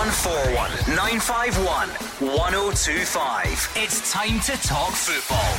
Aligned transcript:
0141 0.00 0.96
951 0.96 1.88
1025. 2.34 3.72
It's 3.76 4.10
time 4.10 4.40
to 4.40 4.52
talk 4.66 4.92
football. 4.92 5.52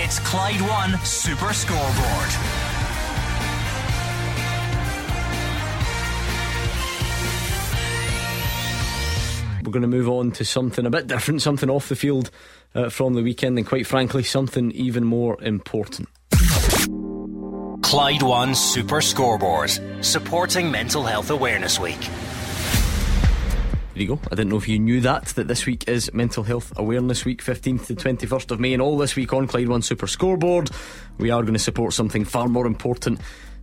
It's 0.00 0.20
Clyde 0.20 0.60
One 0.60 0.96
Super 1.04 1.52
Scoreboard. 1.52 2.30
We're 9.64 9.72
going 9.72 9.82
to 9.82 9.88
move 9.88 10.08
on 10.08 10.30
to 10.30 10.44
something 10.44 10.86
a 10.86 10.90
bit 10.90 11.08
different, 11.08 11.42
something 11.42 11.68
off 11.68 11.88
the 11.88 11.96
field 11.96 12.30
uh, 12.76 12.90
from 12.90 13.14
the 13.14 13.24
weekend, 13.24 13.58
and 13.58 13.66
quite 13.66 13.88
frankly, 13.88 14.22
something 14.22 14.70
even 14.70 15.02
more 15.02 15.36
important. 15.42 16.08
Clyde 17.82 18.22
One 18.22 18.54
Super 18.54 19.00
Scoreboard, 19.00 19.72
supporting 20.00 20.70
Mental 20.70 21.02
Health 21.02 21.30
Awareness 21.30 21.80
Week. 21.80 22.08
There 23.98 24.04
you 24.04 24.14
go. 24.14 24.20
I 24.30 24.36
didn't 24.36 24.50
know 24.50 24.58
if 24.58 24.68
you 24.68 24.78
knew 24.78 25.00
that, 25.00 25.24
that 25.34 25.48
this 25.48 25.66
week 25.66 25.88
is 25.88 26.14
Mental 26.14 26.44
Health 26.44 26.72
Awareness 26.76 27.24
Week, 27.24 27.42
15th 27.42 27.88
to 27.88 27.96
21st 27.96 28.52
of 28.52 28.60
May, 28.60 28.72
and 28.72 28.80
all 28.80 28.96
this 28.96 29.16
week 29.16 29.32
on 29.32 29.48
Clyde 29.48 29.66
One 29.66 29.82
Super 29.82 30.06
Scoreboard, 30.06 30.70
we 31.18 31.32
are 31.32 31.42
going 31.42 31.54
to 31.54 31.58
support 31.58 31.94
something 31.94 32.24
far 32.24 32.46
more 32.46 32.68
important 32.68 33.18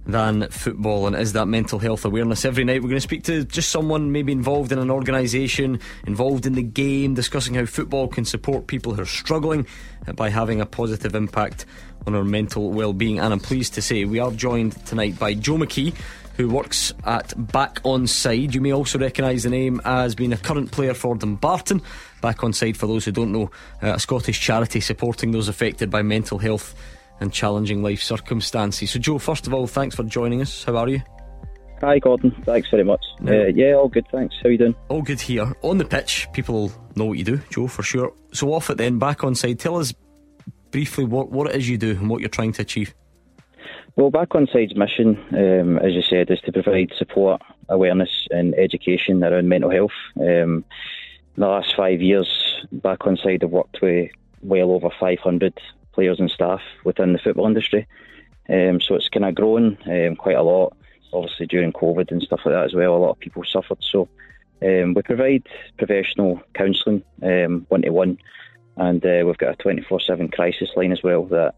than 0.05 0.49
football 0.49 1.07
and 1.07 1.15
is 1.15 1.31
that 1.33 1.45
mental 1.47 1.79
health 1.79 2.05
awareness 2.05 2.45
every 2.45 2.63
night 2.63 2.79
we're 2.79 2.89
going 2.89 2.97
to 2.97 3.01
speak 3.01 3.23
to 3.23 3.43
just 3.43 3.69
someone 3.69 4.11
maybe 4.11 4.31
involved 4.31 4.71
in 4.71 4.77
an 4.77 4.91
organisation 4.91 5.79
involved 6.05 6.45
in 6.45 6.53
the 6.53 6.61
game 6.61 7.15
discussing 7.15 7.55
how 7.55 7.65
football 7.65 8.07
can 8.07 8.23
support 8.23 8.67
people 8.67 8.93
who 8.93 9.01
are 9.01 9.07
struggling 9.07 9.65
by 10.13 10.29
having 10.29 10.61
a 10.61 10.65
positive 10.67 11.15
impact 11.15 11.65
on 12.05 12.13
our 12.13 12.23
mental 12.23 12.69
well-being 12.69 13.17
and 13.17 13.33
I'm 13.33 13.39
pleased 13.39 13.73
to 13.75 13.81
say 13.81 14.05
we 14.05 14.19
are 14.19 14.29
joined 14.29 14.73
tonight 14.85 15.17
by 15.17 15.33
Joe 15.33 15.55
McKee 15.55 15.95
who 16.37 16.49
works 16.49 16.93
at 17.05 17.33
Back 17.51 17.79
On 17.83 18.07
Side. 18.07 18.53
You 18.53 18.61
may 18.61 18.73
also 18.73 18.99
recognise 18.99 19.43
the 19.43 19.49
name 19.49 19.81
as 19.85 20.15
being 20.15 20.33
a 20.33 20.37
current 20.37 20.71
player 20.71 20.93
for 20.93 21.15
Dumbarton. 21.15 21.81
Back 22.21 22.43
On 22.43 22.53
Side, 22.53 22.77
for 22.77 22.87
those 22.87 23.05
who 23.05 23.11
don't 23.11 23.31
know, 23.31 23.51
uh, 23.81 23.93
a 23.93 23.99
Scottish 23.99 24.39
charity 24.39 24.81
supporting 24.81 25.31
those 25.31 25.47
affected 25.47 25.89
by 25.89 26.01
mental 26.01 26.37
health 26.37 26.75
and 27.19 27.31
challenging 27.31 27.81
life 27.81 28.01
circumstances. 28.01 28.91
So, 28.91 28.99
Joe, 28.99 29.17
first 29.17 29.47
of 29.47 29.53
all, 29.53 29.67
thanks 29.67 29.95
for 29.95 30.03
joining 30.03 30.41
us. 30.41 30.63
How 30.63 30.75
are 30.75 30.89
you? 30.89 31.01
Hi, 31.81 31.99
Gordon. 31.99 32.31
Thanks 32.45 32.69
very 32.69 32.83
much. 32.83 33.03
Uh, 33.25 33.45
yeah, 33.47 33.73
all 33.73 33.89
good. 33.89 34.07
Thanks. 34.11 34.35
How 34.41 34.49
you 34.49 34.57
doing? 34.57 34.75
All 34.89 35.01
good 35.01 35.21
here. 35.21 35.53
On 35.61 35.77
the 35.77 35.85
pitch, 35.85 36.27
people 36.33 36.71
know 36.95 37.05
what 37.05 37.17
you 37.17 37.23
do, 37.23 37.39
Joe, 37.49 37.67
for 37.67 37.83
sure. 37.83 38.13
So, 38.33 38.53
off 38.53 38.69
it 38.69 38.77
then, 38.77 38.99
back 38.99 39.23
on 39.23 39.35
side. 39.35 39.59
Tell 39.59 39.77
us 39.77 39.93
briefly 40.71 41.05
what, 41.05 41.31
what 41.31 41.49
it 41.49 41.55
is 41.55 41.69
you 41.69 41.77
do 41.77 41.91
and 41.91 42.09
what 42.09 42.19
you're 42.19 42.29
trying 42.29 42.51
to 42.53 42.61
achieve. 42.61 42.93
Well, 43.97 44.09
Back 44.11 44.35
on 44.35 44.45
Side's 44.51 44.75
mission, 44.75 45.17
um, 45.31 45.77
as 45.79 45.93
you 45.93 46.01
said, 46.01 46.29
is 46.29 46.41
to 46.41 46.51
provide 46.51 46.91
support, 46.97 47.41
awareness, 47.69 48.27
and 48.29 48.53
education 48.55 49.23
around 49.23 49.47
mental 49.47 49.71
health. 49.71 49.93
Um, 50.19 50.65
in 51.37 51.41
the 51.41 51.47
last 51.47 51.73
five 51.77 52.01
years, 52.01 52.27
Back 52.73 53.07
on 53.07 53.15
Side 53.15 53.43
have 53.43 53.51
worked 53.51 53.81
with 53.81 54.11
well 54.41 54.71
over 54.71 54.89
500 54.99 55.57
players 55.93 56.19
and 56.19 56.29
staff 56.29 56.59
within 56.83 57.13
the 57.13 57.19
football 57.19 57.47
industry. 57.47 57.87
Um, 58.49 58.81
so 58.81 58.95
it's 58.95 59.07
kind 59.07 59.23
of 59.23 59.33
grown 59.33 59.77
um, 59.85 60.17
quite 60.17 60.35
a 60.35 60.43
lot. 60.43 60.75
Obviously, 61.13 61.45
during 61.45 61.71
COVID 61.71 62.11
and 62.11 62.21
stuff 62.21 62.41
like 62.43 62.53
that 62.53 62.65
as 62.65 62.73
well, 62.73 62.95
a 62.95 62.97
lot 62.97 63.11
of 63.11 63.19
people 63.19 63.45
suffered. 63.45 63.77
So 63.79 64.09
um, 64.61 64.93
we 64.93 65.03
provide 65.03 65.47
professional 65.77 66.41
counselling 66.53 67.01
one 67.21 67.81
to 67.83 67.89
one, 67.91 68.17
and 68.75 69.05
uh, 69.05 69.23
we've 69.25 69.37
got 69.37 69.53
a 69.53 69.63
24 69.63 70.01
7 70.01 70.27
crisis 70.27 70.71
line 70.75 70.91
as 70.91 71.01
well 71.01 71.23
that 71.27 71.55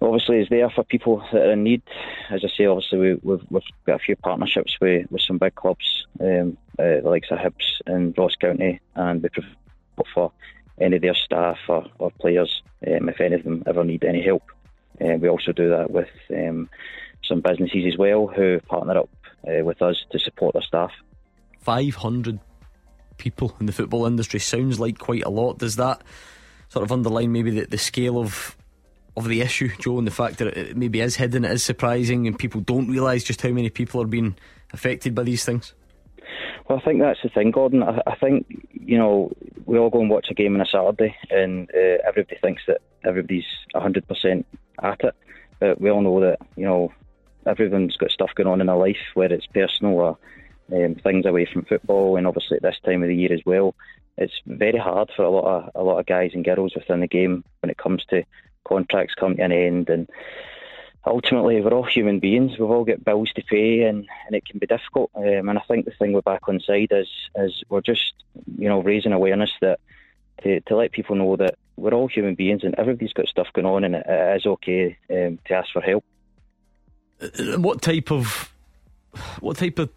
obviously 0.00 0.38
is 0.40 0.48
there 0.48 0.70
for 0.70 0.84
people 0.84 1.22
that 1.32 1.42
are 1.42 1.52
in 1.52 1.62
need. 1.62 1.82
As 2.30 2.44
I 2.44 2.48
say, 2.48 2.66
obviously 2.66 2.98
we, 2.98 3.08
have 3.08 3.20
we've, 3.22 3.44
we've 3.50 3.62
got 3.86 3.96
a 3.96 4.04
few 4.04 4.16
partnerships 4.16 4.76
with, 4.80 5.10
with 5.10 5.22
some 5.22 5.38
big 5.38 5.54
clubs, 5.54 6.06
um, 6.20 6.56
uh, 6.78 7.00
the 7.02 7.10
likes 7.10 7.30
of 7.30 7.38
Hibs 7.38 7.80
and 7.86 8.16
Ross 8.16 8.34
County, 8.36 8.80
and 8.94 9.22
we 9.22 9.28
provide 9.28 9.56
for 10.14 10.32
any 10.80 10.96
of 10.96 11.02
their 11.02 11.14
staff 11.14 11.58
or, 11.68 11.84
or 11.98 12.10
players 12.12 12.62
um, 12.86 13.08
if 13.08 13.20
any 13.20 13.34
of 13.34 13.44
them 13.44 13.62
ever 13.66 13.84
need 13.84 14.04
any 14.04 14.22
help. 14.22 14.42
Uh, 15.00 15.16
we 15.18 15.28
also 15.28 15.52
do 15.52 15.68
that 15.70 15.90
with 15.90 16.08
um, 16.30 16.68
some 17.22 17.40
businesses 17.40 17.84
as 17.86 17.98
well 17.98 18.26
who 18.26 18.60
partner 18.60 18.98
up 18.98 19.10
uh, 19.46 19.64
with 19.64 19.80
us 19.82 20.04
to 20.10 20.18
support 20.18 20.54
their 20.54 20.62
staff. 20.62 20.92
500 21.60 22.40
people 23.18 23.54
in 23.60 23.66
the 23.66 23.72
football 23.72 24.06
industry 24.06 24.40
sounds 24.40 24.80
like 24.80 24.98
quite 24.98 25.24
a 25.24 25.30
lot. 25.30 25.58
Does 25.58 25.76
that 25.76 26.02
sort 26.68 26.84
of 26.84 26.92
underline 26.92 27.32
maybe 27.32 27.50
the, 27.50 27.66
the 27.66 27.78
scale 27.78 28.18
of 28.18 28.56
of 29.16 29.28
the 29.28 29.40
issue, 29.40 29.70
Joe, 29.78 29.98
and 29.98 30.06
the 30.06 30.12
fact 30.12 30.38
that 30.38 30.56
it 30.56 30.76
maybe 30.76 31.00
is 31.00 31.16
hidden, 31.16 31.44
it 31.44 31.52
is 31.52 31.64
surprising, 31.64 32.26
and 32.26 32.38
people 32.38 32.60
don't 32.60 32.88
realise 32.88 33.24
just 33.24 33.42
how 33.42 33.50
many 33.50 33.70
people 33.70 34.00
are 34.02 34.06
being 34.06 34.36
affected 34.72 35.14
by 35.14 35.22
these 35.22 35.44
things? 35.44 35.74
Well, 36.68 36.78
I 36.78 36.82
think 36.82 37.00
that's 37.00 37.22
the 37.22 37.28
thing, 37.28 37.50
Gordon. 37.50 37.82
I, 37.82 38.00
I 38.06 38.14
think 38.16 38.46
you 38.72 38.96
know 38.96 39.32
we 39.66 39.78
all 39.78 39.90
go 39.90 40.00
and 40.00 40.10
watch 40.10 40.28
a 40.30 40.34
game 40.34 40.54
on 40.54 40.60
a 40.60 40.66
Saturday, 40.66 41.16
and 41.30 41.68
uh, 41.74 41.98
everybody 42.06 42.36
thinks 42.40 42.62
that 42.68 42.80
everybody's 43.04 43.44
hundred 43.74 44.06
percent 44.06 44.46
at 44.82 45.00
it. 45.00 45.14
But 45.58 45.80
we 45.80 45.90
all 45.90 46.00
know 46.00 46.20
that 46.20 46.38
you 46.56 46.64
know 46.64 46.92
everyone's 47.46 47.96
got 47.96 48.10
stuff 48.10 48.30
going 48.34 48.46
on 48.46 48.60
in 48.60 48.68
their 48.68 48.76
life, 48.76 48.98
whether 49.14 49.34
it's 49.34 49.46
personal 49.46 49.94
or 49.94 50.18
um, 50.72 50.94
things 51.02 51.26
away 51.26 51.46
from 51.52 51.64
football, 51.64 52.16
and 52.16 52.26
obviously 52.26 52.56
at 52.56 52.62
this 52.62 52.78
time 52.84 53.02
of 53.02 53.08
the 53.08 53.16
year 53.16 53.32
as 53.32 53.42
well. 53.44 53.74
It's 54.16 54.40
very 54.46 54.78
hard 54.78 55.10
for 55.16 55.24
a 55.24 55.30
lot 55.30 55.44
of 55.44 55.70
a 55.74 55.82
lot 55.82 55.98
of 55.98 56.06
guys 56.06 56.32
and 56.34 56.44
girls 56.44 56.74
within 56.74 57.00
the 57.00 57.08
game 57.08 57.42
when 57.62 57.70
it 57.70 57.78
comes 57.78 58.04
to 58.10 58.22
contracts 58.64 59.14
come 59.14 59.36
to 59.36 59.42
an 59.42 59.52
end 59.52 59.88
and 59.88 60.08
ultimately 61.06 61.60
we're 61.60 61.72
all 61.72 61.84
human 61.84 62.18
beings. 62.18 62.52
We've 62.52 62.70
all 62.70 62.84
got 62.84 63.04
bills 63.04 63.30
to 63.34 63.42
pay, 63.42 63.82
and, 63.82 64.06
and 64.26 64.34
it 64.34 64.44
can 64.44 64.58
be 64.58 64.66
difficult. 64.66 65.10
Um, 65.14 65.48
and 65.48 65.58
I 65.58 65.62
think 65.62 65.84
the 65.84 65.92
thing 65.92 66.12
we're 66.12 66.22
back 66.22 66.48
on 66.48 66.60
side 66.60 66.88
is 66.90 67.08
is 67.36 67.62
we're 67.68 67.80
just 67.80 68.12
you 68.58 68.68
know 68.68 68.80
raising 68.82 69.12
awareness 69.12 69.50
that 69.60 69.80
to, 70.42 70.60
to 70.60 70.76
let 70.76 70.92
people 70.92 71.16
know 71.16 71.36
that 71.36 71.56
we're 71.76 71.94
all 71.94 72.08
human 72.08 72.34
beings 72.34 72.62
and 72.64 72.74
everybody's 72.76 73.12
got 73.12 73.28
stuff 73.28 73.48
going 73.52 73.66
on, 73.66 73.84
and 73.84 73.94
it, 73.94 74.06
it 74.06 74.36
is 74.36 74.46
okay 74.46 74.98
um, 75.10 75.38
to 75.46 75.54
ask 75.54 75.72
for 75.72 75.82
help. 75.82 76.04
Uh, 77.20 77.58
what 77.58 77.82
type 77.82 78.10
of 78.10 78.52
what 79.40 79.56
type 79.56 79.78
of 79.78 79.90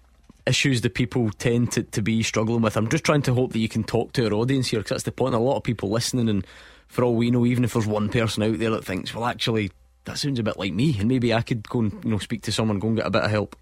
issues 0.45 0.81
do 0.81 0.89
people 0.89 1.29
tend 1.31 1.71
to, 1.71 1.83
to 1.83 2.01
be 2.01 2.21
struggling 2.23 2.61
with? 2.61 2.75
I'm 2.75 2.89
just 2.89 3.03
trying 3.03 3.21
to 3.23 3.33
hope 3.33 3.53
that 3.53 3.59
you 3.59 3.69
can 3.69 3.83
talk 3.83 4.11
to 4.13 4.25
our 4.25 4.33
audience 4.33 4.67
here 4.67 4.79
because 4.79 4.89
that's 4.89 5.03
the 5.03 5.11
point. 5.11 5.35
A 5.35 5.39
lot 5.39 5.57
of 5.57 5.63
people 5.63 5.89
listening, 5.89 6.29
and 6.29 6.45
for 6.93 7.03
all 7.03 7.15
we 7.15 7.31
know, 7.31 7.43
even 7.43 7.63
if 7.63 7.73
there's 7.73 7.87
one 7.87 8.07
person 8.07 8.43
out 8.43 8.59
there 8.59 8.69
that 8.69 8.85
thinks, 8.85 9.15
well, 9.15 9.25
actually, 9.25 9.71
that 10.05 10.19
sounds 10.19 10.37
a 10.37 10.43
bit 10.43 10.59
like 10.59 10.73
me, 10.73 10.95
and 10.99 11.07
maybe 11.07 11.33
I 11.33 11.41
could 11.41 11.67
go 11.67 11.79
and 11.79 12.03
you 12.03 12.11
know 12.11 12.19
speak 12.19 12.43
to 12.43 12.51
someone, 12.51 12.77
go 12.77 12.89
and 12.89 12.97
get 12.97 13.07
a 13.07 13.11
bit 13.11 13.23
of 13.23 13.31
help. 13.31 13.55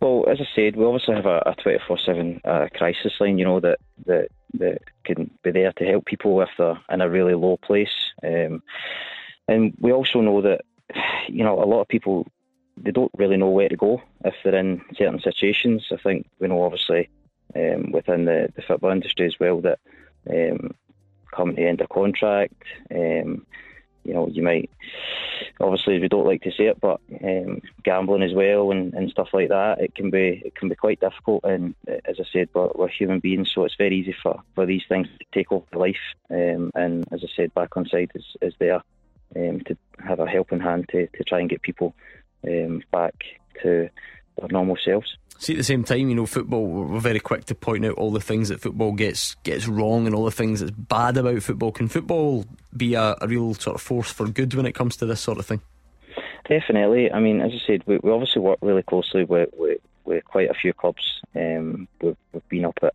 Well, 0.00 0.24
as 0.28 0.38
I 0.40 0.48
said, 0.52 0.74
we 0.74 0.84
obviously 0.84 1.14
have 1.14 1.26
a 1.26 1.54
twenty 1.62 1.78
four 1.86 1.98
seven 1.98 2.40
uh, 2.44 2.66
crisis 2.74 3.12
line. 3.20 3.38
You 3.38 3.44
know 3.44 3.60
that 3.60 3.78
that 4.06 4.28
that 4.54 4.78
can 5.04 5.30
be 5.44 5.52
there 5.52 5.72
to 5.72 5.84
help 5.84 6.04
people 6.04 6.40
if 6.42 6.48
they're 6.58 6.80
in 6.90 7.00
a 7.00 7.08
really 7.08 7.34
low 7.34 7.58
place, 7.58 8.10
um, 8.24 8.60
and 9.46 9.72
we 9.78 9.92
also 9.92 10.20
know 10.20 10.42
that 10.42 10.62
you 11.28 11.44
know 11.44 11.62
a 11.62 11.66
lot 11.66 11.82
of 11.82 11.88
people 11.88 12.26
they 12.76 12.90
don't 12.90 13.12
really 13.16 13.36
know 13.36 13.50
where 13.50 13.68
to 13.68 13.76
go 13.76 14.02
if 14.24 14.34
they're 14.42 14.56
in 14.56 14.82
certain 14.96 15.20
situations. 15.20 15.86
I 15.92 15.96
think 16.02 16.26
we 16.40 16.48
know 16.48 16.62
obviously 16.64 17.08
um, 17.54 17.92
within 17.92 18.24
the, 18.24 18.48
the 18.56 18.62
football 18.62 18.90
industry 18.90 19.26
as 19.26 19.38
well 19.38 19.60
that 19.60 19.78
um, 20.28 20.74
coming 21.32 21.56
to 21.56 21.66
end 21.66 21.80
a 21.80 21.88
contract. 21.88 22.54
Um, 22.94 23.46
you 24.04 24.14
know, 24.14 24.28
you 24.28 24.42
might 24.42 24.68
obviously 25.60 26.00
we 26.00 26.08
don't 26.08 26.26
like 26.26 26.42
to 26.42 26.50
say 26.50 26.66
it, 26.66 26.80
but 26.80 27.00
um, 27.22 27.60
gambling 27.84 28.22
as 28.22 28.34
well 28.34 28.70
and, 28.72 28.92
and 28.94 29.10
stuff 29.10 29.28
like 29.32 29.48
that, 29.48 29.80
it 29.80 29.94
can 29.94 30.10
be 30.10 30.42
it 30.44 30.54
can 30.54 30.68
be 30.68 30.74
quite 30.74 31.00
difficult. 31.00 31.44
And 31.44 31.74
uh, 31.88 31.98
as 32.04 32.16
I 32.18 32.24
said, 32.32 32.48
we're, 32.54 32.70
we're 32.74 32.88
human 32.88 33.20
beings, 33.20 33.50
so 33.54 33.64
it's 33.64 33.76
very 33.76 33.96
easy 33.96 34.14
for, 34.22 34.42
for 34.54 34.66
these 34.66 34.82
things 34.88 35.06
to 35.06 35.26
take 35.32 35.52
over 35.52 35.64
life. 35.74 35.96
Um, 36.30 36.72
and 36.74 37.06
as 37.12 37.22
I 37.22 37.28
said, 37.34 37.54
back 37.54 37.76
on 37.76 37.86
side 37.86 38.10
is, 38.14 38.24
is 38.40 38.54
there 38.58 38.82
um, 39.36 39.60
to 39.66 39.76
have 40.04 40.20
a 40.20 40.26
helping 40.26 40.60
hand 40.60 40.88
to, 40.90 41.06
to 41.06 41.24
try 41.24 41.40
and 41.40 41.48
get 41.48 41.62
people 41.62 41.94
um, 42.46 42.82
back 42.90 43.14
to 43.62 43.88
their 44.38 44.48
normal 44.50 44.76
selves. 44.76 45.16
See, 45.38 45.54
at 45.54 45.56
the 45.56 45.64
same 45.64 45.82
time, 45.82 46.08
you 46.08 46.14
know, 46.14 46.26
football, 46.26 46.66
we're 46.66 47.00
very 47.00 47.18
quick 47.18 47.46
to 47.46 47.54
point 47.54 47.84
out 47.84 47.94
all 47.94 48.12
the 48.12 48.20
things 48.20 48.48
that 48.48 48.60
football 48.60 48.92
gets 48.92 49.34
gets 49.42 49.66
wrong 49.66 50.06
and 50.06 50.14
all 50.14 50.24
the 50.24 50.30
things 50.30 50.60
that's 50.60 50.70
bad 50.70 51.16
about 51.16 51.42
football. 51.42 51.72
Can 51.72 51.88
football 51.88 52.46
be 52.76 52.94
a, 52.94 53.16
a 53.20 53.26
real 53.26 53.54
sort 53.54 53.74
of 53.74 53.82
force 53.82 54.10
for 54.10 54.28
good 54.28 54.54
when 54.54 54.66
it 54.66 54.74
comes 54.74 54.96
to 54.98 55.06
this 55.06 55.20
sort 55.20 55.38
of 55.38 55.46
thing? 55.46 55.60
Definitely. 56.48 57.10
I 57.10 57.20
mean, 57.20 57.40
as 57.40 57.52
I 57.52 57.66
said, 57.66 57.82
we, 57.86 57.98
we 58.02 58.10
obviously 58.10 58.42
work 58.42 58.58
really 58.62 58.82
closely 58.82 59.24
with, 59.24 59.48
with, 59.56 59.78
with 60.04 60.24
quite 60.24 60.50
a 60.50 60.54
few 60.54 60.72
clubs. 60.72 61.20
Um, 61.34 61.88
we've, 62.00 62.16
we've 62.32 62.48
been 62.48 62.64
up 62.64 62.78
at 62.82 62.94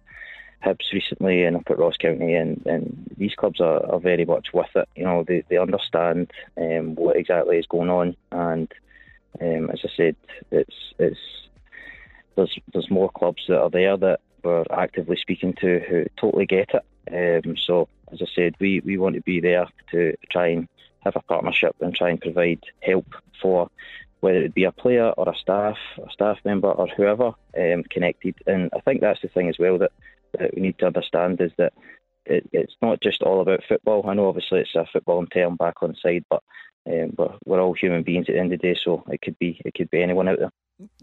Hibs 0.65 0.91
recently 0.91 1.43
and 1.43 1.55
up 1.55 1.69
at 1.69 1.79
Ross 1.79 1.97
County, 1.97 2.33
and, 2.33 2.65
and 2.65 3.13
these 3.17 3.35
clubs 3.35 3.61
are, 3.61 3.85
are 3.85 3.99
very 3.99 4.25
much 4.25 4.47
with 4.53 4.75
it. 4.75 4.87
You 4.95 5.03
know, 5.03 5.23
they, 5.23 5.43
they 5.49 5.57
understand 5.57 6.31
um, 6.57 6.95
what 6.95 7.15
exactly 7.15 7.57
is 7.57 7.65
going 7.67 7.89
on, 7.89 8.15
and 8.31 8.71
um, 9.39 9.69
as 9.69 9.79
I 9.83 9.89
said, 9.95 10.15
it's 10.51 10.75
it's 10.97 11.19
there's 12.37 12.57
there's 12.71 12.89
more 12.89 13.09
clubs 13.09 13.43
that 13.49 13.59
are 13.59 13.69
there 13.69 13.97
that 13.97 14.21
we're 14.43 14.63
actively 14.71 15.17
speaking 15.17 15.53
to 15.55 15.79
who 15.79 16.05
totally 16.15 16.45
get 16.45 16.69
it. 16.73 17.45
Um, 17.45 17.57
so 17.57 17.89
as 18.11 18.21
I 18.21 18.25
said, 18.33 18.55
we, 18.59 18.81
we 18.85 18.97
want 18.97 19.15
to 19.15 19.21
be 19.21 19.41
there 19.41 19.67
to 19.91 20.15
try 20.31 20.47
and 20.47 20.67
have 21.01 21.15
a 21.15 21.21
partnership 21.21 21.75
and 21.81 21.93
try 21.93 22.09
and 22.09 22.21
provide 22.21 22.63
help 22.81 23.07
for 23.41 23.69
whether 24.19 24.39
it 24.39 24.53
be 24.55 24.63
a 24.63 24.71
player 24.71 25.09
or 25.09 25.29
a 25.29 25.35
staff, 25.35 25.77
a 25.97 26.09
staff 26.11 26.37
member 26.45 26.71
or 26.71 26.87
whoever 26.87 27.33
um, 27.57 27.83
connected. 27.89 28.35
And 28.45 28.69
I 28.75 28.79
think 28.81 29.01
that's 29.01 29.21
the 29.21 29.27
thing 29.27 29.49
as 29.49 29.59
well 29.59 29.77
that, 29.79 29.91
that 30.37 30.55
we 30.55 30.61
need 30.61 30.79
to 30.79 30.87
understand 30.87 31.41
is 31.41 31.51
that 31.57 31.73
it, 32.25 32.49
it's 32.51 32.75
not 32.81 33.01
just 33.01 33.21
all 33.21 33.41
about 33.41 33.63
football. 33.67 34.07
I 34.07 34.13
know 34.13 34.27
obviously 34.27 34.59
it's 34.59 34.75
a 34.75 34.85
football 34.91 35.25
term 35.27 35.55
back 35.55 35.81
on 35.81 35.95
side, 35.95 36.25
but 36.29 36.43
um, 36.87 37.13
we're, 37.17 37.35
we're 37.45 37.61
all 37.61 37.73
human 37.73 38.03
beings 38.03 38.27
at 38.27 38.33
the 38.33 38.39
end 38.39 38.53
of 38.53 38.59
the 38.59 38.73
day, 38.73 38.79
so 38.81 39.03
it 39.09 39.21
could 39.21 39.37
be 39.39 39.61
it 39.65 39.73
could 39.73 39.89
be 39.89 40.01
anyone 40.01 40.27
out 40.27 40.39
there. 40.39 40.51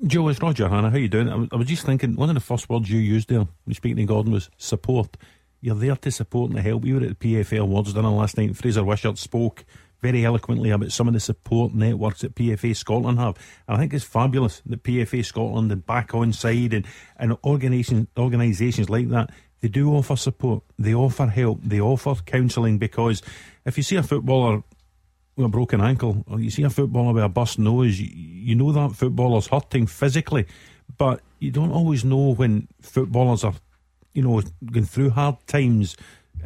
Joe, 0.06 0.29
it's 0.29 0.41
Roger 0.41 0.69
Hannah. 0.69 0.91
How 0.91 0.97
are 0.97 1.00
you 1.00 1.09
doing? 1.09 1.29
I 1.29 1.56
was, 1.56 1.67
just 1.67 1.85
thinking 1.85 2.15
one 2.15 2.29
of 2.29 2.35
the 2.35 2.41
first 2.41 2.69
words 2.69 2.88
you 2.88 3.00
used 3.00 3.29
there, 3.29 3.49
when 3.65 3.75
speaking 3.75 3.97
to 3.97 4.05
Gordon, 4.05 4.32
was 4.32 4.49
support. 4.56 5.17
You're 5.61 5.75
there 5.75 5.97
to 5.97 6.11
support 6.12 6.50
and 6.50 6.56
to 6.56 6.62
help. 6.62 6.82
We 6.85 6.93
were 6.93 7.00
at 7.00 7.19
the 7.19 7.35
PFA 7.43 7.59
Awards 7.59 7.93
dinner 7.93 8.11
last 8.11 8.37
night. 8.37 8.56
Fraser 8.56 8.85
Wishart 8.85 9.19
spoke 9.19 9.65
very 10.00 10.25
eloquently 10.25 10.71
about 10.71 10.93
some 10.93 11.09
of 11.09 11.15
the 11.15 11.19
support 11.19 11.75
networks 11.75 12.21
that 12.21 12.37
PFA 12.37 12.76
Scotland 12.76 13.19
have. 13.19 13.37
And 13.67 13.76
I 13.76 13.81
think 13.81 13.94
it's 13.94 14.05
fabulous 14.05 14.62
that 14.67 14.85
PFA 14.85 15.25
Scotland 15.25 15.73
and 15.73 15.85
Back 15.85 16.15
On 16.15 16.32
Side 16.32 16.73
and, 16.73 16.87
and 17.17 17.37
organisations, 17.43 18.06
organisations 18.17 18.88
like 18.88 19.09
that, 19.09 19.31
they 19.61 19.69
do 19.69 19.93
offer 19.93 20.15
support, 20.15 20.62
they 20.79 20.94
offer 20.94 21.26
help, 21.26 21.62
they 21.62 21.81
offer 21.81 22.15
counselling 22.26 22.79
because 22.79 23.23
if 23.65 23.76
you 23.76 23.82
see 23.82 23.97
a 23.97 24.03
footballer 24.05 24.62
with 25.37 25.47
a 25.47 25.49
broken 25.49 25.81
ankle 25.81 26.25
or 26.29 26.41
you 26.41 26.51
see 26.51 26.63
a 26.63 26.71
footballer 26.71 27.13
with 27.13 27.25
a 27.25 27.29
bust 27.29 27.59
nose, 27.59 28.01
you, 28.01 28.09
you 28.15 28.55
know 28.55 28.73
that 28.73 28.95
footballer's 28.95 29.49
hurting 29.49 29.87
physically, 29.87 30.47
but 30.97 31.21
you 31.39 31.51
don't 31.51 31.73
always 31.73 32.05
know 32.05 32.35
when 32.35 32.69
footballers 32.81 33.45
are, 33.45 33.55
you 34.13 34.23
know, 34.23 34.43
going 34.71 34.87
through 34.87 35.11
hard 35.11 35.37
times 35.47 35.97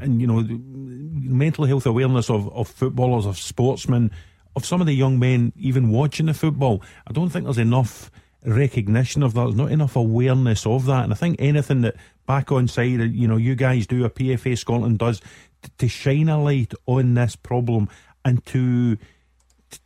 and 0.01 0.21
you 0.21 0.27
know 0.27 0.45
mental 0.49 1.65
health 1.65 1.87
awareness 1.87 2.31
of, 2.31 2.53
of 2.55 2.69
footballers, 2.69 3.27
of 3.27 3.39
sportsmen, 3.39 4.11
of 4.57 4.65
some 4.65 4.81
of 4.81 4.87
the 4.87 4.95
young 4.95 5.19
men 5.19 5.53
even 5.57 5.91
watching 5.91 6.27
the 6.27 6.35
football. 6.35 6.83
I 7.07 7.13
don't 7.13 7.31
think 7.31 7.45
there's 7.45 7.59
enough 7.59 8.11
recognition 8.45 9.23
of 9.23 9.35
that. 9.35 9.45
There's 9.45 9.55
not 9.55 9.73
enough 9.73 9.97
awareness 9.97 10.67
of 10.67 10.87
that. 10.87 11.05
And 11.05 11.13
I 11.13 11.17
think 11.17 11.37
anything 11.39 11.83
that 11.83 11.97
back 12.27 12.53
on 12.53 12.69
side, 12.69 12.85
you 12.85 13.29
know, 13.29 13.37
you 13.37 13.55
guys 13.55 13.87
do, 13.87 14.05
a 14.05 14.11
PFA 14.11 14.57
Scotland 14.57 14.99
does, 14.99 15.21
t- 15.63 15.71
to 15.79 15.89
shine 15.89 16.29
a 16.29 16.43
light 16.43 16.73
on 16.87 17.15
this 17.15 17.37
problem 17.37 17.89
and 18.29 18.45
to 18.47 18.97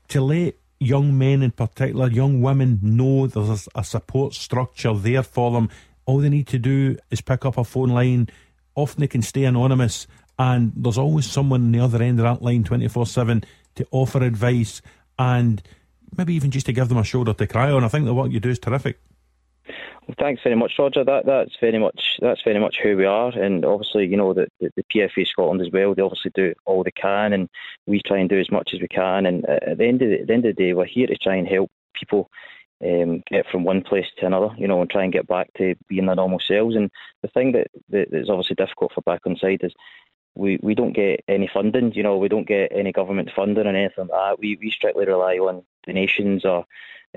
to 0.09 0.21
let 0.21 0.55
young 0.79 1.17
men 1.17 1.43
in 1.43 1.53
particular, 1.53 2.09
young 2.09 2.43
women 2.43 2.81
know 2.83 3.27
there's 3.27 3.69
a, 3.75 3.85
support 3.85 4.35
structure 4.35 4.95
there 4.95 5.23
for 5.23 5.53
them. 5.53 5.71
All 6.07 6.19
they 6.19 6.29
need 6.29 6.49
to 6.49 6.59
do 6.59 6.97
is 7.11 7.21
pick 7.21 7.47
up 7.47 7.57
a 7.57 7.65
phone 7.65 7.91
line 7.91 8.29
often 8.75 9.01
they 9.01 9.07
can 9.07 9.23
stay 9.23 9.45
anonymous, 9.45 10.07
and 10.39 10.73
there's 10.75 10.99
always 10.99 11.27
someone 11.27 11.63
on 11.63 11.73
the 11.73 11.81
other 11.81 12.03
end 12.03 12.19
of 12.19 12.25
that 12.25 12.43
line 12.43 12.65
24 12.65 13.07
7 13.07 13.45
to 13.75 13.87
offer 13.91 14.23
advice 14.23 14.83
and 15.19 15.63
maybe 16.17 16.35
even 16.35 16.51
just 16.51 16.67
to 16.67 16.73
give 16.73 16.89
them 16.89 16.99
a 16.99 17.05
shoulder 17.05 17.33
to 17.35 17.47
cry 17.47 17.71
on. 17.71 17.85
I 17.85 17.89
think 17.89 18.07
that 18.07 18.15
what 18.15 18.33
you 18.33 18.41
do 18.41 18.51
is 18.51 18.59
terrific. 18.59 18.99
Well, 20.07 20.17
thanks 20.19 20.43
very 20.43 20.57
much, 20.57 20.73
Roger. 20.79 21.05
That 21.05 21.27
that's 21.27 21.57
very 21.61 21.79
much 21.79 22.19
that's 22.21 22.43
very 22.43 22.59
much 22.59 22.79
who 22.83 22.97
we 22.97 23.05
are, 23.05 23.31
and 23.31 23.65
obviously, 23.65 24.07
you 24.07 24.17
know, 24.17 24.35
the, 24.35 24.49
the, 24.61 24.71
the 24.77 24.85
PFA 24.93 25.27
Scotland 25.27 25.61
as 25.61 25.71
well. 25.73 25.95
They 25.95 26.03
obviously 26.03 26.33
do 26.35 26.55
all 26.65 26.83
they 26.83 26.91
can, 26.91 27.33
and 27.33 27.49
we 27.87 28.01
try 28.05 28.19
and 28.19 28.29
do 28.29 28.41
as 28.41 28.51
much 28.51 28.75
as 28.75 28.81
we 28.81 28.89
can. 28.89 29.27
And 29.27 29.47
at 29.47 29.79
the 29.79 29.87
end 29.87 30.03
of 30.03 30.09
the, 30.11 30.21
at 30.21 30.27
the 30.27 30.33
end 30.33 30.45
of 30.45 30.57
the 30.57 30.63
day, 30.63 30.75
we're 30.75 30.87
here 30.87 31.07
to 31.07 31.17
try 31.17 31.37
and 31.37 31.47
help 31.47 31.71
people 31.95 32.29
um, 32.85 33.23
get 33.31 33.47
from 33.47 33.65
one 33.65 33.83
place 33.83 34.07
to 34.19 34.27
another, 34.27 34.51
you 34.57 34.67
know, 34.67 34.81
and 34.81 34.91
try 34.91 35.05
and 35.05 35.13
get 35.13 35.29
back 35.29 35.53
to 35.59 35.75
being 35.89 36.07
their 36.07 36.17
normal 36.17 36.41
selves. 36.41 36.75
And 36.75 36.91
the 37.23 37.29
thing 37.29 37.53
that, 37.53 37.69
that 37.91 38.09
is 38.13 38.29
obviously 38.29 38.57
difficult 38.57 38.93
for 38.93 39.03
back 39.03 39.21
on 39.25 39.37
side 39.37 39.61
is 39.63 39.73
we, 40.35 40.59
we 40.63 40.75
don't 40.75 40.95
get 40.95 41.23
any 41.29 41.49
funding, 41.53 41.93
you 41.93 42.03
know, 42.03 42.17
we 42.17 42.29
don't 42.29 42.49
get 42.49 42.73
any 42.75 42.93
government 42.93 43.31
funding 43.35 43.67
or 43.67 43.71
anything 43.71 44.09
like 44.09 44.11
that. 44.11 44.39
We, 44.41 44.59
we 44.61 44.71
strictly 44.71 45.07
rely 45.07 45.37
on 45.37 45.63
donations 45.87 46.45
or 46.45 46.65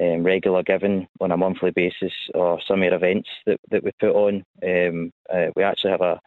um, 0.01 0.23
regular 0.23 0.63
giving 0.63 1.07
on 1.21 1.31
a 1.31 1.37
monthly 1.37 1.71
basis 1.71 2.13
or 2.33 2.59
summer 2.61 2.93
events 2.93 3.29
that, 3.45 3.59
that 3.71 3.83
we 3.83 3.91
put 3.99 4.11
on. 4.11 4.43
Um, 4.63 5.11
uh, 5.33 5.47
we 5.55 5.63
actually 5.63 5.91
have 5.91 6.01
a, 6.01 6.19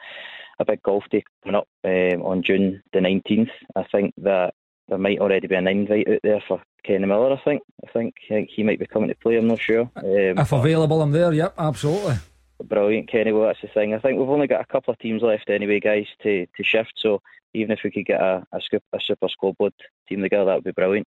a 0.59 0.65
big 0.65 0.83
golf 0.83 1.05
day 1.11 1.25
coming 1.43 1.57
up 1.57 1.69
um, 1.85 2.23
on 2.23 2.43
June 2.43 2.83
the 2.93 3.01
19th. 3.01 3.51
I 3.77 3.85
think 3.91 4.15
that 4.19 4.55
there 4.89 4.99
might 4.99 5.19
already 5.19 5.47
be 5.47 5.55
an 5.55 5.69
invite 5.69 6.09
out 6.09 6.21
there 6.23 6.43
for 6.47 6.63
Kenny 6.85 7.07
Miller. 7.07 7.33
I 7.33 7.41
think. 7.45 7.63
I 7.87 7.93
think, 7.93 8.15
I 8.31 8.35
think 8.35 8.51
he 8.55 8.63
might 8.63 8.79
be 8.79 8.87
coming 8.87 9.09
to 9.09 9.15
play. 9.17 9.37
I'm 9.37 9.49
not 9.49 9.61
sure. 9.61 9.91
Um, 9.97 10.39
if 10.39 10.53
available, 10.53 11.03
I'm 11.03 11.13
there. 11.13 11.33
Yep, 11.33 11.55
absolutely. 11.59 12.15
Brilliant, 12.65 13.09
Kenny. 13.09 13.33
Well, 13.33 13.47
that's 13.47 13.61
the 13.61 13.69
thing. 13.69 13.95
I 13.95 13.99
think 13.99 14.19
we've 14.19 14.29
only 14.29 14.49
got 14.49 14.61
a 14.61 14.67
couple 14.73 14.93
of 14.93 14.99
teams 14.99 15.23
left 15.23 15.49
anyway, 15.49 15.79
guys, 15.79 16.07
to, 16.23 16.47
to 16.47 16.65
shift. 16.65 16.93
So 16.97 17.23
even 17.55 17.71
if 17.71 17.81
we 17.85 17.91
could 17.91 18.07
get 18.07 18.21
a, 18.21 18.45
a, 18.53 18.61
scoop, 18.61 18.83
a 18.93 18.99
super 19.01 19.29
scoreboard 19.29 19.75
team 20.09 20.23
together, 20.23 20.47
that 20.47 20.55
would 20.57 20.65
be 20.65 20.73
brilliant. 20.73 21.07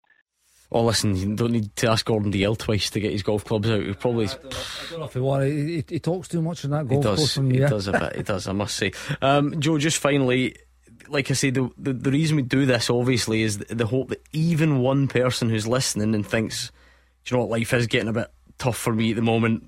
Oh, 0.71 0.85
listen, 0.85 1.17
you 1.17 1.35
don't 1.35 1.53
need 1.53 1.75
to 1.77 1.91
ask 1.91 2.05
Gordon 2.05 2.31
Dalziel 2.31 2.59
twice 2.59 2.91
to 2.91 3.01
get 3.01 3.13
his 3.13 3.23
golf 3.23 3.45
clubs 3.45 3.71
out. 3.71 3.83
He 3.83 3.95
probably. 3.95 4.27
I 4.27 4.35
don't, 4.35 4.45
know, 4.45 4.51
I 4.51 4.91
don't 4.91 4.99
know 4.99 5.07
if 5.07 5.13
he 5.15 5.21
wants. 5.21 5.47
He, 5.47 5.85
he, 5.89 5.99
talks 5.99 6.29
too 6.29 6.43
much 6.43 6.65
in 6.65 6.71
that 6.73 6.87
golf 6.87 7.03
he 7.03 7.09
does, 7.09 7.19
course. 7.19 7.35
From 7.35 7.51
he 7.51 7.59
does 7.59 7.89
a 7.89 7.93
bit. 7.93 8.17
He 8.17 8.23
does. 8.23 8.47
I 8.47 8.53
must 8.53 8.77
say, 8.77 8.93
um, 9.23 9.59
Joe. 9.61 9.79
Just 9.79 9.97
finally, 9.97 10.57
like 11.09 11.31
I 11.31 11.35
say, 11.35 11.49
the, 11.51 11.71
the, 11.79 11.95
the 11.95 12.11
reason 12.11 12.37
we 12.37 12.43
do 12.43 12.67
this 12.67 12.91
obviously 12.91 13.43
is 13.43 13.59
the, 13.59 13.75
the, 13.75 13.87
hope 13.87 14.11
that 14.11 14.23
even 14.33 14.81
one 14.81 15.09
person 15.09 15.49
who's 15.49 15.67
listening 15.67 16.15
and 16.15 16.27
thinks, 16.27 16.71
you 17.27 17.37
know 17.37 17.45
what, 17.45 17.59
life 17.59 17.73
is 17.73 17.87
getting 17.87 18.09
a 18.09 18.13
bit 18.13 18.31
tough 18.59 18.77
for 18.77 18.93
me 18.93 19.11
at 19.11 19.17
the 19.17 19.23
moment, 19.23 19.65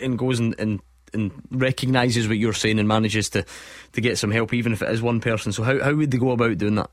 and 0.00 0.16
goes 0.16 0.38
and, 0.38 0.54
and 0.60 0.80
and 1.12 1.32
recognises 1.50 2.28
what 2.28 2.38
you're 2.38 2.52
saying 2.52 2.78
and 2.78 2.86
manages 2.86 3.30
to 3.30 3.44
to 3.92 4.00
get 4.00 4.16
some 4.16 4.30
help, 4.30 4.54
even 4.54 4.72
if 4.72 4.82
it 4.82 4.90
is 4.90 5.02
one 5.02 5.20
person. 5.20 5.50
So 5.50 5.64
how 5.64 5.82
how 5.82 5.92
would 5.92 6.12
they 6.12 6.18
go 6.18 6.30
about 6.30 6.58
doing 6.58 6.76
that? 6.76 6.90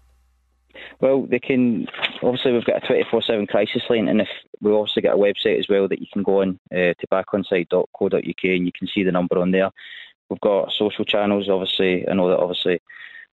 Well, 0.99 1.23
they 1.23 1.39
can. 1.39 1.87
Obviously, 2.23 2.53
we've 2.53 2.63
got 2.63 2.83
a 2.83 2.87
twenty-four-seven 2.87 3.47
crisis 3.47 3.83
line, 3.89 4.07
and 4.07 4.21
if 4.21 4.29
we 4.61 4.71
also 4.71 5.01
got 5.01 5.15
a 5.15 5.17
website 5.17 5.59
as 5.59 5.67
well 5.67 5.87
that 5.89 5.99
you 5.99 6.07
can 6.11 6.23
go 6.23 6.41
on 6.41 6.59
uh, 6.71 6.93
to 6.93 7.07
backonside.co.uk 7.11 8.43
and 8.43 8.65
you 8.65 8.71
can 8.71 8.87
see 8.87 9.03
the 9.03 9.11
number 9.11 9.37
on 9.39 9.51
there. 9.51 9.69
We've 10.29 10.39
got 10.39 10.71
social 10.71 11.03
channels. 11.03 11.49
Obviously, 11.49 12.07
I 12.07 12.13
know 12.13 12.29
that 12.29 12.39
obviously 12.39 12.81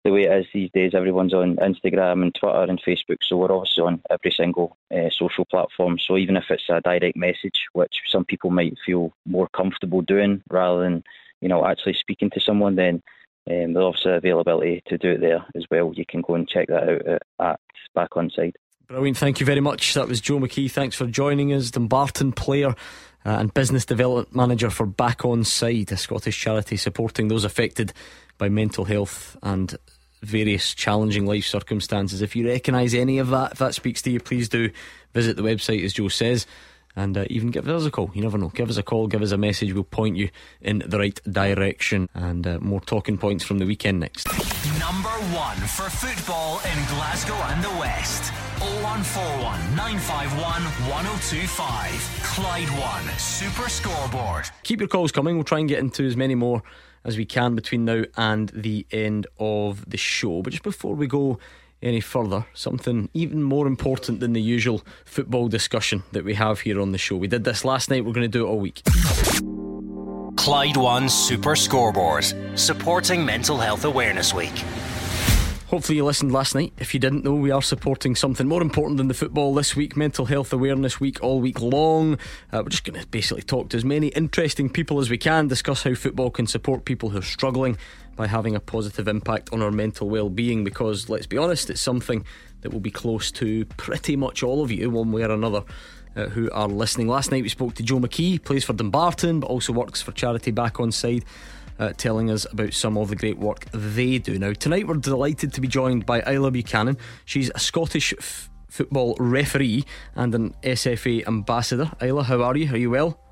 the 0.04 0.12
way 0.12 0.22
it 0.22 0.40
is 0.40 0.46
these 0.54 0.70
days, 0.72 0.94
everyone's 0.94 1.34
on 1.34 1.56
Instagram 1.56 2.22
and 2.22 2.32
Twitter 2.32 2.62
and 2.62 2.80
Facebook, 2.80 3.18
so 3.22 3.36
we're 3.36 3.50
obviously 3.50 3.82
on 3.82 4.00
every 4.08 4.30
single 4.30 4.76
uh, 4.94 5.10
social 5.10 5.44
platform. 5.44 5.98
So 5.98 6.16
even 6.16 6.36
if 6.36 6.44
it's 6.48 6.68
a 6.68 6.80
direct 6.80 7.16
message, 7.16 7.66
which 7.72 8.02
some 8.06 8.24
people 8.24 8.50
might 8.50 8.78
feel 8.86 9.12
more 9.26 9.48
comfortable 9.48 10.02
doing 10.02 10.42
rather 10.48 10.84
than 10.84 11.02
you 11.40 11.48
know 11.48 11.66
actually 11.66 11.94
speaking 11.94 12.30
to 12.30 12.40
someone, 12.40 12.76
then 12.76 13.02
um, 13.50 13.72
there's 13.72 13.84
obviously 13.84 14.12
availability 14.12 14.82
to 14.86 14.96
do 14.96 15.10
it 15.10 15.20
there 15.20 15.44
as 15.56 15.64
well. 15.72 15.92
You 15.92 16.06
can 16.06 16.20
go 16.20 16.36
and 16.36 16.48
check 16.48 16.68
that 16.68 16.88
out 16.88 17.06
at, 17.06 17.22
at 17.40 17.60
Back 17.92 18.16
On 18.16 18.30
Side. 18.30 18.56
Brilliant, 18.88 19.16
thank 19.16 19.40
you 19.40 19.46
very 19.46 19.60
much. 19.60 19.94
That 19.94 20.06
was 20.06 20.20
Joe 20.20 20.38
McKee. 20.38 20.70
Thanks 20.70 20.94
for 20.94 21.06
joining 21.06 21.52
us. 21.52 21.72
Dumbarton 21.72 22.30
player 22.30 22.68
uh, 22.68 22.74
and 23.24 23.52
business 23.52 23.84
development 23.84 24.32
manager 24.32 24.70
for 24.70 24.86
Back 24.86 25.24
On 25.24 25.42
Side, 25.42 25.90
a 25.90 25.96
Scottish 25.96 26.40
charity 26.40 26.76
supporting 26.76 27.26
those 27.26 27.42
affected 27.42 27.92
by 28.38 28.48
mental 28.48 28.84
health 28.84 29.36
and 29.42 29.74
various 30.22 30.72
challenging 30.72 31.26
life 31.26 31.46
circumstances. 31.46 32.22
If 32.22 32.36
you 32.36 32.46
recognise 32.46 32.94
any 32.94 33.18
of 33.18 33.30
that, 33.30 33.52
if 33.52 33.58
that 33.58 33.74
speaks 33.74 34.02
to 34.02 34.10
you, 34.10 34.20
please 34.20 34.48
do 34.48 34.70
visit 35.14 35.36
the 35.36 35.42
website, 35.42 35.84
as 35.84 35.92
Joe 35.92 36.06
says, 36.06 36.46
and 36.96 37.16
uh, 37.16 37.24
even 37.28 37.50
give 37.50 37.68
us 37.68 37.84
a 37.84 37.90
call. 37.90 38.10
You 38.14 38.22
never 38.22 38.38
know. 38.38 38.48
Give 38.48 38.70
us 38.70 38.78
a 38.78 38.82
call, 38.82 39.06
give 39.06 39.22
us 39.22 39.30
a 39.30 39.36
message. 39.36 39.72
We'll 39.72 39.84
point 39.84 40.16
you 40.16 40.30
in 40.62 40.82
the 40.86 40.98
right 40.98 41.20
direction. 41.30 42.08
And 42.14 42.46
uh, 42.46 42.58
more 42.60 42.80
talking 42.80 43.18
points 43.18 43.44
from 43.44 43.58
the 43.58 43.66
weekend 43.66 44.00
next. 44.00 44.26
Number 44.80 45.16
one 45.36 45.56
for 45.58 45.90
football 45.90 46.60
in 46.60 46.86
Glasgow 46.86 47.34
and 47.34 47.62
the 47.62 47.70
West. 47.78 48.32
0141 48.58 49.76
951 49.76 50.62
1025. 50.88 52.20
Clyde 52.22 52.70
One 52.70 53.18
Super 53.18 53.68
Scoreboard. 53.68 54.46
Keep 54.62 54.80
your 54.80 54.88
calls 54.88 55.12
coming. 55.12 55.36
We'll 55.36 55.44
try 55.44 55.58
and 55.58 55.68
get 55.68 55.78
into 55.78 56.04
as 56.06 56.16
many 56.16 56.34
more 56.34 56.62
as 57.04 57.16
we 57.16 57.24
can 57.24 57.54
between 57.54 57.84
now 57.84 58.04
and 58.16 58.48
the 58.50 58.86
end 58.90 59.26
of 59.38 59.88
the 59.88 59.96
show. 59.96 60.42
But 60.42 60.50
just 60.50 60.62
before 60.62 60.94
we 60.94 61.06
go 61.06 61.38
any 61.86 62.00
further, 62.00 62.46
something 62.52 63.08
even 63.14 63.42
more 63.42 63.66
important 63.66 64.20
than 64.20 64.32
the 64.32 64.42
usual 64.42 64.82
football 65.04 65.48
discussion 65.48 66.02
that 66.12 66.24
we 66.24 66.34
have 66.34 66.60
here 66.60 66.80
on 66.80 66.92
the 66.92 66.98
show. 66.98 67.16
We 67.16 67.28
did 67.28 67.44
this 67.44 67.64
last 67.64 67.90
night, 67.90 68.04
we're 68.04 68.12
going 68.12 68.30
to 68.30 68.38
do 68.38 68.46
it 68.46 68.48
all 68.48 68.58
week. 68.58 68.82
Clyde 70.36 70.76
One 70.76 71.08
Super 71.08 71.56
Scoreboard, 71.56 72.24
supporting 72.54 73.24
Mental 73.24 73.58
Health 73.58 73.84
Awareness 73.84 74.34
Week. 74.34 74.52
Hopefully, 75.68 75.96
you 75.96 76.04
listened 76.04 76.30
last 76.30 76.54
night. 76.54 76.72
If 76.78 76.94
you 76.94 77.00
didn't 77.00 77.24
know, 77.24 77.34
we 77.34 77.50
are 77.50 77.60
supporting 77.60 78.14
something 78.14 78.46
more 78.46 78.62
important 78.62 78.98
than 78.98 79.08
the 79.08 79.14
football 79.14 79.52
this 79.52 79.74
week 79.74 79.96
Mental 79.96 80.24
Health 80.24 80.52
Awareness 80.52 81.00
Week, 81.00 81.20
all 81.24 81.40
week 81.40 81.60
long. 81.60 82.14
Uh, 82.52 82.62
we're 82.62 82.68
just 82.68 82.84
going 82.84 83.00
to 83.00 83.06
basically 83.08 83.42
talk 83.42 83.70
to 83.70 83.76
as 83.76 83.84
many 83.84 84.08
interesting 84.08 84.70
people 84.70 85.00
as 85.00 85.10
we 85.10 85.18
can, 85.18 85.48
discuss 85.48 85.82
how 85.82 85.94
football 85.94 86.30
can 86.30 86.46
support 86.46 86.84
people 86.84 87.08
who 87.10 87.18
are 87.18 87.22
struggling 87.22 87.76
by 88.16 88.26
having 88.26 88.56
a 88.56 88.60
positive 88.60 89.06
impact 89.06 89.52
on 89.52 89.62
our 89.62 89.70
mental 89.70 90.08
well 90.08 90.28
being. 90.28 90.64
Because, 90.64 91.08
let's 91.08 91.26
be 91.26 91.38
honest, 91.38 91.70
it's 91.70 91.80
something 91.80 92.24
that 92.62 92.72
will 92.72 92.80
be 92.80 92.90
close 92.90 93.30
to 93.32 93.64
pretty 93.76 94.16
much 94.16 94.42
all 94.42 94.62
of 94.62 94.70
you, 94.72 94.90
one 94.90 95.12
way 95.12 95.22
or 95.22 95.30
another. 95.30 95.62
Uh, 96.16 96.28
who 96.28 96.50
are 96.52 96.66
listening? 96.66 97.08
Last 97.08 97.30
night 97.30 97.42
we 97.42 97.50
spoke 97.50 97.74
to 97.74 97.82
Joe 97.82 97.98
McKee, 97.98 98.42
plays 98.42 98.64
for 98.64 98.72
Dumbarton, 98.72 99.40
but 99.40 99.48
also 99.48 99.74
works 99.74 100.00
for 100.00 100.12
charity 100.12 100.50
back 100.50 100.80
on 100.80 100.90
side 100.90 101.26
uh, 101.78 101.92
telling 101.96 102.30
us 102.30 102.46
about 102.50 102.72
some 102.72 102.96
of 102.96 103.08
the 103.08 103.16
great 103.16 103.38
work 103.38 103.66
they 103.72 104.18
do. 104.18 104.38
Now, 104.38 104.52
tonight 104.52 104.86
we're 104.86 104.94
delighted 104.96 105.52
to 105.54 105.60
be 105.60 105.68
joined 105.68 106.06
by 106.06 106.22
Isla 106.22 106.50
Buchanan. 106.50 106.96
She's 107.24 107.50
a 107.54 107.58
Scottish 107.58 108.14
f- 108.18 108.48
football 108.68 109.16
referee 109.18 109.84
and 110.14 110.34
an 110.34 110.54
SFA 110.62 111.26
ambassador. 111.26 111.90
Isla, 112.02 112.24
how 112.24 112.42
are 112.42 112.56
you? 112.56 112.72
Are 112.72 112.78
you 112.78 112.90
well? 112.90 113.25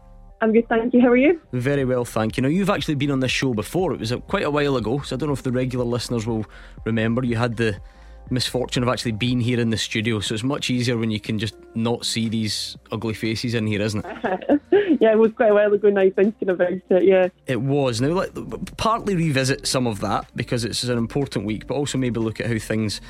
I'm 0.44 0.52
good, 0.52 0.68
thank 0.68 0.92
you. 0.92 1.00
How 1.00 1.08
are 1.08 1.16
you? 1.16 1.40
Very 1.54 1.86
well, 1.86 2.04
thank 2.04 2.36
you. 2.36 2.42
Now, 2.42 2.50
you've 2.50 2.68
actually 2.68 2.96
been 2.96 3.10
on 3.10 3.20
this 3.20 3.30
show 3.30 3.54
before. 3.54 3.94
It 3.94 4.00
was 4.00 4.12
a, 4.12 4.18
quite 4.18 4.42
a 4.42 4.50
while 4.50 4.76
ago, 4.76 5.00
so 5.00 5.16
I 5.16 5.18
don't 5.18 5.30
know 5.30 5.32
if 5.32 5.42
the 5.42 5.50
regular 5.50 5.86
listeners 5.86 6.26
will 6.26 6.44
remember. 6.84 7.24
You 7.24 7.36
had 7.36 7.56
the 7.56 7.80
misfortune 8.28 8.82
of 8.82 8.90
actually 8.90 9.12
being 9.12 9.40
here 9.40 9.58
in 9.58 9.70
the 9.70 9.78
studio, 9.78 10.20
so 10.20 10.34
it's 10.34 10.42
much 10.42 10.68
easier 10.68 10.98
when 10.98 11.10
you 11.10 11.18
can 11.18 11.38
just 11.38 11.54
not 11.74 12.04
see 12.04 12.28
these 12.28 12.76
ugly 12.92 13.14
faces 13.14 13.54
in 13.54 13.66
here, 13.66 13.80
isn't 13.80 14.04
it? 14.04 14.60
yeah, 15.00 15.12
it 15.12 15.18
was 15.18 15.32
quite 15.32 15.50
a 15.50 15.54
while 15.54 15.72
ago 15.72 15.88
now 15.88 16.10
thinking 16.14 16.50
about 16.50 16.72
it, 16.72 17.04
yeah. 17.04 17.28
It 17.46 17.62
was. 17.62 18.02
Now, 18.02 18.08
let, 18.08 18.76
partly 18.76 19.16
revisit 19.16 19.66
some 19.66 19.86
of 19.86 20.00
that 20.00 20.26
because 20.36 20.66
it's 20.66 20.84
an 20.84 20.98
important 20.98 21.46
week, 21.46 21.66
but 21.66 21.74
also 21.76 21.96
maybe 21.96 22.20
look 22.20 22.38
at 22.38 22.48
how 22.48 22.58
things 22.58 23.00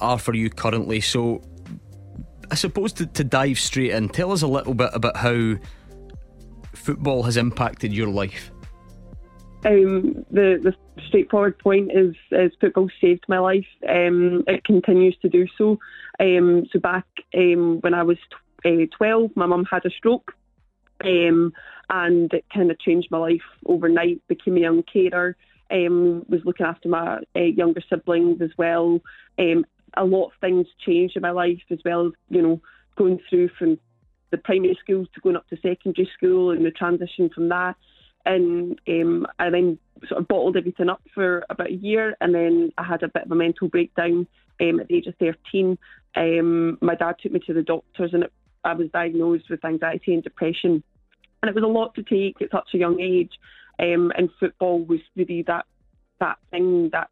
are 0.00 0.18
for 0.18 0.34
you 0.34 0.50
currently. 0.50 1.00
So, 1.00 1.40
I 2.50 2.56
suppose 2.56 2.92
to, 2.94 3.06
to 3.06 3.22
dive 3.22 3.60
straight 3.60 3.92
in, 3.92 4.08
tell 4.08 4.32
us 4.32 4.42
a 4.42 4.48
little 4.48 4.74
bit 4.74 4.90
about 4.92 5.16
how 5.16 5.54
football 6.80 7.22
has 7.24 7.36
impacted 7.36 7.92
your 7.92 8.08
life. 8.08 8.50
Um, 9.64 10.24
the 10.30 10.58
the 10.62 10.74
straightforward 11.06 11.58
point 11.58 11.90
is 11.92 12.14
is 12.30 12.52
football 12.60 12.88
saved 13.00 13.24
my 13.28 13.38
life. 13.38 13.66
Um, 13.88 14.42
it 14.46 14.64
continues 14.64 15.16
to 15.22 15.28
do 15.28 15.46
so. 15.58 15.78
Um, 16.18 16.64
so 16.72 16.78
back 16.80 17.06
um, 17.36 17.78
when 17.80 17.94
I 17.94 18.02
was 18.02 18.16
t- 18.64 18.84
uh, 18.84 18.96
12, 18.96 19.30
my 19.36 19.46
mum 19.46 19.66
had 19.70 19.84
a 19.84 19.90
stroke, 19.90 20.32
um, 21.04 21.52
and 21.90 22.32
it 22.32 22.44
kind 22.52 22.70
of 22.70 22.78
changed 22.80 23.08
my 23.10 23.18
life 23.18 23.42
overnight. 23.66 24.26
Became 24.28 24.56
a 24.56 24.60
young 24.60 24.82
carer. 24.82 25.36
Um, 25.70 26.24
was 26.28 26.40
looking 26.44 26.66
after 26.66 26.88
my 26.88 27.18
uh, 27.36 27.40
younger 27.40 27.82
siblings 27.88 28.40
as 28.40 28.50
well. 28.58 29.00
a 29.38 30.04
lot 30.04 30.26
of 30.26 30.32
things 30.40 30.66
changed 30.84 31.16
in 31.16 31.22
my 31.22 31.30
life 31.30 31.62
as 31.70 31.78
well 31.84 32.12
you 32.28 32.42
know 32.42 32.60
going 32.96 33.18
through 33.28 33.48
from 33.58 33.78
the 34.30 34.38
primary 34.38 34.78
schools 34.82 35.08
to 35.14 35.20
going 35.20 35.36
up 35.36 35.48
to 35.48 35.56
secondary 35.56 36.10
school 36.16 36.50
and 36.50 36.64
the 36.64 36.70
transition 36.70 37.30
from 37.34 37.48
that 37.48 37.76
and 38.26 38.78
um, 38.88 39.26
I 39.38 39.50
then 39.50 39.78
sort 40.08 40.20
of 40.20 40.28
bottled 40.28 40.56
everything 40.56 40.88
up 40.88 41.02
for 41.14 41.44
about 41.48 41.70
a 41.70 41.74
year, 41.74 42.16
and 42.20 42.34
then 42.34 42.72
I 42.76 42.84
had 42.84 43.02
a 43.02 43.08
bit 43.08 43.24
of 43.24 43.32
a 43.32 43.34
mental 43.34 43.68
breakdown 43.68 44.26
um, 44.60 44.80
at 44.80 44.88
the 44.88 44.96
age 44.96 45.06
of 45.06 45.14
13. 45.16 45.78
Um, 46.16 46.78
my 46.80 46.94
dad 46.94 47.16
took 47.20 47.32
me 47.32 47.40
to 47.46 47.54
the 47.54 47.62
doctors, 47.62 48.12
and 48.12 48.24
it, 48.24 48.32
I 48.64 48.74
was 48.74 48.88
diagnosed 48.92 49.48
with 49.48 49.64
anxiety 49.64 50.12
and 50.12 50.22
depression, 50.22 50.82
and 51.42 51.48
it 51.48 51.54
was 51.54 51.64
a 51.64 51.68
lot 51.68 51.94
to 51.94 52.02
take 52.02 52.40
at 52.42 52.50
such 52.50 52.70
a 52.74 52.78
young 52.78 53.00
age. 53.00 53.32
Um, 53.78 54.12
and 54.16 54.28
football 54.38 54.84
was 54.84 55.00
really 55.16 55.42
that 55.46 55.64
that 56.20 56.36
thing 56.50 56.90
that 56.92 57.08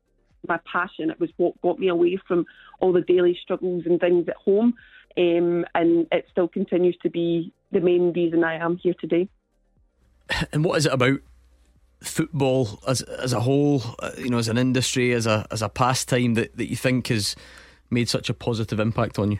my 0.46 0.58
passion. 0.70 1.10
It 1.10 1.18
was 1.18 1.30
what 1.38 1.60
got 1.62 1.78
me 1.78 1.88
away 1.88 2.18
from 2.28 2.44
all 2.80 2.92
the 2.92 3.00
daily 3.00 3.38
struggles 3.42 3.84
and 3.86 3.98
things 3.98 4.28
at 4.28 4.36
home, 4.36 4.74
um, 5.18 5.66
and 5.74 6.06
it 6.12 6.26
still 6.30 6.48
continues 6.48 6.96
to 7.02 7.10
be 7.10 7.52
the 7.72 7.80
main 7.80 8.12
reason 8.12 8.44
I 8.44 8.54
am 8.54 8.78
here 8.78 8.94
today 8.98 9.28
and 10.52 10.64
what 10.64 10.78
is 10.78 10.86
it 10.86 10.92
about 10.92 11.20
football 12.00 12.80
as 12.86 13.02
as 13.02 13.32
a 13.32 13.40
whole, 13.40 13.82
uh, 14.00 14.10
you 14.16 14.30
know, 14.30 14.38
as 14.38 14.48
an 14.48 14.58
industry, 14.58 15.12
as 15.12 15.26
a 15.26 15.46
as 15.50 15.62
a 15.62 15.68
pastime 15.68 16.34
that, 16.34 16.56
that 16.56 16.68
you 16.68 16.76
think 16.76 17.08
has 17.08 17.34
made 17.90 18.08
such 18.08 18.28
a 18.28 18.34
positive 18.34 18.80
impact 18.80 19.18
on 19.18 19.32
you? 19.32 19.38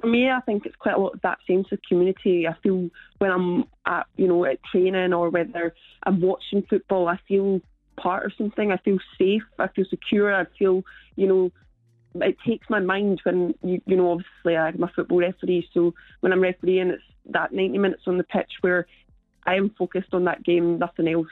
For 0.00 0.08
me, 0.08 0.28
I 0.28 0.40
think 0.40 0.66
it's 0.66 0.76
quite 0.76 0.96
a 0.96 0.98
lot 0.98 1.14
of 1.14 1.20
that 1.22 1.38
sense 1.46 1.68
of 1.70 1.78
community. 1.88 2.48
I 2.48 2.54
feel 2.62 2.90
when 3.18 3.30
I'm 3.30 3.64
at, 3.86 4.06
you 4.16 4.26
know, 4.26 4.44
at 4.44 4.58
training 4.64 5.12
or 5.12 5.30
whether 5.30 5.74
I'm 6.02 6.20
watching 6.20 6.62
football, 6.68 7.06
I 7.06 7.18
feel 7.28 7.60
part 7.96 8.26
of 8.26 8.32
something. 8.36 8.72
I 8.72 8.78
feel 8.78 8.98
safe. 9.18 9.44
I 9.58 9.68
feel 9.68 9.84
secure. 9.88 10.34
I 10.34 10.46
feel, 10.58 10.82
you 11.14 11.28
know, 11.28 11.52
it 12.16 12.36
takes 12.46 12.68
my 12.70 12.80
mind 12.80 13.20
when 13.24 13.54
you, 13.62 13.80
you 13.86 13.96
know, 13.96 14.12
obviously 14.12 14.56
I'm 14.56 14.82
a 14.82 14.88
football 14.88 15.18
referee, 15.18 15.68
so 15.72 15.94
when 16.20 16.32
I'm 16.32 16.40
refereeing, 16.40 16.90
it's 16.90 17.02
that 17.26 17.52
90 17.52 17.78
minutes 17.78 18.02
on 18.06 18.18
the 18.18 18.24
pitch 18.24 18.52
where 18.60 18.86
I 19.46 19.56
am 19.56 19.70
focused 19.70 20.12
on 20.12 20.24
that 20.24 20.44
game. 20.44 20.78
Nothing 20.78 21.08
else 21.08 21.28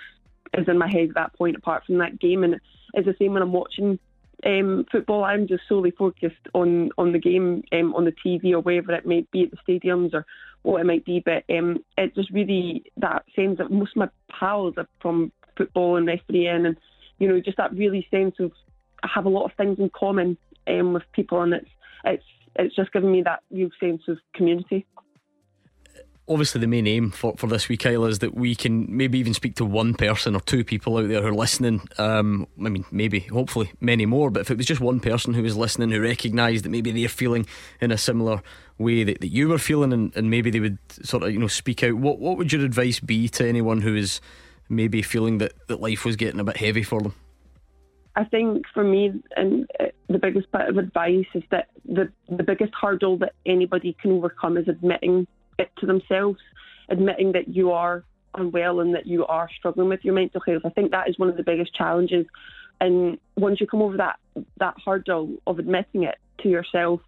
is 0.57 0.69
in 0.69 0.79
my 0.79 0.91
head 0.91 1.11
at 1.11 1.15
that 1.15 1.35
point 1.35 1.57
apart 1.57 1.85
from 1.87 1.99
that 1.99 2.19
game. 2.19 2.45
And 2.45 2.61
it's 2.95 3.07
the 3.07 3.15
same 3.19 3.35
when 3.35 3.43
I'm 3.43 3.53
watching 3.53 3.99
um, 4.45 4.87
football. 4.91 5.25
I'm 5.25 5.47
just 5.47 5.63
solely 5.69 5.93
focused 5.93 6.49
on 6.55 6.91
on 6.99 7.13
the 7.13 7.19
game 7.19 7.65
um, 7.73 7.95
on 7.95 8.05
the 8.05 8.13
TV 8.13 8.53
or 8.53 8.61
wherever 8.61 8.93
it 8.93 9.07
may 9.07 9.27
be 9.33 9.45
at 9.45 9.51
the 9.51 9.57
stadiums 9.67 10.15
or 10.15 10.27
what 10.63 10.81
it 10.81 10.87
might 10.87 11.05
be. 11.05 11.23
But 11.25 11.45
um, 11.55 11.85
it's 11.97 12.15
just 12.15 12.31
really 12.31 12.85
that 12.99 13.25
sense 13.35 13.59
that 13.59 13.71
most 13.71 13.93
of 13.93 14.01
my 14.01 14.09
pals 14.31 14.75
are 14.77 14.89
from 15.01 15.33
football 15.57 15.97
and 15.97 16.07
refereeing, 16.07 16.67
and 16.67 16.77
you 17.19 17.29
know, 17.29 17.41
just 17.41 17.59
that 17.59 17.73
really 17.75 18.07
sense 18.11 18.35
of 18.41 18.53
I 19.03 19.09
have 19.15 19.27
a 19.27 19.31
lot 19.31 19.45
of 19.45 19.57
things 19.57 19.79
in 19.79 19.91
common 19.91 20.37
um, 20.67 20.93
with 20.93 21.05
people, 21.13 21.43
and 21.43 21.55
it's 21.55 21.71
it's 22.05 22.25
it's 22.57 22.77
just 22.77 22.93
given 22.93 23.11
me 23.11 23.23
that 23.23 23.43
real 23.51 23.71
sense 23.81 24.03
of 24.09 24.19
community 24.35 24.87
obviously 26.29 26.61
the 26.61 26.67
main 26.67 26.87
aim 26.87 27.11
for, 27.11 27.35
for 27.37 27.47
this 27.47 27.69
week, 27.69 27.81
Kyle, 27.81 28.05
is 28.05 28.21
that 28.21 28.35
we 28.35 28.55
can 28.55 28.87
maybe 28.95 29.19
even 29.19 29.35
speak 29.35 29.57
to 29.57 29.65
one 29.65 29.95
person 29.95 30.35
or 30.35 30.41
two 30.41 30.65
people 30.65 30.97
out 30.97 31.09
there 31.09 31.21
who 31.21 31.29
are 31.29 31.35
listening. 31.35 31.83
Um, 31.99 32.47
I 32.65 32.69
mean, 32.69 32.85
maybe, 32.91 33.21
hopefully, 33.21 33.73
many 33.81 34.07
more. 34.07 34.31
But 34.31 34.41
if 34.41 34.51
it 34.51 34.57
was 34.57 34.67
just 34.67 34.81
one 34.81 35.01
person 35.01 35.35
who 35.35 35.43
was 35.43 35.57
listening 35.57 35.91
who 35.91 36.01
recognised 36.01 36.65
that 36.65 36.71
maybe 36.71 36.91
they're 36.91 37.09
feeling 37.09 37.47
in 37.81 37.91
a 37.91 37.99
similar 37.99 38.43
way 38.79 39.05
that, 39.05 39.21
that 39.21 39.29
you 39.29 39.49
were 39.49 39.59
feeling, 39.59 39.93
and, 39.93 40.17
and 40.17 40.31
maybe 40.31 40.51
they 40.51 40.61
would 40.61 40.79
sort 41.05 41.23
of 41.23 41.33
you 41.33 41.39
know 41.39 41.49
speak 41.49 41.83
out. 41.83 41.95
What 41.95 42.19
what 42.19 42.39
would 42.39 42.53
your 42.53 42.65
advice 42.65 43.01
be 43.01 43.29
to 43.31 43.47
anyone 43.47 43.81
who 43.81 43.95
is 43.95 44.21
maybe 44.69 45.03
feeling 45.03 45.39
that, 45.39 45.53
that 45.69 45.81
life 45.81 46.05
was 46.05 46.17
getting 46.17 46.41
a 46.41 46.45
bit 46.45 46.57
heavy 46.57 46.83
for 46.83 47.01
them? 47.01 47.15
I 48.15 48.25
think 48.25 48.67
for 48.75 48.85
me, 48.85 49.13
and 49.37 49.67
uh, 49.81 49.87
the 50.09 50.19
biggest 50.19 50.51
bit 50.53 50.69
of 50.69 50.77
advice 50.77 51.27
is 51.35 51.43
that 51.51 51.69
the 51.85 52.11
the 52.29 52.43
biggest 52.43 52.73
hurdle 52.79 53.17
that 53.19 53.35
anybody 53.47 53.97
can 54.01 54.13
overcome 54.13 54.57
is 54.57 54.69
admitting 54.69 55.27
it 55.59 55.71
to 55.79 55.87
themselves, 55.87 56.39
admitting 56.89 57.33
that 57.33 57.49
you 57.49 57.71
are 57.73 58.05
unwell 58.35 58.81
and 58.81 58.95
that 58.95 59.07
you 59.07 59.27
are 59.27 59.49
struggling 59.59 59.89
with 59.89 60.01
your 60.05 60.15
mental 60.15 60.41
health. 60.47 60.63
I 60.65 60.71
think 60.71 60.91
that 60.91 61.09
is 61.09 61.19
one 61.19 61.29
of 61.29 61.37
the 61.37 61.43
biggest 61.43 61.75
challenges. 61.75 62.27
And 62.81 63.19
once 63.37 63.61
you 63.61 63.67
come 63.67 63.83
over 63.83 63.97
that 63.97 64.19
that 64.59 64.75
hurdle 64.85 65.37
of 65.47 65.59
admitting 65.59 66.03
it 66.03 66.17
to 66.43 66.49
yourself, 66.49 67.01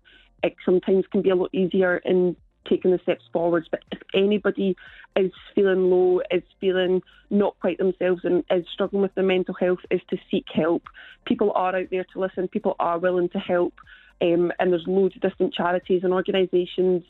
it 0.42 0.54
sometimes 0.64 1.04
can 1.10 1.22
be 1.22 1.30
a 1.30 1.34
lot 1.34 1.50
easier 1.52 1.98
in 1.98 2.36
taking 2.68 2.90
the 2.90 2.98
steps 3.02 3.24
forwards. 3.32 3.66
But 3.70 3.84
if 3.92 4.00
anybody 4.14 4.76
is 5.16 5.32
feeling 5.54 5.90
low, 5.90 6.20
is 6.30 6.42
feeling 6.60 7.02
not 7.30 7.58
quite 7.60 7.78
themselves, 7.78 8.22
and 8.24 8.44
is 8.50 8.66
struggling 8.72 9.02
with 9.02 9.14
their 9.14 9.24
mental 9.24 9.54
health, 9.54 9.80
is 9.90 10.00
to 10.10 10.16
seek 10.30 10.46
help. 10.52 10.84
People 11.24 11.52
are 11.54 11.76
out 11.76 11.88
there 11.90 12.06
to 12.12 12.20
listen. 12.20 12.48
People 12.48 12.76
are 12.78 12.98
willing 12.98 13.28
to 13.30 13.38
help. 13.38 13.74
Um, 14.22 14.52
and 14.58 14.72
there's 14.72 14.84
loads 14.86 15.16
of 15.16 15.22
different 15.22 15.54
charities 15.54 16.02
and 16.04 16.12
organisations 16.12 17.02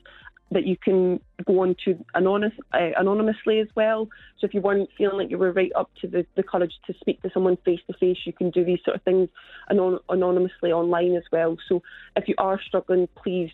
that 0.50 0.66
you 0.66 0.76
can 0.76 1.20
go 1.46 1.62
on 1.62 1.74
to 1.84 2.04
anonymous, 2.14 2.56
uh, 2.72 2.90
anonymously 2.96 3.60
as 3.60 3.68
well. 3.74 4.08
So 4.38 4.46
if 4.46 4.54
you 4.54 4.60
weren't 4.60 4.88
feeling 4.96 5.18
like 5.18 5.30
you 5.30 5.38
were 5.38 5.52
right 5.52 5.72
up 5.76 5.90
to 6.00 6.06
the, 6.06 6.26
the 6.36 6.42
courage 6.42 6.72
to 6.86 6.94
speak 7.00 7.22
to 7.22 7.30
someone 7.32 7.56
face 7.64 7.80
to 7.90 7.96
face, 7.98 8.18
you 8.24 8.32
can 8.32 8.50
do 8.50 8.64
these 8.64 8.78
sort 8.84 8.96
of 8.96 9.02
things 9.02 9.28
anon- 9.70 10.00
anonymously 10.08 10.70
online 10.70 11.14
as 11.16 11.24
well. 11.32 11.56
So 11.68 11.82
if 12.16 12.28
you 12.28 12.34
are 12.38 12.60
struggling, 12.60 13.08
please 13.16 13.50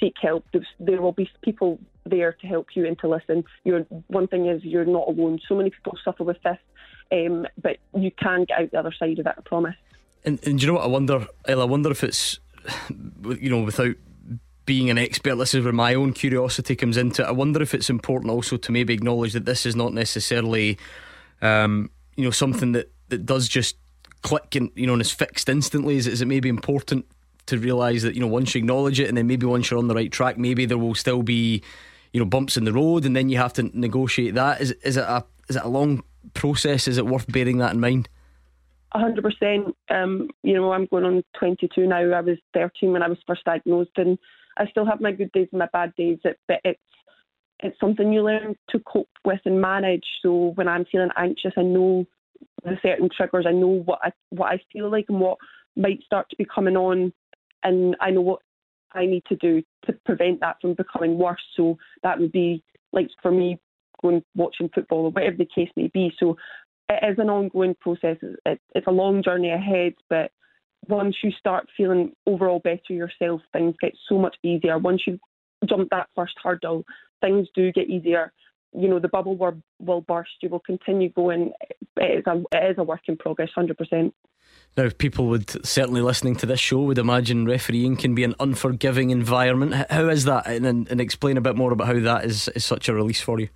seek 0.00 0.14
help. 0.20 0.44
There's, 0.52 0.66
there 0.78 1.00
will 1.00 1.12
be 1.12 1.28
people 1.42 1.78
there 2.04 2.32
to 2.32 2.46
help 2.46 2.68
you 2.74 2.86
and 2.86 2.98
to 3.00 3.08
listen. 3.08 3.44
You're, 3.64 3.80
one 4.08 4.26
thing 4.26 4.46
is 4.46 4.62
you're 4.64 4.84
not 4.84 5.08
alone. 5.08 5.40
So 5.48 5.54
many 5.54 5.70
people 5.70 5.98
suffer 6.04 6.24
with 6.24 6.42
this, 6.42 6.58
um, 7.12 7.46
but 7.62 7.78
you 7.96 8.10
can 8.10 8.44
get 8.44 8.60
out 8.60 8.70
the 8.70 8.78
other 8.78 8.94
side 8.98 9.18
of 9.18 9.26
it. 9.26 9.34
I 9.36 9.40
promise. 9.44 9.76
And, 10.24 10.38
and 10.46 10.58
do 10.58 10.66
you 10.66 10.72
know 10.72 10.78
what 10.78 10.84
I 10.84 10.88
wonder? 10.88 11.26
I 11.46 11.54
wonder 11.54 11.90
if 11.90 12.02
it's 12.02 12.40
you 12.88 13.50
know 13.50 13.62
without 13.62 13.94
being 14.66 14.90
an 14.90 14.98
expert, 14.98 15.36
this 15.36 15.54
is 15.54 15.62
where 15.62 15.72
my 15.72 15.94
own 15.94 16.12
curiosity 16.12 16.74
comes 16.74 16.96
into 16.96 17.22
it. 17.22 17.26
I 17.26 17.32
wonder 17.32 17.60
if 17.62 17.74
it's 17.74 17.90
important 17.90 18.30
also 18.30 18.56
to 18.56 18.72
maybe 18.72 18.94
acknowledge 18.94 19.34
that 19.34 19.44
this 19.44 19.66
is 19.66 19.76
not 19.76 19.92
necessarily, 19.92 20.78
um, 21.42 21.90
you 22.16 22.24
know, 22.24 22.30
something 22.30 22.72
that, 22.72 22.90
that 23.08 23.26
does 23.26 23.48
just 23.48 23.76
click 24.22 24.54
and 24.54 24.70
you 24.74 24.86
know 24.86 24.94
and 24.94 25.02
is 25.02 25.12
fixed 25.12 25.48
instantly. 25.48 25.96
Is, 25.96 26.06
is 26.06 26.22
it 26.22 26.26
maybe 26.26 26.48
important 26.48 27.06
to 27.46 27.58
realise 27.58 28.02
that 28.02 28.14
you 28.14 28.20
know 28.20 28.26
once 28.26 28.54
you 28.54 28.60
acknowledge 28.60 29.00
it 29.00 29.08
and 29.08 29.16
then 29.16 29.26
maybe 29.26 29.46
once 29.46 29.70
you're 29.70 29.78
on 29.78 29.88
the 29.88 29.94
right 29.94 30.10
track, 30.10 30.38
maybe 30.38 30.66
there 30.66 30.78
will 30.78 30.94
still 30.94 31.22
be, 31.22 31.62
you 32.12 32.20
know, 32.20 32.26
bumps 32.26 32.56
in 32.56 32.64
the 32.64 32.72
road, 32.72 33.04
and 33.04 33.14
then 33.14 33.28
you 33.28 33.38
have 33.38 33.52
to 33.54 33.62
negotiate 33.78 34.34
that. 34.34 34.60
Is 34.60 34.72
is 34.82 34.96
it 34.96 35.04
a 35.04 35.24
is 35.48 35.56
it 35.56 35.62
a 35.62 35.68
long 35.68 36.02
process? 36.34 36.88
Is 36.88 36.98
it 36.98 37.06
worth 37.06 37.30
bearing 37.30 37.58
that 37.58 37.74
in 37.74 37.80
mind? 37.80 38.08
hundred 38.92 39.24
um, 39.24 39.30
percent. 39.30 40.28
You 40.42 40.54
know, 40.54 40.72
I'm 40.72 40.86
going 40.86 41.04
on 41.04 41.24
22 41.38 41.86
now. 41.86 42.12
I 42.12 42.20
was 42.20 42.38
13 42.54 42.92
when 42.92 43.02
I 43.02 43.08
was 43.08 43.18
first 43.26 43.44
diagnosed, 43.44 43.90
and 43.96 44.18
I 44.56 44.66
still 44.66 44.86
have 44.86 45.00
my 45.00 45.12
good 45.12 45.32
days 45.32 45.48
and 45.52 45.58
my 45.58 45.68
bad 45.72 45.94
days, 45.96 46.18
but 46.22 46.60
it's 46.64 46.80
it's 47.60 47.78
something 47.80 48.12
you 48.12 48.22
learn 48.22 48.56
to 48.70 48.78
cope 48.80 49.08
with 49.24 49.40
and 49.44 49.60
manage. 49.60 50.04
So 50.22 50.52
when 50.54 50.68
I'm 50.68 50.84
feeling 50.84 51.10
anxious, 51.16 51.52
I 51.56 51.62
know 51.62 52.04
the 52.62 52.76
certain 52.82 53.08
triggers. 53.14 53.46
I 53.48 53.52
know 53.52 53.82
what 53.84 54.00
I 54.02 54.12
what 54.30 54.52
I 54.52 54.60
feel 54.72 54.90
like 54.90 55.06
and 55.08 55.20
what 55.20 55.38
might 55.76 56.02
start 56.04 56.28
to 56.30 56.36
be 56.36 56.46
coming 56.52 56.76
on, 56.76 57.12
and 57.64 57.96
I 58.00 58.10
know 58.10 58.20
what 58.20 58.40
I 58.92 59.06
need 59.06 59.24
to 59.28 59.36
do 59.36 59.62
to 59.86 59.92
prevent 60.04 60.40
that 60.40 60.56
from 60.60 60.74
becoming 60.74 61.18
worse. 61.18 61.42
So 61.56 61.76
that 62.02 62.20
would 62.20 62.32
be 62.32 62.62
like 62.92 63.08
for 63.22 63.32
me 63.32 63.58
going 64.00 64.22
watching 64.36 64.70
football 64.72 65.06
or 65.06 65.10
whatever 65.10 65.36
the 65.36 65.48
case 65.52 65.70
may 65.76 65.88
be. 65.92 66.12
So 66.18 66.36
it 66.88 67.02
is 67.02 67.18
an 67.18 67.30
ongoing 67.30 67.74
process. 67.80 68.16
It's 68.46 68.86
a 68.86 68.92
long 68.92 69.22
journey 69.22 69.50
ahead, 69.50 69.94
but 70.08 70.30
once 70.88 71.16
you 71.22 71.30
start 71.32 71.66
feeling 71.76 72.12
overall 72.26 72.60
better 72.60 72.80
yourself, 72.90 73.40
things 73.52 73.74
get 73.80 73.94
so 74.08 74.18
much 74.18 74.36
easier. 74.42 74.78
Once 74.78 75.02
you 75.06 75.18
jump 75.68 75.88
that 75.90 76.08
first 76.14 76.34
hurdle, 76.42 76.84
things 77.22 77.48
do 77.54 77.72
get 77.72 77.88
easier. 77.88 78.32
You 78.76 78.88
know, 78.88 78.98
the 78.98 79.08
bubble 79.08 79.36
will, 79.36 79.62
will 79.80 80.02
burst. 80.02 80.32
You 80.42 80.50
will 80.50 80.60
continue 80.60 81.10
going. 81.10 81.52
It 81.96 82.18
is 82.18 82.24
a, 82.26 82.42
it 82.52 82.72
is 82.72 82.78
a 82.78 82.82
work 82.84 83.02
in 83.06 83.16
progress, 83.16 83.48
100%. 83.56 84.12
Now, 84.76 84.88
people 84.98 85.26
would 85.26 85.64
certainly 85.64 86.00
listening 86.00 86.34
to 86.36 86.46
this 86.46 86.58
show 86.58 86.82
would 86.82 86.98
imagine 86.98 87.46
refereeing 87.46 87.96
can 87.96 88.14
be 88.14 88.24
an 88.24 88.34
unforgiving 88.40 89.10
environment. 89.10 89.86
How 89.88 90.08
is 90.08 90.24
that? 90.24 90.48
And, 90.48 90.66
and 90.66 91.00
explain 91.00 91.36
a 91.36 91.40
bit 91.40 91.56
more 91.56 91.72
about 91.72 91.86
how 91.86 92.00
that 92.00 92.24
is, 92.24 92.48
is 92.48 92.64
such 92.64 92.88
a 92.88 92.94
release 92.94 93.20
for 93.20 93.38
you. 93.38 93.48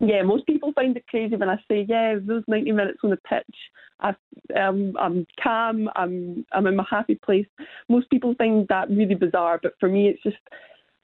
Yeah, 0.00 0.22
most 0.22 0.46
people 0.46 0.72
find 0.72 0.96
it 0.96 1.06
crazy 1.08 1.36
when 1.36 1.48
I 1.48 1.56
say, 1.68 1.86
yeah, 1.88 2.16
those 2.20 2.44
90 2.46 2.72
minutes 2.72 2.98
on 3.02 3.10
the 3.10 3.16
pitch, 3.16 3.56
I, 4.00 4.14
um, 4.56 4.96
I'm 4.98 5.26
calm, 5.42 5.88
I'm, 5.96 6.44
I'm 6.52 6.66
in 6.66 6.76
my 6.76 6.86
happy 6.88 7.16
place. 7.16 7.46
Most 7.88 8.10
people 8.10 8.34
find 8.36 8.66
that 8.68 8.90
really 8.90 9.14
bizarre, 9.14 9.60
but 9.62 9.74
for 9.78 9.88
me, 9.88 10.08
it's 10.08 10.22
just 10.22 10.36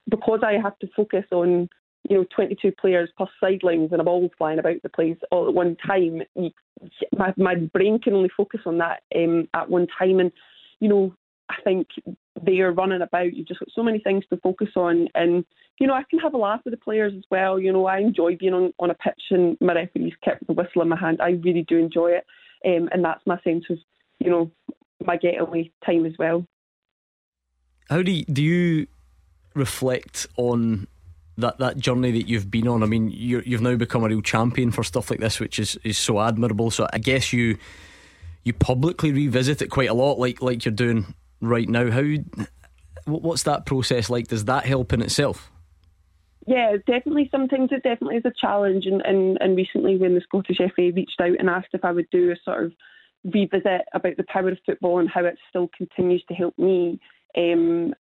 because 0.09 0.41
I 0.45 0.55
have 0.55 0.79
to 0.81 0.89
focus 0.97 1.25
on 1.33 1.69
you 2.09 2.17
know 2.17 2.25
22 2.35 2.73
players 2.73 3.11
plus 3.17 3.29
sidelines 3.41 3.93
and 3.93 4.01
a 4.01 4.05
ball 4.05 4.29
flying 4.39 4.59
about 4.59 4.83
the 4.83 4.89
place 4.89 5.17
all 5.31 5.49
at 5.49 5.55
one 5.55 5.77
time. 5.87 6.23
My 7.17 7.33
my 7.37 7.55
brain 7.57 7.99
can 7.99 8.15
only 8.15 8.31
focus 8.37 8.61
on 8.67 8.79
that 8.79 9.03
um, 9.15 9.49
at 9.55 9.69
one 9.69 9.87
time, 9.99 10.19
and 10.21 10.33
you 10.81 10.89
know 10.89 11.15
I 11.49 11.57
think 11.63 11.89
they're 12.43 12.73
running 12.73 13.03
about. 13.03 13.35
You've 13.35 13.49
just 13.49 13.61
got 13.61 13.69
so 13.75 13.83
many 13.83 13.99
things 13.99 14.25
to 14.31 14.39
focus 14.39 14.71
on, 14.77 15.09
and 15.15 15.45
you 15.79 15.87
know 15.87 15.95
I 15.95 16.05
can 16.09 16.19
have 16.21 16.35
a 16.35 16.39
laugh 16.39 16.61
with 16.65 16.73
the 16.73 16.79
players 16.79 17.13
as 17.17 17.25
well. 17.31 17.59
You 17.59 17.73
know 17.73 17.87
I 17.87 17.99
enjoy 17.99 18.37
being 18.37 18.55
on, 18.55 18.73
on 18.79 18.91
a 18.91 18.95
pitch 18.95 19.23
and 19.31 19.57
my 19.61 19.75
referee's 19.75 20.15
kept 20.25 20.47
the 20.47 20.53
whistle 20.53 20.83
in 20.83 20.89
my 20.89 20.99
hand. 20.99 21.21
I 21.21 21.31
really 21.31 21.65
do 21.69 21.77
enjoy 21.77 22.13
it, 22.13 22.27
um, 22.65 22.89
and 22.93 23.05
that's 23.05 23.27
my 23.27 23.41
sense 23.43 23.65
of 23.71 23.79
you 24.19 24.31
know 24.31 24.51
my 25.05 25.17
getaway 25.17 25.71
time 25.85 26.07
as 26.07 26.15
well. 26.19 26.45
How 27.91 28.03
do 28.03 28.13
you, 28.13 28.25
do 28.27 28.43
you 28.43 28.87
reflect 29.55 30.27
on 30.37 30.87
that 31.39 31.59
that 31.59 31.79
journey 31.79 32.11
that 32.13 32.29
you've 32.29 32.51
been 32.51 32.69
on? 32.69 32.83
I 32.83 32.87
mean, 32.87 33.11
you 33.11 33.43
you've 33.45 33.61
now 33.63 33.77
become 33.77 34.05
a 34.05 34.09
real 34.09 34.23
champion 34.23 34.71
for 34.71 34.85
stuff 34.85 35.11
like 35.11 35.21
this, 35.21 35.41
which 35.41 35.59
is, 35.59 35.79
is 35.85 35.99
so 35.99 36.21
admirable. 36.21 36.71
So 36.71 36.87
I 36.93 36.99
guess 36.99 37.33
you 37.33 37.57
you 38.45 38.53
publicly 38.53 39.13
revisit 39.13 39.63
it 39.63 39.69
quite 39.69 39.89
a 39.89 39.95
lot, 39.95 40.19
like 40.19 40.43
like 40.43 40.65
you're 40.65 40.73
doing 40.73 41.15
right 41.41 41.69
now. 41.69 41.91
How 41.91 42.05
what's 43.05 43.45
that 43.45 43.67
process 43.67 44.11
like? 44.11 44.29
Does 44.29 44.45
that 44.45 44.67
help 44.67 44.93
in 44.93 45.01
itself? 45.01 45.51
Yeah, 46.47 46.77
definitely. 46.87 47.29
Sometimes 47.31 47.71
it 47.73 47.83
definitely 47.83 48.17
is 48.17 48.25
a 48.25 48.33
challenge. 48.41 48.87
And, 48.87 49.03
and, 49.03 49.37
and 49.39 49.55
recently, 49.55 49.99
when 49.99 50.15
the 50.15 50.23
Scottish 50.23 50.57
FA 50.57 50.91
reached 50.95 51.21
out 51.21 51.39
and 51.39 51.51
asked 51.51 51.69
if 51.75 51.85
I 51.85 51.93
would 51.93 52.09
do 52.11 52.31
a 52.31 52.37
sort 52.43 52.65
of 52.65 52.73
revisit 53.25 53.83
about 53.93 54.17
the 54.17 54.25
power 54.29 54.49
of 54.49 54.59
football 54.65 54.99
and 54.99 55.11
how 55.11 55.27
it 55.27 55.37
still 55.51 55.69
continues 55.77 56.25
to 56.29 56.35
help 56.35 56.57
me, 56.59 56.99
um, 57.37 57.93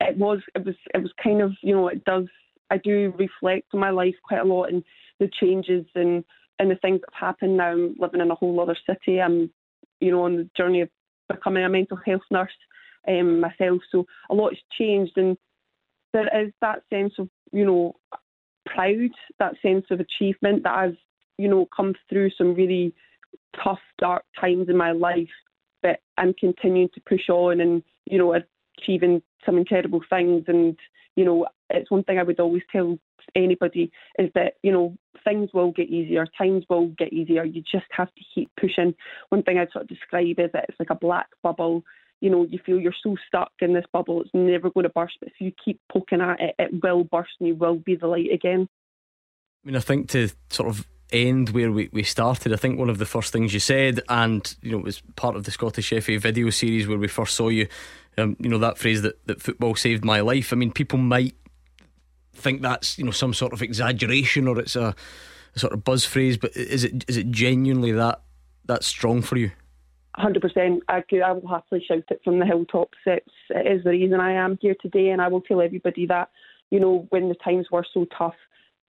it 0.00 0.16
was 0.16 0.40
it 0.54 0.64
was 0.64 0.76
it 0.94 1.02
was 1.02 1.12
kind 1.22 1.42
of 1.42 1.52
you 1.62 1.74
know 1.74 1.88
it 1.88 2.04
does 2.04 2.26
I 2.70 2.78
do 2.78 3.12
reflect 3.18 3.68
on 3.74 3.80
my 3.80 3.90
life 3.90 4.14
quite 4.22 4.40
a 4.40 4.44
lot 4.44 4.70
and 4.70 4.82
the 5.18 5.28
changes 5.40 5.86
and 5.94 6.24
and 6.58 6.70
the 6.70 6.76
things 6.76 7.00
that 7.00 7.14
have 7.14 7.28
happened 7.28 7.56
now. 7.56 7.72
I'm 7.72 7.96
living 7.98 8.20
in 8.20 8.30
a 8.30 8.34
whole 8.34 8.60
other 8.60 8.76
city. 8.88 9.20
I'm 9.20 9.50
you 10.00 10.10
know 10.10 10.24
on 10.24 10.36
the 10.36 10.50
journey 10.56 10.82
of 10.82 10.88
becoming 11.28 11.64
a 11.64 11.68
mental 11.68 11.98
health 12.04 12.22
nurse 12.30 12.50
um, 13.08 13.40
myself. 13.40 13.80
So 13.90 14.06
a 14.30 14.34
lot 14.34 14.50
has 14.50 14.58
changed 14.78 15.12
and 15.16 15.36
there 16.12 16.44
is 16.44 16.52
that 16.60 16.82
sense 16.90 17.14
of 17.18 17.28
you 17.52 17.64
know 17.64 17.96
proud, 18.66 19.10
that 19.38 19.54
sense 19.62 19.86
of 19.90 20.00
achievement 20.00 20.64
that 20.64 20.74
I've 20.74 20.96
you 21.38 21.48
know 21.48 21.66
come 21.74 21.94
through 22.08 22.30
some 22.36 22.54
really 22.54 22.94
tough, 23.62 23.80
dark 23.98 24.24
times 24.40 24.68
in 24.68 24.76
my 24.76 24.92
life, 24.92 25.28
but 25.82 26.00
I'm 26.18 26.34
continuing 26.34 26.88
to 26.94 27.00
push 27.08 27.28
on 27.28 27.60
and 27.60 27.82
you 28.06 28.18
know 28.18 28.34
achieving 28.80 29.22
some 29.44 29.58
incredible 29.58 30.00
things. 30.08 30.44
And, 30.46 30.78
you 31.16 31.24
know, 31.24 31.46
it's 31.68 31.90
one 31.90 32.04
thing 32.04 32.18
I 32.18 32.22
would 32.22 32.40
always 32.40 32.62
tell 32.70 32.98
anybody 33.34 33.90
is 34.18 34.30
that, 34.34 34.54
you 34.62 34.72
know, 34.72 34.96
things 35.24 35.50
will 35.52 35.72
get 35.72 35.88
easier, 35.88 36.26
times 36.38 36.64
will 36.68 36.88
get 36.98 37.12
easier. 37.12 37.44
You 37.44 37.62
just 37.62 37.86
have 37.90 38.08
to 38.14 38.24
keep 38.34 38.50
pushing. 38.58 38.94
One 39.28 39.42
thing 39.42 39.58
I'd 39.58 39.72
sort 39.72 39.82
of 39.82 39.88
describe 39.88 40.38
is 40.38 40.50
that 40.52 40.66
it's 40.68 40.80
like 40.80 40.90
a 40.90 40.94
black 40.94 41.28
bubble. 41.42 41.84
You 42.20 42.30
know, 42.30 42.46
you 42.48 42.58
feel 42.64 42.78
you're 42.78 42.92
so 43.02 43.16
stuck 43.26 43.52
in 43.60 43.72
this 43.72 43.86
bubble, 43.92 44.20
it's 44.20 44.30
never 44.34 44.70
going 44.70 44.84
to 44.84 44.90
burst. 44.90 45.14
But 45.20 45.28
if 45.28 45.34
you 45.38 45.52
keep 45.64 45.80
poking 45.90 46.20
at 46.20 46.40
it, 46.40 46.54
it 46.58 46.82
will 46.82 47.04
burst 47.04 47.30
and 47.38 47.48
you 47.48 47.54
will 47.54 47.76
be 47.76 47.96
the 47.96 48.06
light 48.06 48.32
again. 48.32 48.68
I 49.64 49.66
mean, 49.66 49.76
I 49.76 49.80
think 49.80 50.10
to 50.10 50.28
sort 50.50 50.68
of 50.68 50.86
end 51.12 51.50
where 51.50 51.72
we, 51.72 51.88
we 51.92 52.02
started, 52.02 52.52
I 52.52 52.56
think 52.56 52.78
one 52.78 52.90
of 52.90 52.98
the 52.98 53.06
first 53.06 53.32
things 53.32 53.52
you 53.52 53.60
said, 53.60 54.00
and 54.08 54.54
you 54.62 54.72
know, 54.72 54.78
it 54.78 54.84
was 54.84 55.02
part 55.16 55.36
of 55.36 55.44
the 55.44 55.50
Scottish 55.50 55.90
FA 55.90 56.18
video 56.18 56.50
series 56.50 56.86
where 56.86 56.98
we 56.98 57.08
first 57.08 57.34
saw 57.34 57.48
you 57.48 57.68
um, 58.18 58.36
you 58.38 58.48
know 58.48 58.58
that 58.58 58.78
phrase 58.78 59.02
that, 59.02 59.24
that 59.26 59.40
football 59.40 59.74
saved 59.74 60.04
my 60.04 60.20
life. 60.20 60.52
I 60.52 60.56
mean, 60.56 60.72
people 60.72 60.98
might 60.98 61.34
think 62.32 62.62
that's 62.62 62.98
you 62.98 63.04
know 63.04 63.10
some 63.10 63.34
sort 63.34 63.52
of 63.52 63.62
exaggeration 63.62 64.48
or 64.48 64.58
it's 64.58 64.76
a, 64.76 64.94
a 65.54 65.58
sort 65.58 65.72
of 65.72 65.84
buzz 65.84 66.04
phrase, 66.04 66.36
but 66.36 66.56
is 66.56 66.84
it 66.84 67.04
is 67.08 67.16
it 67.16 67.30
genuinely 67.30 67.92
that 67.92 68.22
that 68.66 68.84
strong 68.84 69.22
for 69.22 69.36
you? 69.36 69.50
Hundred 70.14 70.42
percent. 70.42 70.82
I 70.88 71.02
could, 71.02 71.22
I 71.22 71.32
will 71.32 71.48
happily 71.48 71.84
shout 71.86 72.04
it 72.10 72.20
from 72.24 72.40
the 72.40 72.46
hilltops. 72.46 72.98
It's, 73.06 73.26
it 73.50 73.78
is 73.78 73.84
the 73.84 73.90
reason 73.90 74.20
I 74.20 74.32
am 74.32 74.58
here 74.60 74.74
today, 74.80 75.10
and 75.10 75.22
I 75.22 75.28
will 75.28 75.40
tell 75.40 75.60
everybody 75.60 76.06
that 76.06 76.30
you 76.70 76.80
know 76.80 77.06
when 77.10 77.28
the 77.28 77.36
times 77.36 77.68
were 77.70 77.86
so 77.94 78.06
tough, 78.16 78.34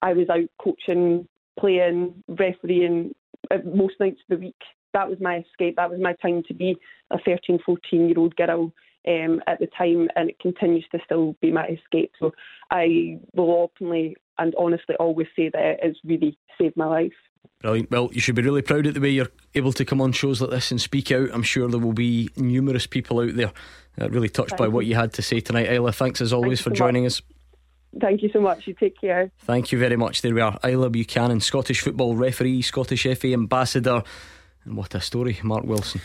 I 0.01 0.13
was 0.13 0.29
out 0.29 0.49
coaching, 0.59 1.27
playing, 1.59 2.23
refereeing 2.27 3.13
uh, 3.51 3.57
most 3.65 3.95
nights 3.99 4.19
of 4.29 4.37
the 4.37 4.45
week. 4.45 4.61
That 4.93 5.09
was 5.09 5.19
my 5.21 5.37
escape. 5.37 5.75
That 5.77 5.89
was 5.89 6.01
my 6.01 6.13
time 6.21 6.43
to 6.47 6.53
be 6.53 6.75
a 7.11 7.17
13, 7.19 7.59
14 7.65 8.09
year 8.09 8.19
old 8.19 8.35
girl 8.35 8.73
um, 9.07 9.41
at 9.47 9.59
the 9.59 9.67
time, 9.77 10.09
and 10.15 10.29
it 10.29 10.39
continues 10.39 10.85
to 10.91 10.99
still 11.05 11.35
be 11.41 11.51
my 11.51 11.67
escape. 11.67 12.11
So 12.19 12.31
I 12.69 13.19
will 13.33 13.51
openly 13.51 14.15
and 14.37 14.55
honestly 14.57 14.95
always 14.95 15.27
say 15.35 15.49
that 15.49 15.61
it 15.61 15.79
has 15.83 15.95
really 16.03 16.37
saved 16.59 16.77
my 16.77 16.85
life. 16.85 17.13
Brilliant. 17.61 17.91
Well, 17.91 18.09
you 18.11 18.21
should 18.21 18.35
be 18.35 18.41
really 18.41 18.61
proud 18.61 18.87
of 18.87 18.95
the 18.95 18.99
way 18.99 19.09
you're 19.09 19.31
able 19.53 19.73
to 19.73 19.85
come 19.85 20.01
on 20.01 20.11
shows 20.11 20.41
like 20.41 20.49
this 20.49 20.71
and 20.71 20.81
speak 20.81 21.11
out. 21.11 21.29
I'm 21.31 21.43
sure 21.43 21.67
there 21.67 21.79
will 21.79 21.93
be 21.93 22.29
numerous 22.35 22.87
people 22.87 23.19
out 23.19 23.35
there 23.35 23.51
uh, 23.99 24.09
really 24.09 24.29
touched 24.29 24.51
Thank 24.51 24.59
by 24.59 24.65
you. 24.65 24.71
what 24.71 24.85
you 24.85 24.95
had 24.95 25.13
to 25.13 25.21
say 25.21 25.41
tonight. 25.41 25.71
Isla, 25.71 25.91
thanks 25.91 26.21
as 26.21 26.33
always 26.33 26.59
for 26.59 26.69
so 26.71 26.75
joining 26.75 27.03
much. 27.03 27.13
us. 27.13 27.21
Thank 27.99 28.23
you 28.23 28.29
so 28.31 28.39
much. 28.39 28.67
You 28.67 28.73
take 28.73 28.99
care. 28.99 29.31
Thank 29.39 29.71
you 29.71 29.77
very 29.77 29.97
much. 29.97 30.21
There 30.21 30.33
we 30.33 30.41
are. 30.41 30.57
Isla 30.63 30.89
Buchanan, 30.89 31.41
Scottish 31.41 31.81
football 31.81 32.15
referee, 32.15 32.61
Scottish 32.61 33.03
FA 33.03 33.33
ambassador. 33.33 34.01
And 34.63 34.77
what 34.77 34.95
a 34.95 35.01
story, 35.01 35.39
Mark 35.43 35.65
Wilson 35.65 36.01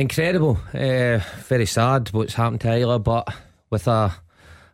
incredible. 0.00 0.58
Uh, 0.74 1.20
very 1.46 1.66
sad 1.66 2.08
what's 2.12 2.34
happened 2.34 2.60
to 2.62 2.76
Isla, 2.76 2.98
but 2.98 3.32
with 3.70 3.86
a 3.86 4.12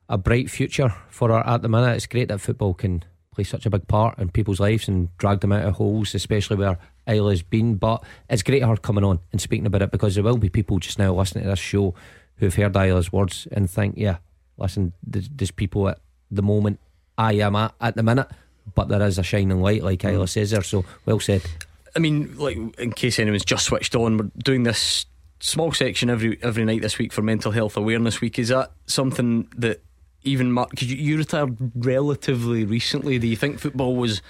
a 0.09 0.19
bright 0.19 0.51
future 0.51 0.95
for 1.09 1.31
her 1.31 1.47
at 1.47 1.63
the 1.63 1.69
minute. 1.69 1.97
It's 1.97 2.07
great 2.07 2.29
that 2.29 2.41
football 2.41 2.75
can 2.75 3.05
play 3.35 3.45
such 3.45 3.67
a 3.67 3.71
big 3.71 3.87
part 3.89 4.19
in 4.19 4.31
people's 4.31 4.61
lives 4.61 4.89
and 4.89 5.15
drag 5.19 5.41
them 5.41 5.53
out 5.53 5.65
of 5.65 5.75
holes, 5.75 6.15
especially 6.15 6.57
where 6.57 6.79
Isla's 7.07 7.43
been. 7.43 7.75
But 7.75 8.03
it's 8.31 8.43
great 8.43 8.63
her 8.63 8.77
coming 8.77 9.05
on 9.05 9.21
and 9.33 9.41
speaking 9.41 9.67
about 9.67 9.83
it 9.83 9.91
because 9.91 10.15
there 10.15 10.25
will 10.25 10.39
be 10.39 10.49
people 10.49 10.79
just 10.79 10.99
now 10.99 11.13
listening 11.15 11.45
to 11.45 11.51
this 11.51 11.59
show 11.59 11.95
who've 12.37 12.55
heard 12.55 12.77
Isla's 12.77 13.13
words 13.13 13.47
and 13.53 13.69
think, 13.69 13.95
yeah, 13.97 14.19
listen, 14.59 14.93
there's, 15.07 15.51
people 15.51 15.89
at 15.89 15.99
the 16.31 16.43
moment 16.43 16.81
I 17.19 17.35
am 17.35 17.57
at 17.57 17.75
at 17.81 17.97
the 17.97 18.03
minute, 18.03 18.29
but 18.75 18.89
there 18.89 19.03
is 19.03 19.19
a 19.19 19.23
shining 19.23 19.61
light, 19.61 19.83
like 19.83 20.05
Isla 20.05 20.27
mm. 20.27 20.29
says 20.29 20.51
there. 20.51 20.63
So 20.63 20.85
well 21.05 21.21
said. 21.21 21.43
I 21.95 21.99
mean, 21.99 22.37
like 22.37 22.59
in 22.79 22.93
case 22.93 23.19
anyone's 23.19 23.45
just 23.45 23.65
switched 23.65 23.97
on, 23.97 24.19
we're 24.19 24.31
doing 24.45 24.65
this 24.65 25.07
small 25.41 25.73
section 25.73 26.11
every 26.11 26.39
every 26.43 26.65
night 26.65 26.83
this 26.83 26.99
week 26.99 27.13
for 27.13 27.23
Mental 27.23 27.53
Health 27.53 27.77
Awareness 27.77 28.21
Week. 28.21 28.39
Is 28.39 28.49
that 28.49 28.73
something 28.87 29.49
that 29.57 29.83
even 30.23 30.53
Mark? 30.53 30.71
Because 30.71 30.91
you, 30.91 30.97
you 30.97 31.19
retired 31.19 31.57
relatively 31.75 32.65
recently. 32.65 33.19
Do 33.19 33.27
you 33.27 33.37
think 33.37 33.59
football 33.59 33.97
was? 33.97 34.23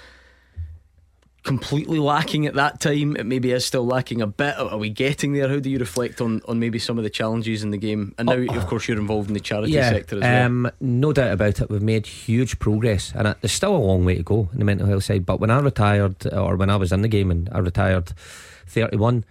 completely 1.47 1.97
lacking 1.97 2.45
at 2.45 2.55
that 2.55 2.81
time. 2.81 3.15
It 3.15 3.25
maybe 3.25 3.53
is 3.53 3.65
still 3.65 3.85
lacking 3.85 4.21
a 4.21 4.27
bit. 4.27 4.57
Are 4.57 4.77
we 4.77 4.89
getting 4.89 5.31
there? 5.31 5.47
How 5.47 5.59
do 5.59 5.69
you 5.69 5.79
reflect 5.79 6.19
on, 6.19 6.41
on 6.45 6.59
maybe 6.59 6.77
some 6.77 6.97
of 6.97 7.05
the 7.05 7.09
challenges 7.09 7.63
in 7.63 7.71
the 7.71 7.77
game? 7.77 8.13
And 8.17 8.27
now, 8.27 8.33
oh, 8.33 8.57
of 8.57 8.67
course, 8.67 8.87
you're 8.87 8.99
involved 8.99 9.29
in 9.29 9.33
the 9.33 9.39
charity 9.39 9.71
yeah, 9.71 9.89
sector 9.89 10.17
as 10.17 10.23
well. 10.23 10.45
Um, 10.45 10.71
no 10.81 11.13
doubt 11.13 11.31
about 11.31 11.61
it. 11.61 11.69
We've 11.69 11.81
made 11.81 12.05
huge 12.05 12.59
progress, 12.59 13.13
and 13.15 13.33
there's 13.39 13.53
still 13.53 13.75
a 13.75 13.77
long 13.77 14.03
way 14.03 14.15
to 14.15 14.23
go 14.23 14.49
in 14.51 14.59
the 14.59 14.65
mental 14.65 14.87
health 14.87 15.05
side. 15.05 15.25
But 15.25 15.39
when 15.39 15.49
I 15.49 15.59
retired, 15.59 16.27
or 16.33 16.57
when 16.57 16.69
I 16.69 16.75
was 16.75 16.91
in 16.91 17.01
the 17.01 17.07
game 17.07 17.31
and 17.31 17.49
I 17.53 17.59
retired 17.59 18.09
31, 18.67 19.23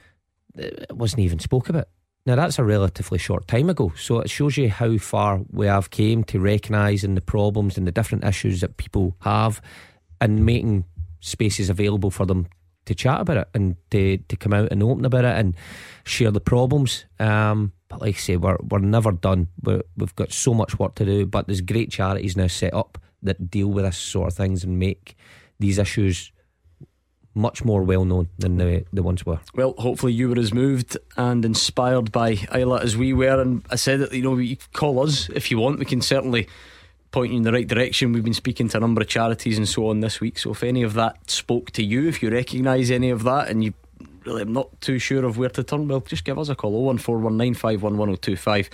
it 0.56 0.92
wasn't 0.94 1.20
even 1.20 1.38
spoke 1.38 1.68
about. 1.68 1.88
Now 2.26 2.34
that's 2.34 2.58
a 2.58 2.64
relatively 2.64 3.18
short 3.18 3.46
time 3.46 3.70
ago, 3.70 3.92
so 3.96 4.18
it 4.20 4.30
shows 4.30 4.56
you 4.56 4.68
how 4.68 4.98
far 4.98 5.42
we 5.50 5.66
have 5.66 5.90
came 5.90 6.24
to 6.24 6.40
recognising 6.40 7.14
the 7.14 7.20
problems 7.20 7.78
and 7.78 7.86
the 7.86 7.92
different 7.92 8.24
issues 8.24 8.60
that 8.60 8.76
people 8.76 9.16
have, 9.20 9.60
and 10.20 10.44
making 10.44 10.84
spaces 11.20 11.70
available 11.70 12.10
for 12.10 12.26
them 12.26 12.48
to 12.86 12.94
chat 12.94 13.20
about 13.20 13.36
it 13.36 13.48
and 13.54 13.76
to, 13.90 14.16
to 14.16 14.36
come 14.36 14.52
out 14.52 14.70
and 14.70 14.82
open 14.82 15.04
about 15.04 15.24
it 15.24 15.36
and 15.36 15.54
share 16.04 16.30
the 16.30 16.40
problems. 16.40 17.04
Um, 17.18 17.72
but 17.88 18.00
like 18.00 18.16
I 18.16 18.18
say, 18.18 18.36
we're 18.36 18.58
we're 18.68 18.78
never 18.78 19.12
done. 19.12 19.48
we 19.62 19.80
we've 19.96 20.16
got 20.16 20.32
so 20.32 20.54
much 20.54 20.78
work 20.78 20.94
to 20.96 21.04
do, 21.04 21.26
but 21.26 21.46
there's 21.46 21.60
great 21.60 21.90
charities 21.90 22.36
now 22.36 22.48
set 22.48 22.74
up 22.74 22.98
that 23.22 23.50
deal 23.50 23.68
with 23.68 23.84
this 23.84 23.98
sort 23.98 24.28
of 24.28 24.36
things 24.36 24.64
and 24.64 24.78
make 24.78 25.16
these 25.58 25.78
issues 25.78 26.32
much 27.36 27.64
more 27.64 27.82
well 27.82 28.04
known 28.04 28.28
than 28.38 28.56
the, 28.56 28.84
the 28.92 29.02
ones 29.02 29.24
were. 29.26 29.38
Well, 29.54 29.74
hopefully 29.78 30.14
you 30.14 30.30
were 30.30 30.38
as 30.38 30.54
moved 30.54 30.96
and 31.16 31.44
inspired 31.44 32.10
by 32.10 32.38
Isla 32.52 32.80
as 32.80 32.96
we 32.96 33.12
were. 33.12 33.40
And 33.40 33.62
I 33.70 33.76
said 33.76 34.00
that, 34.00 34.12
you 34.12 34.22
know, 34.22 34.36
you 34.38 34.56
call 34.72 35.00
us 35.04 35.28
if 35.28 35.50
you 35.50 35.58
want. 35.58 35.78
We 35.78 35.84
can 35.84 36.00
certainly 36.00 36.48
point 37.12 37.32
you 37.32 37.36
in 37.36 37.42
the 37.44 37.52
right 37.52 37.68
direction. 37.68 38.12
We've 38.12 38.24
been 38.24 38.32
speaking 38.34 38.68
to 38.70 38.78
a 38.78 38.80
number 38.80 39.02
of 39.02 39.08
charities 39.08 39.58
and 39.58 39.68
so 39.68 39.88
on 39.88 40.00
this 40.00 40.18
week. 40.18 40.38
So 40.38 40.52
if 40.52 40.64
any 40.64 40.82
of 40.82 40.94
that 40.94 41.30
spoke 41.30 41.70
to 41.72 41.84
you, 41.84 42.08
if 42.08 42.22
you 42.22 42.30
recognise 42.30 42.90
any 42.90 43.10
of 43.10 43.22
that 43.24 43.48
and 43.48 43.62
you 43.62 43.74
really 44.24 44.40
am 44.40 44.54
not 44.54 44.80
too 44.80 44.98
sure 44.98 45.24
of 45.24 45.36
where 45.36 45.50
to 45.50 45.62
turn, 45.62 45.88
well, 45.88 46.00
just 46.00 46.24
give 46.24 46.38
us 46.38 46.48
a 46.48 46.54
call 46.54 46.92
01419511025 46.94 48.68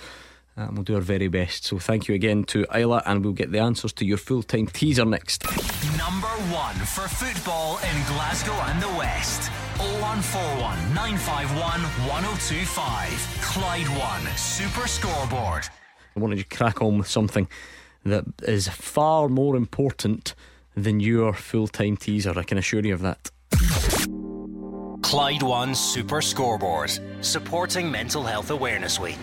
and 0.55 0.73
we'll 0.73 0.83
do 0.83 0.95
our 0.95 1.01
very 1.01 1.27
best. 1.27 1.65
So 1.65 1.79
thank 1.79 2.07
you 2.07 2.15
again 2.15 2.43
to 2.45 2.65
Isla, 2.75 3.03
and 3.05 3.23
we'll 3.23 3.33
get 3.33 3.51
the 3.51 3.59
answers 3.59 3.93
to 3.93 4.05
your 4.05 4.17
full 4.17 4.43
time 4.43 4.67
teaser 4.67 5.05
next. 5.05 5.43
Number 5.97 6.27
one 6.53 6.75
for 6.75 7.07
football 7.07 7.77
in 7.77 8.03
Glasgow 8.07 8.53
and 8.53 8.81
the 8.81 8.89
West. 8.89 9.49
0141 9.77 10.93
951 10.93 11.81
1025. 12.07 13.39
Clyde 13.41 13.87
One 13.97 14.37
Super 14.37 14.87
Scoreboard. 14.87 15.67
I 16.15 16.19
wanted 16.19 16.37
to 16.37 16.55
crack 16.55 16.81
on 16.81 16.99
with 16.99 17.07
something 17.07 17.47
that 18.05 18.25
is 18.43 18.67
far 18.67 19.29
more 19.29 19.55
important 19.55 20.35
than 20.75 20.99
your 20.99 21.33
full 21.33 21.67
time 21.67 21.97
teaser. 21.97 22.37
I 22.37 22.43
can 22.43 22.57
assure 22.57 22.81
you 22.81 22.93
of 22.93 23.01
that. 23.01 23.31
Clyde 25.01 25.43
One 25.43 25.75
Super 25.75 26.21
Scoreboard. 26.21 26.91
Supporting 27.21 27.91
Mental 27.91 28.23
Health 28.23 28.51
Awareness 28.51 28.99
Week. 28.99 29.19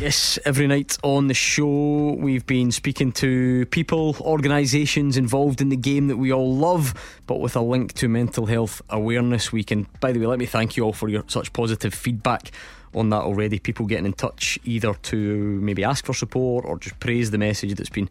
Yes, 0.00 0.38
every 0.44 0.68
night 0.68 0.96
on 1.02 1.26
the 1.26 1.34
show, 1.34 2.12
we've 2.12 2.46
been 2.46 2.70
speaking 2.70 3.10
to 3.14 3.66
people, 3.66 4.14
organisations 4.20 5.16
involved 5.16 5.60
in 5.60 5.70
the 5.70 5.76
game 5.76 6.06
that 6.06 6.16
we 6.16 6.32
all 6.32 6.54
love, 6.54 6.94
but 7.26 7.40
with 7.40 7.56
a 7.56 7.60
link 7.60 7.94
to 7.94 8.08
Mental 8.08 8.46
Health 8.46 8.80
Awareness 8.90 9.50
Week. 9.50 9.72
And 9.72 9.86
by 9.98 10.12
the 10.12 10.20
way, 10.20 10.26
let 10.26 10.38
me 10.38 10.46
thank 10.46 10.76
you 10.76 10.84
all 10.84 10.92
for 10.92 11.08
your 11.08 11.24
such 11.26 11.52
positive 11.52 11.92
feedback 11.92 12.52
on 12.94 13.10
that 13.10 13.22
already. 13.22 13.58
People 13.58 13.86
getting 13.86 14.06
in 14.06 14.12
touch 14.12 14.56
either 14.62 14.94
to 14.94 15.16
maybe 15.16 15.82
ask 15.82 16.06
for 16.06 16.14
support 16.14 16.64
or 16.64 16.78
just 16.78 17.00
praise 17.00 17.32
the 17.32 17.38
message 17.38 17.74
that's 17.74 17.90
been 17.90 18.08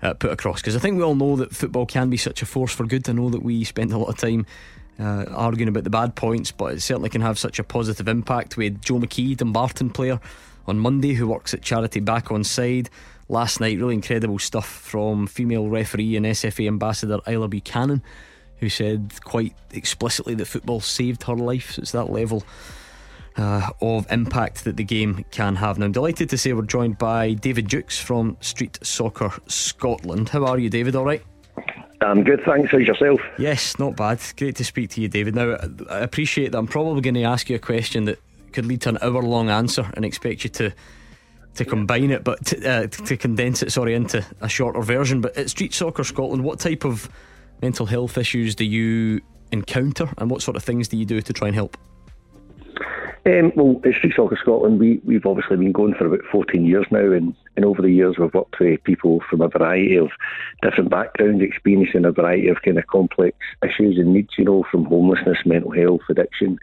uh, 0.00 0.14
put 0.14 0.32
across. 0.32 0.62
Because 0.62 0.74
I 0.74 0.78
think 0.78 0.96
we 0.96 1.02
all 1.02 1.14
know 1.14 1.36
that 1.36 1.54
football 1.54 1.84
can 1.84 2.08
be 2.08 2.16
such 2.16 2.40
a 2.40 2.46
force 2.46 2.72
for 2.72 2.86
good. 2.86 3.06
I 3.10 3.12
know 3.12 3.28
that 3.28 3.42
we 3.42 3.62
spend 3.64 3.92
a 3.92 3.98
lot 3.98 4.08
of 4.08 4.16
time. 4.16 4.46
Uh, 4.98 5.26
arguing 5.28 5.68
about 5.68 5.84
the 5.84 5.90
bad 5.90 6.14
points, 6.14 6.50
but 6.50 6.72
it 6.72 6.80
certainly 6.80 7.10
can 7.10 7.20
have 7.20 7.38
such 7.38 7.58
a 7.58 7.62
positive 7.62 8.08
impact. 8.08 8.54
Had 8.54 8.80
Joe 8.80 8.94
McKee, 8.94 9.36
Dumbarton 9.36 9.90
player, 9.90 10.18
on 10.66 10.78
Monday, 10.78 11.14
who 11.14 11.28
works 11.28 11.54
at 11.54 11.62
charity 11.62 12.00
Back 12.00 12.30
on 12.30 12.44
Side. 12.44 12.90
Last 13.28 13.60
night, 13.60 13.78
really 13.78 13.94
incredible 13.94 14.38
stuff 14.38 14.68
from 14.68 15.26
female 15.26 15.68
referee 15.68 16.16
and 16.16 16.26
SFA 16.26 16.68
ambassador 16.68 17.18
Isla 17.26 17.48
Buchanan, 17.48 18.02
who 18.58 18.68
said 18.68 19.12
quite 19.24 19.54
explicitly 19.72 20.34
that 20.34 20.46
football 20.46 20.80
saved 20.80 21.24
her 21.24 21.34
life. 21.34 21.72
So 21.72 21.82
it's 21.82 21.92
that 21.92 22.10
level 22.10 22.44
uh, 23.36 23.70
of 23.80 24.10
impact 24.10 24.64
that 24.64 24.76
the 24.76 24.84
game 24.84 25.24
can 25.30 25.56
have. 25.56 25.78
Now, 25.78 25.86
I'm 25.86 25.92
delighted 25.92 26.30
to 26.30 26.38
say 26.38 26.52
we're 26.52 26.62
joined 26.62 26.98
by 26.98 27.34
David 27.34 27.68
Dukes 27.68 27.98
from 27.98 28.36
Street 28.40 28.78
Soccer 28.82 29.32
Scotland. 29.46 30.28
How 30.28 30.46
are 30.46 30.58
you, 30.58 30.70
David? 30.70 30.96
All 30.96 31.04
right? 31.04 31.22
I'm 32.00 32.24
good, 32.24 32.42
thanks. 32.44 32.70
How's 32.70 32.82
yourself? 32.82 33.20
Yes, 33.38 33.78
not 33.78 33.96
bad. 33.96 34.20
Great 34.36 34.56
to 34.56 34.64
speak 34.64 34.90
to 34.90 35.00
you, 35.00 35.08
David. 35.08 35.34
Now, 35.34 35.56
I 35.90 36.00
appreciate 36.00 36.52
that 36.52 36.58
I'm 36.58 36.66
probably 36.66 37.00
going 37.00 37.14
to 37.14 37.22
ask 37.22 37.48
you 37.48 37.56
a 37.56 37.60
question 37.60 38.04
that 38.04 38.18
could 38.52 38.66
lead 38.66 38.82
to 38.82 38.90
an 38.90 38.98
hour 39.02 39.22
long 39.22 39.50
answer 39.50 39.90
and 39.94 40.04
expect 40.04 40.44
you 40.44 40.50
to 40.50 40.72
to 41.54 41.64
combine 41.64 42.10
it, 42.10 42.22
but 42.22 42.44
to, 42.44 42.68
uh, 42.68 42.86
to 42.86 43.16
condense 43.16 43.62
it, 43.62 43.72
sorry, 43.72 43.94
into 43.94 44.24
a 44.40 44.48
shorter 44.48 44.82
version. 44.82 45.22
But 45.22 45.36
at 45.38 45.48
Street 45.50 45.72
Soccer 45.72 46.04
Scotland, 46.04 46.44
what 46.44 46.60
type 46.60 46.84
of 46.84 47.08
mental 47.62 47.86
health 47.86 48.18
issues 48.18 48.54
do 48.54 48.64
you 48.64 49.22
encounter, 49.52 50.08
and 50.18 50.30
what 50.30 50.42
sort 50.42 50.56
of 50.56 50.62
things 50.62 50.88
do 50.88 50.96
you 50.96 51.06
do 51.06 51.20
to 51.22 51.32
try 51.32 51.48
and 51.48 51.54
help? 51.54 51.76
Um, 53.26 53.50
well, 53.56 53.80
at 53.84 53.94
Street 53.94 54.12
Soccer 54.14 54.38
Scotland, 54.40 54.78
we, 54.78 55.00
we've 55.04 55.26
obviously 55.26 55.56
been 55.56 55.72
going 55.72 55.94
for 55.94 56.06
about 56.06 56.24
14 56.30 56.64
years 56.64 56.86
now, 56.92 57.10
and, 57.10 57.34
and 57.56 57.64
over 57.64 57.82
the 57.82 57.90
years 57.90 58.16
we've 58.18 58.32
worked 58.32 58.60
with 58.60 58.84
people 58.84 59.20
from 59.28 59.40
a 59.40 59.48
variety 59.48 59.96
of 59.96 60.10
different 60.62 60.90
backgrounds, 60.90 61.42
experiencing 61.42 62.04
a 62.04 62.12
variety 62.12 62.48
of 62.48 62.62
kind 62.62 62.78
of 62.78 62.86
complex 62.86 63.36
issues 63.64 63.98
and 63.98 64.14
needs, 64.14 64.34
you 64.38 64.44
know, 64.44 64.64
from 64.70 64.84
homelessness, 64.84 65.38
mental 65.44 65.72
health, 65.72 66.02
addiction, 66.08 66.60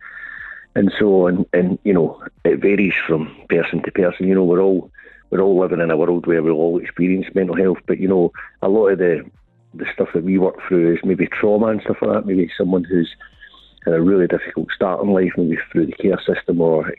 and 0.75 0.91
so 0.97 1.27
on. 1.27 1.45
And 1.53 1.79
you 1.83 1.93
know, 1.93 2.21
it 2.43 2.61
varies 2.61 2.93
from 3.07 3.35
person 3.49 3.81
to 3.83 3.91
person. 3.91 4.27
You 4.27 4.35
know, 4.35 4.43
we're 4.43 4.61
all 4.61 4.91
we're 5.29 5.41
all 5.41 5.59
living 5.59 5.79
in 5.79 5.91
a 5.91 5.97
world 5.97 6.27
where 6.27 6.43
we 6.43 6.51
all 6.51 6.79
experience 6.79 7.27
mental 7.33 7.55
health, 7.55 7.79
but 7.87 7.99
you 7.99 8.07
know, 8.07 8.31
a 8.61 8.69
lot 8.69 8.89
of 8.89 8.99
the 8.99 9.29
the 9.73 9.85
stuff 9.93 10.09
that 10.13 10.23
we 10.23 10.37
work 10.37 10.55
through 10.67 10.93
is 10.93 10.99
maybe 11.03 11.27
trauma 11.27 11.67
and 11.67 11.81
stuff 11.81 11.97
like 12.01 12.13
that. 12.13 12.25
Maybe 12.27 12.51
someone 12.57 12.83
who's 12.83 13.09
had 13.85 13.95
a 13.95 14.01
really 14.01 14.27
difficult 14.27 14.69
start 14.71 15.03
in 15.03 15.11
life, 15.11 15.31
maybe 15.35 15.57
through 15.71 15.87
the 15.87 15.93
care 15.93 16.21
system 16.25 16.61
or 16.61 16.93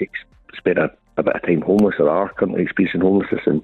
spent 0.56 0.78
a, 0.78 0.90
a 1.16 1.22
bit 1.22 1.36
of 1.36 1.42
time 1.42 1.62
homeless 1.62 1.96
or 1.98 2.08
are 2.08 2.32
currently 2.34 2.62
experiencing 2.62 3.00
homelessness 3.00 3.42
and 3.46 3.62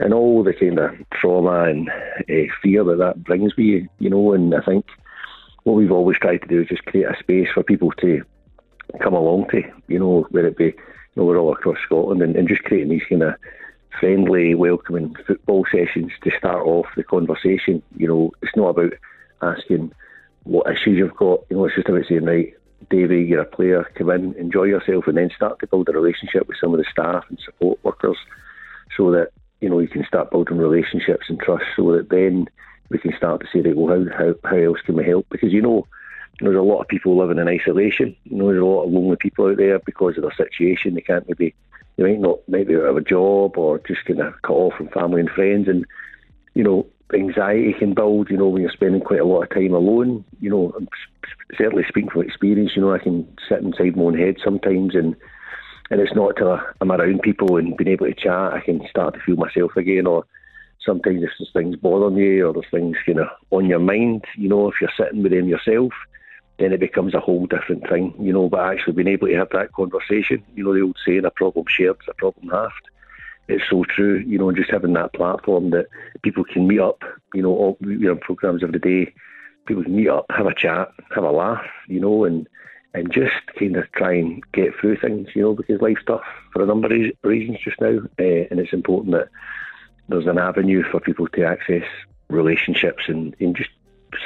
and 0.00 0.12
all 0.12 0.42
the 0.42 0.52
kind 0.52 0.78
of 0.78 0.90
trauma 1.12 1.64
and 1.64 1.88
uh, 1.88 2.52
fear 2.62 2.82
that 2.84 2.98
that 2.98 3.22
brings 3.22 3.56
with 3.56 3.64
you, 3.64 3.88
you 4.00 4.10
know. 4.10 4.32
And 4.32 4.54
I 4.54 4.60
think 4.60 4.86
what 5.62 5.74
we've 5.74 5.92
always 5.92 6.18
tried 6.18 6.38
to 6.38 6.48
do 6.48 6.62
is 6.62 6.68
just 6.68 6.84
create 6.84 7.06
a 7.06 7.16
space 7.18 7.48
for 7.54 7.62
people 7.62 7.92
to 7.92 8.22
come 9.00 9.14
along 9.14 9.48
to, 9.50 9.62
you 9.88 9.98
know, 9.98 10.26
whether 10.30 10.48
it 10.48 10.56
be, 10.56 10.66
you 10.66 10.74
know, 11.16 11.24
we're 11.24 11.38
all 11.38 11.52
across 11.52 11.78
Scotland 11.84 12.22
and, 12.22 12.36
and 12.36 12.48
just 12.48 12.64
creating 12.64 12.90
these 12.90 13.02
kind 13.08 13.22
of 13.22 13.34
friendly, 14.00 14.54
welcoming 14.54 15.14
football 15.26 15.64
sessions 15.70 16.12
to 16.22 16.30
start 16.36 16.66
off 16.66 16.86
the 16.96 17.04
conversation. 17.04 17.82
You 17.96 18.08
know, 18.08 18.32
it's 18.42 18.56
not 18.56 18.70
about 18.70 18.92
asking 19.42 19.92
what 20.44 20.70
issues 20.70 20.98
you've 20.98 21.16
got, 21.16 21.40
you 21.48 21.56
know, 21.56 21.64
it's 21.64 21.74
just 21.74 21.88
about 21.88 22.04
saying, 22.08 22.24
right, 22.24 22.54
Davey, 22.90 23.22
you're 23.22 23.40
a 23.40 23.46
player, 23.46 23.90
come 23.94 24.10
in, 24.10 24.34
enjoy 24.34 24.64
yourself, 24.64 25.06
and 25.06 25.16
then 25.16 25.30
start 25.34 25.58
to 25.60 25.66
build 25.66 25.88
a 25.88 25.92
relationship 25.92 26.46
with 26.46 26.58
some 26.60 26.74
of 26.74 26.78
the 26.78 26.84
staff 26.90 27.24
and 27.28 27.38
support 27.44 27.78
workers 27.82 28.18
so 28.96 29.10
that, 29.10 29.30
you 29.60 29.70
know, 29.70 29.78
you 29.78 29.88
can 29.88 30.04
start 30.04 30.30
building 30.30 30.58
relationships 30.58 31.26
and 31.28 31.40
trust 31.40 31.64
so 31.76 31.92
that 31.92 32.10
then 32.10 32.46
we 32.90 32.98
can 32.98 33.14
start 33.16 33.40
to 33.40 33.46
say, 33.52 33.60
right, 33.66 33.76
well, 33.76 34.06
how, 34.10 34.16
how, 34.18 34.34
how 34.50 34.56
else 34.56 34.78
can 34.84 34.96
we 34.96 35.04
help? 35.04 35.26
Because, 35.30 35.52
you 35.52 35.62
know, 35.62 35.86
there's 36.40 36.56
a 36.56 36.62
lot 36.62 36.80
of 36.80 36.88
people 36.88 37.16
living 37.16 37.38
in 37.38 37.48
isolation. 37.48 38.16
You 38.24 38.36
know, 38.36 38.48
there's 38.48 38.62
a 38.62 38.64
lot 38.64 38.84
of 38.84 38.92
lonely 38.92 39.16
people 39.16 39.46
out 39.46 39.56
there 39.56 39.78
because 39.78 40.16
of 40.16 40.22
their 40.22 40.34
situation. 40.34 40.94
They 40.94 41.00
can't 41.00 41.28
maybe, 41.28 41.54
they 41.96 42.04
might 42.04 42.20
not, 42.20 42.40
maybe 42.48 42.74
have 42.74 42.96
a 42.96 43.00
job 43.00 43.56
or 43.56 43.78
just 43.80 44.04
kind 44.04 44.20
of 44.20 44.40
cut 44.42 44.52
off 44.52 44.74
from 44.74 44.88
family 44.88 45.20
and 45.20 45.30
friends. 45.30 45.68
And, 45.68 45.84
you 46.54 46.64
know, 46.64 46.86
anxiety 47.12 47.74
can 47.78 47.94
build, 47.94 48.30
you 48.30 48.36
know, 48.36 48.48
when 48.48 48.62
you're 48.62 48.70
spending 48.70 49.00
quite 49.00 49.20
a 49.20 49.24
lot 49.24 49.42
of 49.42 49.50
time 49.50 49.74
alone. 49.74 50.24
You 50.40 50.50
know, 50.50 50.72
I'm 50.76 50.88
certainly 51.56 51.84
speaking 51.88 52.10
from 52.10 52.22
experience, 52.22 52.72
you 52.74 52.82
know, 52.82 52.92
I 52.92 52.98
can 52.98 53.26
sit 53.48 53.60
inside 53.60 53.96
my 53.96 54.04
own 54.04 54.18
head 54.18 54.36
sometimes 54.42 54.94
and, 54.94 55.14
and 55.90 56.00
it's 56.00 56.14
not 56.14 56.36
till 56.36 56.58
I'm 56.80 56.90
around 56.90 57.22
people 57.22 57.56
and 57.56 57.76
being 57.76 57.88
able 57.88 58.06
to 58.06 58.14
chat, 58.14 58.54
I 58.54 58.60
can 58.64 58.86
start 58.88 59.14
to 59.14 59.20
feel 59.20 59.36
myself 59.36 59.76
again 59.76 60.06
or, 60.06 60.24
sometimes 60.84 61.22
if 61.22 61.30
there's 61.38 61.50
things 61.52 61.76
bothering 61.76 62.16
you 62.16 62.46
or 62.46 62.52
there's 62.52 62.66
things 62.70 62.96
kind 63.06 63.20
of 63.20 63.28
on 63.50 63.66
your 63.66 63.78
mind, 63.78 64.24
you 64.36 64.48
know, 64.48 64.68
if 64.68 64.74
you're 64.80 64.90
sitting 64.96 65.22
with 65.22 65.32
them 65.32 65.48
yourself, 65.48 65.92
then 66.58 66.72
it 66.72 66.80
becomes 66.80 67.14
a 67.14 67.20
whole 67.20 67.46
different 67.46 67.88
thing, 67.88 68.14
you 68.18 68.32
know. 68.32 68.48
But 68.48 68.60
actually 68.60 68.94
being 68.94 69.08
able 69.08 69.28
to 69.28 69.34
have 69.34 69.50
that 69.50 69.72
conversation, 69.72 70.42
you 70.54 70.64
know, 70.64 70.74
the 70.74 70.82
old 70.82 70.98
saying, 71.04 71.24
a 71.24 71.30
problem 71.30 71.66
shared 71.68 71.96
is 72.02 72.08
a 72.08 72.14
problem 72.14 72.48
halved. 72.48 72.88
It's 73.48 73.64
so 73.68 73.84
true, 73.84 74.18
you 74.26 74.38
know, 74.38 74.48
and 74.48 74.56
just 74.56 74.70
having 74.70 74.94
that 74.94 75.12
platform 75.12 75.70
that 75.70 75.86
people 76.22 76.44
can 76.44 76.66
meet 76.66 76.80
up, 76.80 77.02
you 77.34 77.42
know, 77.42 77.50
all, 77.50 77.76
you 77.80 78.06
know, 78.06 78.16
programs 78.16 78.62
every 78.62 78.78
day, 78.78 79.12
people 79.66 79.82
can 79.82 79.96
meet 79.96 80.08
up, 80.08 80.26
have 80.30 80.46
a 80.46 80.54
chat, 80.54 80.88
have 81.14 81.24
a 81.24 81.30
laugh, 81.30 81.66
you 81.88 82.00
know, 82.00 82.24
and 82.24 82.48
and 82.94 83.12
just 83.12 83.34
kind 83.58 83.76
of 83.76 83.90
try 83.92 84.14
and 84.14 84.42
get 84.52 84.72
through 84.76 84.96
things, 84.96 85.28
you 85.34 85.42
know, 85.42 85.54
because 85.54 85.80
life's 85.80 86.04
tough 86.06 86.22
for 86.52 86.62
a 86.62 86.66
number 86.66 86.86
of 86.86 87.10
reasons 87.24 87.58
just 87.62 87.80
now, 87.80 87.98
uh, 88.20 88.46
and 88.50 88.60
it's 88.60 88.72
important 88.72 89.12
that 89.12 89.28
there's 90.08 90.26
an 90.26 90.38
avenue 90.38 90.84
for 90.84 91.00
people 91.00 91.26
to 91.28 91.44
access 91.44 91.82
relationships 92.28 93.04
and, 93.08 93.34
and 93.40 93.56
just 93.56 93.70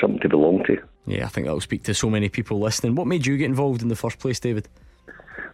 something 0.01 0.21
to 0.21 0.29
belong 0.29 0.64
to. 0.64 0.79
Yeah, 1.07 1.25
I 1.25 1.29
think 1.29 1.47
that'll 1.47 1.61
speak 1.61 1.85
to 1.85 1.95
so 1.95 2.11
many 2.11 2.29
people 2.29 2.59
listening. 2.59 2.95
What 2.95 3.07
made 3.07 3.27
you 3.27 3.37
get 3.37 3.47
involved 3.47 3.83
in 3.83 3.89
the 3.89 3.97
first 3.97 4.19
place, 4.19 4.39
David? 4.39 4.69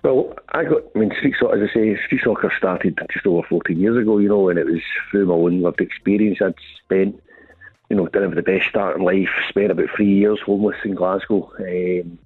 Well, 0.02 0.34
I 0.50 0.64
got, 0.64 0.82
I 0.94 0.98
mean, 0.98 1.12
street 1.16 1.34
soccer, 1.40 1.62
as 1.62 1.70
I 1.70 1.74
say, 1.74 1.98
street 2.06 2.20
soccer 2.22 2.52
started 2.58 2.98
just 3.12 3.26
over 3.26 3.46
14 3.48 3.78
years 3.78 3.96
ago, 3.96 4.18
you 4.18 4.28
know, 4.28 4.48
and 4.48 4.58
it 4.58 4.66
was 4.66 4.82
through 5.10 5.26
my 5.26 5.34
own 5.34 5.62
lived 5.62 5.80
experience. 5.80 6.38
I'd 6.42 6.54
spent, 6.84 7.22
you 7.88 7.96
know, 7.96 8.06
didn't 8.06 8.34
have 8.34 8.36
the 8.36 8.42
best 8.42 8.68
start 8.68 8.96
in 8.96 9.02
life, 9.02 9.28
spent 9.48 9.70
about 9.70 9.88
three 9.96 10.12
years 10.12 10.40
homeless 10.44 10.76
in 10.84 10.94
Glasgow, 10.94 11.50
um, 11.58 12.18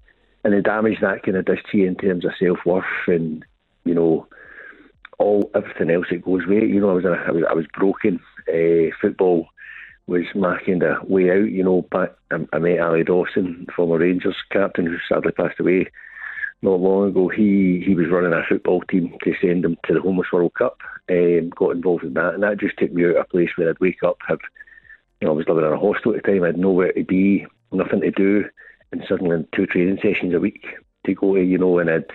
and 0.45 0.55
the 0.55 0.63
damage 0.63 1.01
that 1.01 1.23
kind 1.23 1.37
of 1.37 1.45
does 1.45 1.59
to 1.71 1.79
you 1.79 1.87
in 1.87 1.95
terms 1.95 2.25
of 2.25 2.33
self 2.39 2.59
worth 2.67 2.85
and, 3.07 3.45
you 3.85 3.95
know, 3.95 4.27
all 5.19 5.51
everything 5.55 5.91
else 5.91 6.07
that 6.11 6.25
goes 6.25 6.47
with 6.47 6.63
it. 6.63 6.71
You 6.71 6.81
know, 6.81 6.91
I 6.91 6.95
was, 6.95 7.05
a, 7.05 7.25
I 7.27 7.31
was, 7.31 7.45
I 7.51 7.55
was 7.55 7.67
broken. 7.75 8.21
Uh, 8.49 8.95
football 9.01 9.49
was 10.09 10.25
marking 10.35 10.83
of 10.83 11.09
way 11.09 11.31
out. 11.31 11.51
You 11.51 11.63
know, 11.63 11.87
but 11.91 12.19
I, 12.33 12.39
I 12.53 12.59
met 12.59 12.79
Ally 12.79 13.05
Dawson, 13.05 13.67
former 13.77 13.99
Rangers 13.99 14.37
captain, 14.51 14.87
who 14.87 14.97
sadly 15.09 15.33
passed 15.33 15.61
away 15.61 15.87
not 16.63 16.81
long 16.81 17.09
ago. 17.09 17.29
He 17.29 17.83
he 17.87 17.95
was 17.95 18.11
running 18.11 18.33
a 18.33 18.43
football 18.49 18.83
team 18.83 19.17
to 19.23 19.35
send 19.41 19.65
him 19.65 19.77
to 19.87 19.95
the 19.95 20.01
Homeless 20.01 20.33
World 20.33 20.55
Cup. 20.55 20.79
Um, 21.11 21.51
got 21.51 21.71
involved 21.71 22.05
in 22.05 22.15
that, 22.15 22.35
and 22.35 22.43
that 22.43 22.59
just 22.59 22.77
took 22.79 22.93
me 22.93 23.05
out 23.05 23.17
of 23.17 23.17
a 23.17 23.25
place 23.25 23.51
where 23.57 23.71
I'd 23.71 23.81
wake 23.81 24.03
up, 24.03 24.19
have 24.27 24.41
you 25.21 25.27
know, 25.27 25.35
I 25.35 25.37
was 25.37 25.47
living 25.49 25.65
in 25.65 25.73
a 25.73 25.79
hostel 25.79 26.15
at 26.15 26.23
the 26.23 26.33
time. 26.33 26.45
I 26.45 26.49
had 26.49 26.59
nowhere 26.59 26.93
to 26.93 27.05
be, 27.05 27.47
nothing 27.73 28.01
to 28.01 28.11
do, 28.11 28.45
and 28.93 29.03
suddenly 29.09 29.47
two 29.55 29.67
training 29.67 29.99
sessions 30.03 30.35
a 30.35 30.39
week 30.39 30.65
to 31.07 31.15
go 31.15 31.35
to, 31.35 31.43
you 31.43 31.59
know, 31.59 31.79
and 31.79 31.89
had 31.89 32.07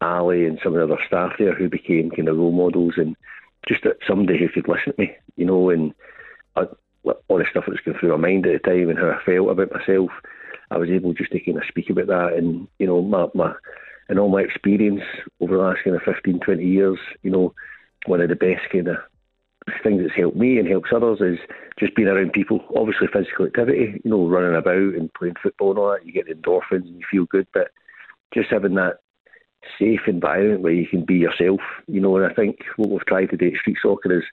Ally 0.00 0.44
and 0.46 0.58
some 0.62 0.74
of 0.74 0.88
the 0.88 0.94
other 0.94 1.02
staff 1.06 1.32
there 1.38 1.54
who 1.54 1.68
became 1.68 2.10
kind 2.10 2.28
of 2.28 2.36
role 2.36 2.52
models 2.52 2.94
and 2.96 3.16
just 3.68 3.84
somebody 4.06 4.38
who 4.38 4.48
could 4.48 4.68
listen 4.68 4.94
to 4.94 5.00
me, 5.00 5.16
you 5.36 5.44
know, 5.44 5.70
and 5.70 5.94
all 7.04 7.38
the 7.38 7.44
stuff 7.50 7.64
that 7.66 7.72
was 7.72 7.80
going 7.84 7.98
through 7.98 8.10
my 8.10 8.28
mind 8.28 8.46
at 8.46 8.62
the 8.62 8.68
time 8.70 8.90
and 8.90 8.98
how 8.98 9.10
I 9.10 9.24
felt 9.24 9.50
about 9.50 9.72
myself, 9.72 10.10
I 10.70 10.78
was 10.78 10.90
able 10.90 11.12
just 11.14 11.32
to 11.32 11.40
kind 11.40 11.56
of 11.56 11.64
speak 11.68 11.90
about 11.90 12.06
that 12.08 12.34
and, 12.36 12.68
you 12.78 12.86
know, 12.86 13.02
my, 13.02 13.26
my 13.34 13.52
and 14.08 14.18
all 14.18 14.28
my 14.28 14.40
experience 14.40 15.02
over 15.40 15.56
the 15.56 15.62
last 15.62 15.78
kind 15.84 15.96
of 15.96 16.02
15, 16.02 16.40
20 16.40 16.64
years, 16.64 16.98
you 17.22 17.30
know, 17.30 17.54
one 18.06 18.20
of 18.20 18.28
the 18.28 18.34
best 18.34 18.62
kind 18.72 18.88
of 18.88 18.96
things 19.82 20.02
that's 20.02 20.16
helped 20.16 20.36
me 20.36 20.58
and 20.58 20.68
helps 20.68 20.90
others 20.94 21.20
is 21.20 21.38
just 21.78 21.94
being 21.94 22.08
around 22.08 22.32
people. 22.32 22.60
Obviously, 22.76 23.06
physical 23.06 23.46
activity, 23.46 24.00
you 24.02 24.10
know, 24.10 24.26
running 24.28 24.56
about 24.56 24.94
and 24.94 25.12
playing 25.14 25.36
football 25.42 25.70
and 25.70 25.78
all 25.78 25.90
that. 25.92 26.04
You 26.04 26.12
get 26.12 26.26
the 26.26 26.34
endorphins 26.34 26.86
and 26.86 26.98
you 26.98 27.06
feel 27.10 27.26
good, 27.26 27.46
but 27.54 27.68
just 28.34 28.50
having 28.50 28.74
that 28.74 28.98
safe 29.78 30.00
environment 30.06 30.62
where 30.62 30.72
you 30.72 30.86
can 30.86 31.04
be 31.04 31.14
yourself, 31.14 31.60
you 31.86 32.00
know. 32.00 32.16
And 32.16 32.30
I 32.30 32.34
think 32.34 32.58
what 32.76 32.90
we've 32.90 33.06
tried 33.06 33.26
to 33.26 33.36
do 33.36 33.48
at 33.48 33.60
Street 33.60 33.76
Soccer 33.82 34.18
is, 34.18 34.24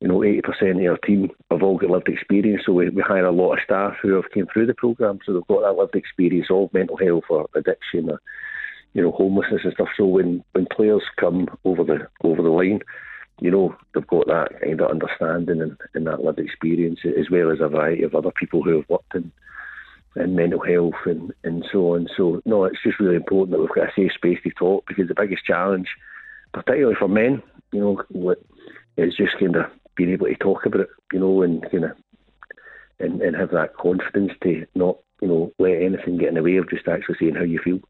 you 0.00 0.08
know, 0.08 0.18
80% 0.18 0.40
of 0.72 0.90
our 0.90 0.98
team 0.98 1.30
have 1.50 1.62
all 1.62 1.78
got 1.78 1.90
lived 1.90 2.08
experience. 2.08 2.62
So 2.66 2.72
we, 2.72 2.90
we 2.90 3.02
hire 3.02 3.24
a 3.24 3.32
lot 3.32 3.54
of 3.54 3.60
staff 3.64 3.94
who 4.02 4.14
have 4.14 4.30
came 4.32 4.46
through 4.52 4.66
the 4.66 4.74
programme, 4.74 5.20
so 5.24 5.32
they've 5.32 5.46
got 5.46 5.62
that 5.62 5.80
lived 5.80 5.94
experience 5.94 6.48
of 6.50 6.72
mental 6.74 6.96
health 6.96 7.24
or 7.30 7.48
addiction 7.54 8.10
or, 8.10 8.20
you 8.92 9.02
know, 9.02 9.12
homelessness 9.12 9.62
and 9.64 9.72
stuff. 9.72 9.88
So 9.96 10.04
when, 10.04 10.44
when 10.52 10.66
players 10.70 11.02
come 11.18 11.48
over 11.64 11.82
the 11.82 12.08
over 12.22 12.42
the 12.42 12.50
line, 12.50 12.80
you 13.40 13.50
know, 13.50 13.74
they've 13.94 14.06
got 14.06 14.26
that 14.26 14.60
kind 14.62 14.80
of 14.80 14.90
understanding 14.90 15.62
and, 15.62 15.76
and 15.94 16.06
that 16.06 16.22
lived 16.22 16.38
experience, 16.38 17.00
as 17.04 17.30
well 17.30 17.50
as 17.50 17.58
a 17.60 17.68
variety 17.68 18.02
of 18.02 18.14
other 18.14 18.32
people 18.32 18.62
who 18.62 18.76
have 18.76 18.88
worked 18.88 19.14
in 19.14 19.32
in 20.16 20.34
mental 20.34 20.64
health 20.64 20.94
and, 21.04 21.32
and 21.44 21.64
so 21.70 21.94
on. 21.94 22.08
So, 22.16 22.40
no, 22.46 22.64
it's 22.64 22.82
just 22.82 22.98
really 22.98 23.16
important 23.16 23.50
that 23.50 23.60
we've 23.60 23.74
got 23.74 23.88
a 23.88 23.92
safe 23.94 24.12
space 24.14 24.38
to 24.44 24.50
talk 24.50 24.84
because 24.88 25.08
the 25.08 25.14
biggest 25.14 25.44
challenge, 25.44 25.88
particularly 26.54 26.96
for 26.98 27.08
men, 27.08 27.42
you 27.72 27.80
know, 28.10 28.34
is 28.96 29.14
just 29.14 29.38
kind 29.38 29.56
of 29.56 29.66
being 29.96 30.10
able 30.10 30.26
to 30.26 30.36
talk 30.36 30.66
about 30.66 30.82
it, 30.82 30.88
you 31.12 31.18
know, 31.18 31.42
and 31.42 31.62
kind 31.70 31.84
of 31.84 31.92
and, 32.98 33.20
and 33.20 33.36
have 33.36 33.50
that 33.50 33.76
confidence 33.76 34.32
to 34.42 34.66
not, 34.74 34.98
you 35.20 35.28
know, 35.28 35.52
let 35.58 35.82
anything 35.82 36.18
get 36.18 36.28
in 36.28 36.34
the 36.34 36.42
way 36.42 36.56
of 36.56 36.70
just 36.70 36.88
actually 36.88 37.16
saying 37.18 37.34
how 37.34 37.42
you 37.42 37.58
feel. 37.58 37.80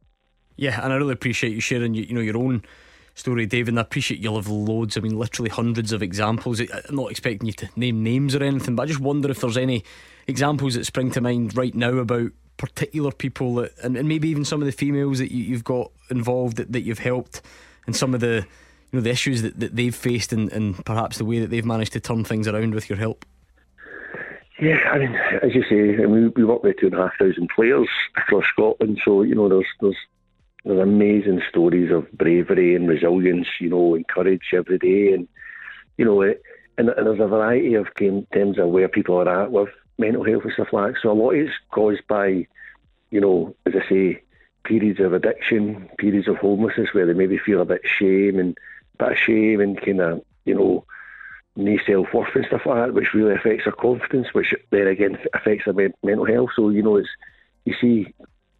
Yeah, 0.56 0.82
and 0.82 0.92
I 0.92 0.96
really 0.96 1.12
appreciate 1.12 1.52
you 1.52 1.60
sharing, 1.60 1.94
you, 1.94 2.04
you 2.04 2.14
know, 2.14 2.20
your 2.20 2.38
own 2.38 2.62
story, 3.14 3.46
David. 3.46 3.68
And 3.68 3.78
I 3.78 3.82
appreciate 3.82 4.20
you'll 4.20 4.36
have 4.36 4.48
loads. 4.48 4.96
I 4.96 5.00
mean, 5.00 5.18
literally 5.18 5.50
hundreds 5.50 5.92
of 5.92 6.02
examples. 6.02 6.60
I'm 6.60 6.96
not 6.96 7.10
expecting 7.10 7.46
you 7.46 7.52
to 7.54 7.68
name 7.76 8.02
names 8.02 8.34
or 8.34 8.42
anything, 8.42 8.74
but 8.74 8.84
I 8.84 8.86
just 8.86 9.00
wonder 9.00 9.30
if 9.30 9.40
there's 9.40 9.56
any 9.56 9.84
examples 10.26 10.74
that 10.74 10.86
spring 10.86 11.10
to 11.12 11.20
mind 11.20 11.56
right 11.56 11.74
now 11.74 11.94
about 11.94 12.32
particular 12.56 13.12
people 13.12 13.56
that, 13.56 13.72
and, 13.82 13.96
and 13.96 14.08
maybe 14.08 14.28
even 14.28 14.44
some 14.44 14.62
of 14.62 14.66
the 14.66 14.72
females 14.72 15.18
that 15.18 15.30
you, 15.32 15.52
have 15.54 15.64
got 15.64 15.90
involved 16.10 16.56
that, 16.56 16.72
that 16.72 16.82
you've 16.82 16.98
helped, 16.98 17.42
and 17.86 17.94
some 17.94 18.14
of 18.14 18.20
the 18.20 18.46
you 18.92 18.98
know 18.98 19.02
the 19.02 19.10
issues 19.10 19.42
that, 19.42 19.58
that 19.60 19.76
they've 19.76 19.94
faced, 19.94 20.32
and, 20.32 20.52
and 20.52 20.84
perhaps 20.84 21.18
the 21.18 21.24
way 21.24 21.40
that 21.40 21.50
they've 21.50 21.64
managed 21.64 21.92
to 21.94 22.00
turn 22.00 22.24
things 22.24 22.48
around 22.48 22.74
with 22.74 22.88
your 22.88 22.98
help. 22.98 23.24
Yeah, 24.58 24.78
I 24.90 24.98
mean, 24.98 25.14
as 25.42 25.54
you 25.54 25.62
say, 25.68 26.06
we 26.06 26.44
work 26.44 26.62
with 26.62 26.78
two 26.78 26.86
and 26.86 26.94
a 26.94 26.98
half 26.98 27.18
thousand 27.18 27.50
players 27.54 27.88
across 28.16 28.44
Scotland, 28.52 28.98
so 29.04 29.22
you 29.22 29.34
know, 29.34 29.48
there's 29.48 29.66
there's 29.80 29.96
there's 30.64 30.80
amazing 30.80 31.42
stories 31.48 31.92
of 31.92 32.10
bravery 32.12 32.74
and 32.74 32.88
resilience, 32.88 33.46
you 33.60 33.68
know, 33.68 33.94
and 33.94 34.08
courage 34.08 34.52
every 34.54 34.78
day, 34.78 35.12
and 35.12 35.28
you 35.98 36.04
know, 36.04 36.22
and, 36.22 36.36
and 36.78 37.06
there's 37.06 37.20
a 37.20 37.26
variety 37.26 37.74
of 37.74 37.86
in 38.00 38.26
terms 38.32 38.58
of 38.58 38.68
where 38.68 38.88
people 38.88 39.16
are 39.16 39.42
at 39.42 39.52
with 39.52 39.68
mental 39.98 40.24
health 40.24 40.44
and 40.44 40.52
stuff 40.52 40.72
like 40.72 40.94
that. 40.94 41.00
So 41.02 41.10
a 41.10 41.12
lot 41.12 41.32
is 41.32 41.50
caused 41.70 42.06
by, 42.08 42.46
you 43.10 43.20
know, 43.20 43.54
as 43.66 43.74
I 43.76 43.88
say, 43.88 44.22
periods 44.64 45.00
of 45.00 45.12
addiction, 45.12 45.88
periods 45.98 46.28
of 46.28 46.36
homelessness 46.36 46.92
where 46.92 47.06
they 47.06 47.12
maybe 47.12 47.38
feel 47.38 47.60
a 47.60 47.64
bit 47.64 47.82
shame 47.84 48.38
and 48.38 48.58
bit 48.98 49.12
of 49.12 49.18
shame 49.18 49.60
and 49.60 49.80
kind 49.80 50.00
of, 50.00 50.22
you 50.44 50.54
know, 50.54 50.84
no 51.56 51.78
self 51.86 52.12
worth 52.12 52.34
and 52.34 52.46
stuff 52.46 52.66
like 52.66 52.86
that, 52.86 52.94
which 52.94 53.14
really 53.14 53.34
affects 53.34 53.64
their 53.64 53.72
confidence, 53.72 54.28
which 54.32 54.54
then 54.70 54.86
again 54.86 55.18
affects 55.32 55.64
their 55.64 55.90
mental 56.02 56.26
health. 56.26 56.50
So 56.54 56.68
you 56.68 56.82
know, 56.82 56.96
it's 56.96 57.08
you 57.64 57.74
see 57.80 58.14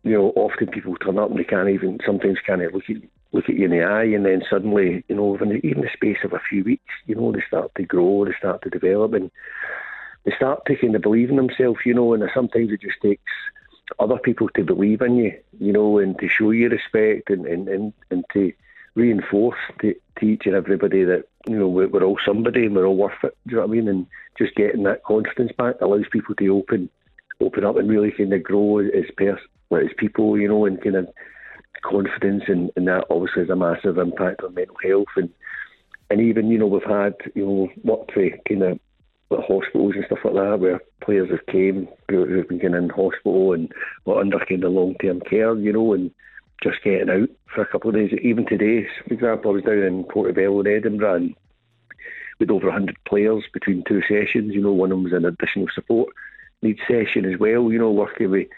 you 0.07 0.13
know, 0.13 0.33
often 0.37 0.69
people 0.69 0.95
turn 0.97 1.19
up 1.19 1.31
and 1.31 1.39
they 1.41 1.45
can't 1.45 1.69
even, 1.69 1.99
sometimes 2.07 2.39
can't 2.47 2.63
look 2.73 2.89
at, 2.89 2.97
look 3.33 3.49
at 3.49 3.57
you 3.57 3.65
in 3.65 3.73
the 3.73 3.83
eye, 3.83 4.05
and 4.05 4.25
then 4.25 4.41
suddenly, 4.49 5.05
you 5.09 5.17
know, 5.17 5.25
within 5.25 5.61
even 5.65 5.83
the 5.83 5.91
space 5.93 6.19
of 6.23 6.33
a 6.33 6.39
few 6.49 6.63
weeks, 6.63 6.95
you 7.07 7.17
know, 7.17 7.33
they 7.33 7.43
start 7.49 7.73
to 7.75 7.83
grow, 7.83 8.25
they 8.25 8.33
start 8.39 8.63
to 8.63 8.71
develop, 8.71 9.15
and 9.15 9.33
they 10.25 10.31
start 10.37 10.63
taking 10.65 10.93
the 10.93 11.01
believe 11.01 11.29
in 11.29 11.35
themselves, 11.35 11.81
you 11.85 11.93
know, 11.93 12.15
and 12.15 12.23
sometimes 12.33 12.71
it 12.71 12.83
just 12.83 13.01
takes 13.03 13.33
other 13.99 14.17
people 14.17 14.49
to 14.51 14.63
believe 14.63 15.01
in 15.01 15.17
you, 15.17 15.37
you 15.59 15.73
know, 15.73 15.99
and 15.99 16.17
to 16.21 16.29
show 16.29 16.53
you 16.53 16.69
respect 16.69 17.29
and, 17.29 17.45
and, 17.45 17.67
and, 17.67 17.93
and 18.09 18.25
to 18.33 18.53
reinforce 18.97 19.59
to, 19.81 19.95
to 20.19 20.27
each 20.27 20.43
and 20.47 20.55
everybody 20.55 21.05
that, 21.05 21.25
you 21.47 21.57
know, 21.57 21.69
we're, 21.69 21.89
we're 21.89 22.03
all 22.03 22.19
somebody 22.27 22.67
and 22.67 22.75
we're 22.75 22.87
all 22.87 22.97
worth 22.97 23.13
it, 23.23 23.37
do 23.47 23.51
you 23.51 23.57
know 23.57 23.63
what 23.67 23.71
I 23.71 23.73
mean? 23.73 23.89
And 23.89 24.07
just 24.37 24.57
getting 24.57 24.83
that 24.83 25.05
confidence 25.05 25.53
back 25.57 25.77
allows 25.81 26.07
people 26.11 26.35
to 26.35 26.49
open 26.49 26.91
open 27.41 27.65
up 27.65 27.77
and 27.77 27.89
really 27.89 28.11
kind 28.11 28.33
of 28.33 28.43
grow 28.43 28.79
as 28.79 29.05
pers- 29.17 29.39
as 29.73 29.93
people, 29.99 30.39
you 30.39 30.49
know, 30.49 30.65
and 30.65 30.83
kind 30.83 30.97
of 30.97 31.09
confidence, 31.83 32.45
and, 32.49 32.71
and 32.77 32.89
that 32.89 33.05
obviously 33.11 33.43
has 33.43 33.51
a 33.51 33.57
massive 33.57 33.99
impact 33.99 34.43
on 34.43 34.55
mental 34.55 34.77
health, 34.83 35.09
and 35.17 35.29
and 36.11 36.21
even 36.21 36.49
you 36.49 36.59
know 36.59 36.67
we've 36.67 36.83
had 36.83 37.15
you 37.35 37.45
know 37.45 37.69
worked 37.85 38.13
with 38.17 38.33
kind 38.49 38.63
of 38.63 38.81
like 39.31 39.41
hospitals 39.41 39.95
and 39.97 40.05
stuff 40.07 40.21
like 40.25 40.35
that 40.35 40.61
where 40.61 40.81
players 41.03 41.29
have 41.31 41.45
came 41.47 41.89
who, 42.09 42.37
have 42.37 42.49
been 42.49 42.61
kind 42.61 42.75
of 42.75 42.85
in 42.85 42.91
hospital 42.91 43.53
and 43.53 43.73
were 44.05 44.21
under 44.21 44.39
kind 44.49 44.65
of 44.65 44.73
long 44.73 44.95
term 45.03 45.21
care, 45.21 45.55
you 45.57 45.73
know, 45.73 45.93
and 45.93 46.11
just 46.63 46.83
getting 46.83 47.11
out 47.11 47.29
for 47.55 47.63
a 47.63 47.67
couple 47.67 47.91
of 47.91 47.97
days. 47.97 48.13
Even 48.23 48.47
today, 48.47 48.87
for 49.07 49.15
example, 49.15 49.51
I 49.51 49.55
was 49.55 49.65
down 49.65 49.79
in 49.79 50.05
Portobello 50.05 50.61
in 50.61 50.67
Edinburgh 50.67 51.15
and 51.17 51.35
with 52.39 52.51
over 52.51 52.67
100 52.67 52.97
players 53.07 53.45
between 53.53 53.85
two 53.87 54.03
sessions. 54.03 54.55
You 54.55 54.63
know, 54.63 54.73
one 54.73 54.93
of 54.93 54.99
them 54.99 55.05
was 55.05 55.13
an 55.13 55.25
additional 55.25 55.69
support 55.75 56.11
needs 56.63 56.81
session 56.89 57.25
as 57.25 57.39
well. 57.39 57.71
You 57.71 57.79
know, 57.79 57.91
working 57.91 58.31
with 58.31 58.49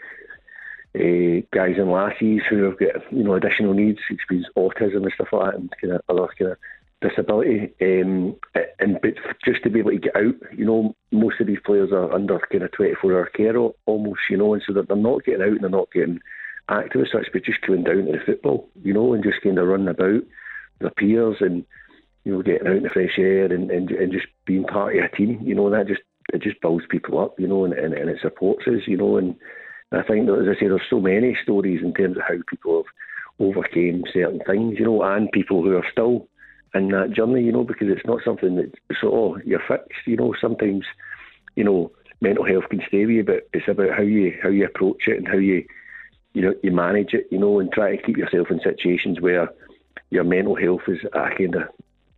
uh, 0.95 1.45
guys 1.53 1.75
and 1.77 1.91
lassies 1.91 2.41
who 2.49 2.63
have 2.63 2.79
got 2.79 3.11
you 3.11 3.23
know 3.23 3.35
additional 3.35 3.73
needs, 3.73 3.99
experience 4.09 4.47
autism 4.57 5.03
and 5.03 5.11
stuff 5.13 5.27
like 5.31 5.51
that, 5.51 5.59
and 5.59 5.69
kind 5.81 5.93
of 5.93 6.01
other 6.09 6.27
kind 6.37 6.51
of 6.51 6.57
disability. 7.01 7.73
Um, 7.81 8.35
and 8.79 8.99
but 9.01 9.13
just 9.45 9.63
to 9.63 9.69
be 9.69 9.79
able 9.79 9.91
to 9.91 9.97
get 9.97 10.15
out, 10.15 10.35
you 10.55 10.65
know, 10.65 10.95
most 11.11 11.39
of 11.39 11.47
these 11.47 11.59
players 11.65 11.91
are 11.91 12.11
under 12.11 12.39
kind 12.51 12.63
of 12.63 12.71
24 12.71 13.13
hour 13.13 13.25
care 13.35 13.57
almost, 13.85 14.21
you 14.29 14.37
know, 14.37 14.53
and 14.53 14.63
so 14.65 14.73
that 14.73 14.87
they're 14.87 14.97
not 14.97 15.23
getting 15.23 15.41
out 15.41 15.49
and 15.49 15.61
they're 15.61 15.69
not 15.69 15.91
getting 15.91 16.19
active 16.69 17.01
as 17.01 17.07
such, 17.11 17.27
but 17.33 17.43
just 17.43 17.61
going 17.65 17.83
down 17.83 18.05
to 18.05 18.11
the 18.11 18.19
football, 18.25 18.69
you 18.83 18.93
know, 18.93 19.13
and 19.13 19.23
just 19.23 19.41
kind 19.43 19.57
of 19.57 19.67
running 19.67 19.87
about 19.87 20.21
their 20.79 20.91
peers 20.91 21.37
and 21.39 21.65
you 22.23 22.31
know 22.31 22.41
getting 22.41 22.67
out 22.67 22.77
in 22.77 22.83
the 22.83 22.89
fresh 22.89 23.17
air 23.17 23.45
and, 23.45 23.71
and 23.71 23.91
and 23.91 24.11
just 24.11 24.27
being 24.45 24.63
part 24.63 24.95
of 24.95 25.03
a 25.03 25.15
team, 25.15 25.39
you 25.43 25.55
know, 25.55 25.69
that 25.69 25.87
just 25.87 26.01
it 26.33 26.41
just 26.41 26.61
builds 26.61 26.85
people 26.89 27.19
up, 27.19 27.39
you 27.39 27.47
know, 27.47 27.65
and, 27.65 27.73
and, 27.73 27.93
and 27.93 28.09
it 28.09 28.19
supports 28.21 28.67
us, 28.67 28.81
you 28.87 28.97
know. 28.97 29.17
And 29.17 29.35
I 29.91 30.03
think 30.03 30.27
that, 30.27 30.39
as 30.39 30.55
I 30.55 30.59
say, 30.59 30.67
there's 30.67 30.81
so 30.89 30.99
many 30.99 31.35
stories 31.41 31.81
in 31.83 31.93
terms 31.93 32.17
of 32.17 32.23
how 32.23 32.35
people 32.47 32.83
have 32.83 33.47
overcame 33.47 34.03
certain 34.13 34.41
things, 34.45 34.75
you 34.77 34.85
know, 34.85 35.01
and 35.01 35.31
people 35.31 35.63
who 35.63 35.75
are 35.75 35.85
still 35.91 36.27
in 36.75 36.89
that 36.89 37.13
journey, 37.15 37.43
you 37.43 37.51
know, 37.51 37.63
because 37.63 37.87
it's 37.89 38.05
not 38.05 38.19
something 38.23 38.55
that 38.57 38.71
so 39.01 39.09
oh 39.11 39.37
you're 39.43 39.63
fixed, 39.67 40.05
you 40.05 40.17
know. 40.17 40.35
Sometimes, 40.39 40.85
you 41.55 41.63
know, 41.63 41.91
mental 42.21 42.45
health 42.45 42.65
can 42.69 42.81
stay 42.87 43.05
with 43.05 43.15
you, 43.15 43.23
but 43.23 43.49
it's 43.53 43.67
about 43.67 43.95
how 43.95 44.03
you 44.03 44.37
how 44.41 44.49
you 44.49 44.65
approach 44.65 45.03
it 45.07 45.17
and 45.17 45.27
how 45.27 45.37
you 45.37 45.65
you 46.33 46.41
know 46.41 46.53
you 46.63 46.71
manage 46.71 47.13
it, 47.13 47.27
you 47.31 47.39
know, 47.39 47.59
and 47.59 47.71
try 47.71 47.95
to 47.95 48.01
keep 48.01 48.17
yourself 48.17 48.47
in 48.49 48.59
situations 48.63 49.19
where 49.19 49.49
your 50.09 50.23
mental 50.23 50.55
health 50.55 50.81
is 50.87 50.99
a 51.13 51.29
kind 51.37 51.55
of 51.55 51.63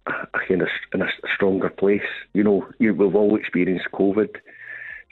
a 0.08 0.40
kind 0.48 0.62
of 0.62 0.68
in 0.94 1.02
a 1.02 1.08
stronger 1.36 1.70
place. 1.70 2.02
You 2.34 2.44
know, 2.44 2.68
you, 2.80 2.94
we've 2.94 3.16
all 3.16 3.36
experienced 3.36 3.88
COVID, 3.94 4.36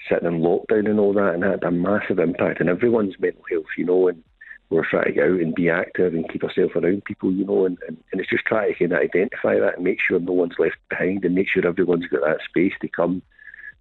sitting 0.09 0.27
in 0.27 0.41
lockdown 0.41 0.89
and 0.89 0.99
all 0.99 1.13
that, 1.13 1.33
and 1.33 1.43
that 1.43 1.51
had 1.51 1.63
a 1.63 1.71
massive 1.71 2.19
impact 2.19 2.62
on 2.62 2.69
everyone's 2.69 3.19
mental 3.19 3.43
health. 3.49 3.65
You 3.77 3.85
know, 3.85 4.07
and 4.07 4.23
we're 4.69 4.89
trying 4.89 5.05
to 5.05 5.12
get 5.13 5.23
out 5.23 5.39
and 5.39 5.55
be 5.55 5.69
active 5.69 6.13
and 6.13 6.29
keep 6.29 6.43
ourselves 6.43 6.73
around 6.75 7.05
people. 7.05 7.31
You 7.31 7.45
know, 7.45 7.65
and, 7.65 7.77
and, 7.88 7.97
and 8.12 8.21
it's 8.21 8.29
just 8.29 8.45
trying 8.45 8.73
to 8.73 8.79
kind 8.79 8.93
of 8.93 8.99
identify 8.99 9.59
that 9.59 9.75
and 9.75 9.83
make 9.83 9.99
sure 10.05 10.19
no 10.19 10.33
one's 10.33 10.59
left 10.59 10.77
behind 10.89 11.25
and 11.25 11.35
make 11.35 11.47
sure 11.49 11.65
everyone's 11.65 12.07
got 12.07 12.21
that 12.21 12.39
space 12.47 12.73
to 12.81 12.88
come, 12.88 13.21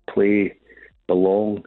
play, 0.09 0.57
belong. 1.07 1.65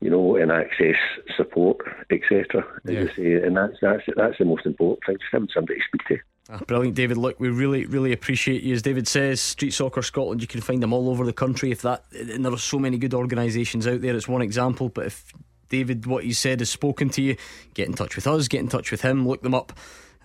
You 0.00 0.10
know, 0.10 0.36
and 0.36 0.52
access 0.52 0.96
support, 1.36 1.78
etc. 2.10 2.64
Yeah. 2.84 3.06
And 3.44 3.56
that's 3.56 3.74
that's 3.82 4.04
that's 4.16 4.38
the 4.38 4.44
most 4.44 4.64
important 4.64 5.00
thing. 5.04 5.16
Just 5.18 5.32
having 5.32 5.48
somebody 5.52 5.80
to 5.80 5.84
speak 5.86 6.04
to. 6.08 6.18
Ah, 6.50 6.58
brilliant, 6.66 6.96
David. 6.96 7.18
Look, 7.18 7.38
we 7.38 7.50
really, 7.50 7.84
really 7.84 8.12
appreciate 8.12 8.62
you. 8.62 8.72
As 8.72 8.80
David 8.80 9.06
says, 9.06 9.38
Street 9.40 9.72
Soccer 9.72 10.00
Scotland, 10.00 10.40
you 10.40 10.48
can 10.48 10.62
find 10.62 10.82
them 10.82 10.94
all 10.94 11.10
over 11.10 11.26
the 11.26 11.32
country. 11.32 11.70
If 11.70 11.82
that, 11.82 12.04
and 12.12 12.42
there 12.42 12.52
are 12.52 12.58
so 12.58 12.78
many 12.78 12.96
good 12.96 13.12
organisations 13.12 13.86
out 13.86 14.00
there. 14.00 14.16
It's 14.16 14.28
one 14.28 14.40
example, 14.40 14.88
but 14.88 15.06
if 15.06 15.34
David, 15.68 16.06
what 16.06 16.24
he 16.24 16.32
said, 16.32 16.60
has 16.60 16.70
spoken 16.70 17.10
to 17.10 17.22
you, 17.22 17.36
get 17.74 17.86
in 17.86 17.92
touch 17.92 18.16
with 18.16 18.26
us, 18.26 18.48
get 18.48 18.60
in 18.60 18.68
touch 18.68 18.90
with 18.90 19.02
him, 19.02 19.28
look 19.28 19.42
them 19.42 19.54
up. 19.54 19.72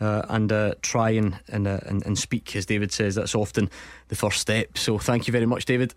Uh, 0.01 0.25
and 0.29 0.51
uh, 0.51 0.73
try 0.81 1.11
and 1.11 1.39
and, 1.49 1.67
uh, 1.67 1.79
and 1.85 2.03
and 2.05 2.17
speak, 2.17 2.55
as 2.55 2.65
David 2.65 2.91
says. 2.91 3.15
That's 3.15 3.35
often 3.35 3.69
the 4.07 4.15
first 4.15 4.39
step. 4.39 4.77
So, 4.77 4.97
thank 4.97 5.27
you 5.27 5.31
very 5.31 5.45
much, 5.45 5.65
David. 5.65 5.93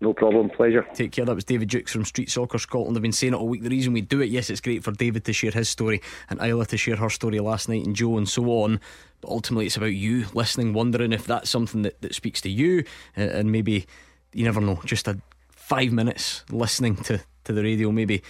No 0.00 0.12
problem, 0.12 0.48
pleasure. 0.48 0.86
Take 0.94 1.10
care. 1.10 1.24
That 1.24 1.34
was 1.34 1.44
David 1.44 1.70
Dukes 1.70 1.92
from 1.92 2.04
Street 2.04 2.30
Soccer 2.30 2.58
Scotland. 2.58 2.96
I've 2.96 3.02
been 3.02 3.10
saying 3.10 3.32
it 3.32 3.36
all 3.36 3.48
week. 3.48 3.64
The 3.64 3.68
reason 3.68 3.92
we 3.92 4.00
do 4.00 4.20
it, 4.20 4.26
yes, 4.30 4.48
it's 4.48 4.60
great 4.60 4.84
for 4.84 4.92
David 4.92 5.24
to 5.24 5.32
share 5.32 5.50
his 5.50 5.68
story 5.68 6.00
and 6.30 6.40
Isla 6.40 6.66
to 6.66 6.76
share 6.76 6.94
her 6.96 7.10
story 7.10 7.40
last 7.40 7.68
night 7.68 7.84
and 7.84 7.96
Joe 7.96 8.16
and 8.16 8.28
so 8.28 8.44
on. 8.62 8.80
But 9.20 9.30
ultimately, 9.32 9.66
it's 9.66 9.76
about 9.76 9.86
you 9.86 10.26
listening, 10.34 10.72
wondering 10.72 11.12
if 11.12 11.26
that's 11.26 11.50
something 11.50 11.82
that, 11.82 12.00
that 12.02 12.14
speaks 12.14 12.40
to 12.42 12.48
you. 12.48 12.84
Uh, 13.16 13.22
and 13.22 13.50
maybe, 13.50 13.86
you 14.32 14.44
never 14.44 14.60
know, 14.60 14.80
just 14.84 15.08
a 15.08 15.18
five 15.50 15.90
minutes 15.92 16.44
listening 16.50 16.94
to, 16.96 17.20
to 17.44 17.52
the 17.52 17.62
radio 17.64 17.90
maybe 17.90 18.22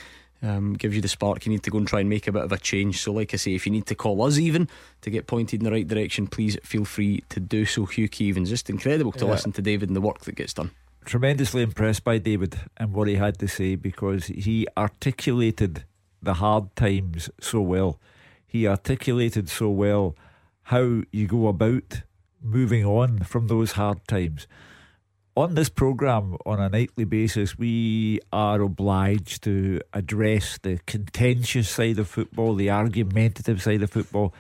um, 0.43 0.73
gives 0.73 0.95
you 0.97 1.03
the 1.03 1.09
spark 1.09 1.45
you 1.45 1.53
need 1.53 1.63
to 1.65 1.71
go 1.71 1.79
and 1.79 1.87
try 1.87 2.01
and 2.01 2.09
make 2.09 2.27
a 2.27 2.33
bit 2.33 2.43
of 2.43 2.53
a 2.53 2.59
change. 2.59 3.03
So, 3.03 3.13
like 3.13 3.35
I 3.35 3.37
say, 3.37 3.55
if 3.55 3.67
you 3.67 3.73
need 3.73 3.87
to 3.87 3.95
call 3.95 4.23
us 4.23 4.39
even 4.39 4.69
to 5.03 5.11
get 5.11 5.27
pointed 5.27 5.61
in 5.61 5.65
the 5.65 5.71
right 5.71 5.87
direction, 5.87 6.29
please 6.29 6.57
feel 6.63 6.87
free 6.87 7.25
to 7.29 7.41
do 7.41 7.67
so. 7.67 7.85
Hugh 7.85 8.09
Keevins, 8.09 8.49
just 8.49 8.71
incredible 8.71 9.13
to 9.13 9.27
Yeah. 9.27 9.33
listen 9.33 9.53
to 9.53 9.61
David 9.61 9.91
and 9.91 9.97
the 9.97 10.01
work 10.01 10.21
that 10.21 10.35
gets 10.35 10.55
done. 10.55 10.71
Tremendously 11.05 11.63
impressed 11.63 12.05
by 12.05 12.19
David 12.19 12.61
and 12.77 12.93
what 12.93 13.09
he 13.09 13.15
had 13.15 13.39
to 13.39 13.49
say 13.49 13.75
because 13.77 14.27
he 14.27 14.67
articulated 14.77 15.85
the 16.23 16.35
hard 16.35 16.75
times 16.77 17.31
so 17.41 17.61
well. 17.61 18.01
He 18.47 18.67
articulated 18.67 19.49
so 19.49 19.71
well 19.71 20.17
how 20.65 21.03
you 21.13 21.27
go 21.27 21.49
about 21.49 22.03
moving 22.43 22.85
on 22.85 23.21
from 23.21 23.47
those 23.47 23.73
hard 23.73 24.07
times. 24.07 24.47
On 25.37 25.55
this 25.55 25.69
programme, 25.69 26.37
on 26.45 26.61
a 26.61 26.69
nightly 26.69 27.05
basis, 27.05 27.57
we 27.57 28.19
are 28.33 28.61
obliged 28.61 29.45
to 29.45 29.81
address 29.93 30.59
the 30.63 30.81
contentious 30.87 31.69
side 31.71 31.99
of 31.99 32.09
football, 32.09 32.55
the 32.55 32.71
argumentative 32.71 33.63
side 33.63 33.83
of 33.83 33.91
football. 33.91 34.35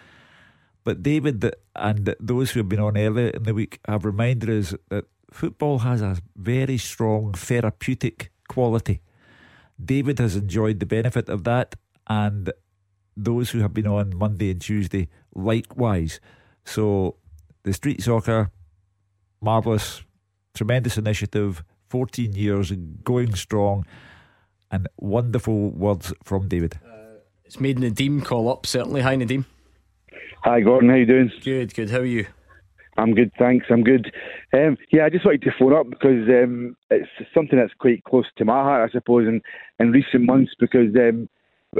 But 0.82 1.02
David 1.02 1.54
and 1.76 2.14
those 2.18 2.50
who 2.50 2.60
have 2.60 2.68
been 2.68 2.80
on 2.80 2.96
earlier 2.96 3.28
in 3.28 3.44
the 3.44 3.54
week 3.54 3.78
have 3.86 4.04
reminded 4.04 4.50
us 4.50 4.74
that 4.88 5.04
football 5.30 5.80
has 5.80 6.02
a 6.02 6.16
very 6.36 6.78
strong 6.78 7.32
therapeutic 7.32 8.30
quality. 8.48 9.00
David 9.82 10.18
has 10.18 10.36
enjoyed 10.36 10.80
the 10.80 10.86
benefit 10.86 11.28
of 11.28 11.44
that, 11.44 11.76
and 12.08 12.52
those 13.16 13.50
who 13.50 13.60
have 13.60 13.74
been 13.74 13.86
on 13.86 14.16
Monday 14.16 14.50
and 14.50 14.60
Tuesday 14.60 15.08
likewise. 15.34 16.20
So, 16.64 17.16
the 17.62 17.72
street 17.72 18.02
soccer, 18.02 18.50
marvellous, 19.40 20.02
tremendous 20.54 20.98
initiative, 20.98 21.62
14 21.88 22.32
years, 22.34 22.72
going 23.04 23.34
strong, 23.34 23.86
and 24.70 24.88
wonderful 24.98 25.70
words 25.70 26.12
from 26.22 26.48
David. 26.48 26.78
Uh, 26.84 27.20
it's 27.44 27.60
made 27.60 27.78
Nadeem 27.78 28.24
call 28.24 28.50
up, 28.50 28.66
certainly. 28.66 29.00
Hi, 29.00 29.16
Nadeem. 29.16 29.44
Hi, 30.44 30.60
Gordon. 30.60 30.90
How 30.90 30.96
you 30.96 31.06
doing? 31.06 31.32
Good, 31.42 31.74
good. 31.74 31.90
How 31.90 31.98
are 31.98 32.04
you? 32.04 32.26
I'm 32.98 33.14
good, 33.14 33.30
thanks. 33.38 33.66
I'm 33.70 33.84
good. 33.84 34.12
Um, 34.52 34.76
yeah, 34.90 35.04
I 35.04 35.10
just 35.10 35.24
wanted 35.24 35.42
to 35.42 35.52
phone 35.56 35.72
up 35.72 35.88
because 35.88 36.28
um, 36.28 36.76
it's 36.90 37.08
something 37.32 37.58
that's 37.58 37.72
quite 37.78 38.02
close 38.02 38.26
to 38.36 38.44
my 38.44 38.60
heart, 38.60 38.90
I 38.90 38.92
suppose, 38.92 39.28
in, 39.28 39.40
in 39.78 39.92
recent 39.92 40.24
months 40.24 40.52
because 40.58 40.94
um, 40.96 41.28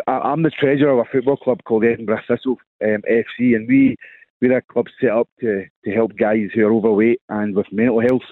I, 0.07 0.13
I'm 0.13 0.45
the 0.45 0.51
treasurer 0.51 0.93
of 0.93 1.01
a 1.01 1.11
football 1.11 1.37
club 1.37 1.59
called 1.65 1.85
Edinburgh 1.85 2.23
Thistle 2.29 2.59
um, 2.85 3.03
FC, 3.11 3.57
and 3.57 3.67
we 3.69 3.97
we're 4.41 4.57
a 4.57 4.63
club 4.63 4.87
set 5.01 5.11
up 5.11 5.29
to, 5.41 5.65
to 5.85 5.91
help 5.91 6.17
guys 6.17 6.51
who 6.55 6.65
are 6.65 6.73
overweight 6.73 7.21
and 7.29 7.57
with 7.57 7.67
mental 7.73 8.01
health 8.01 8.23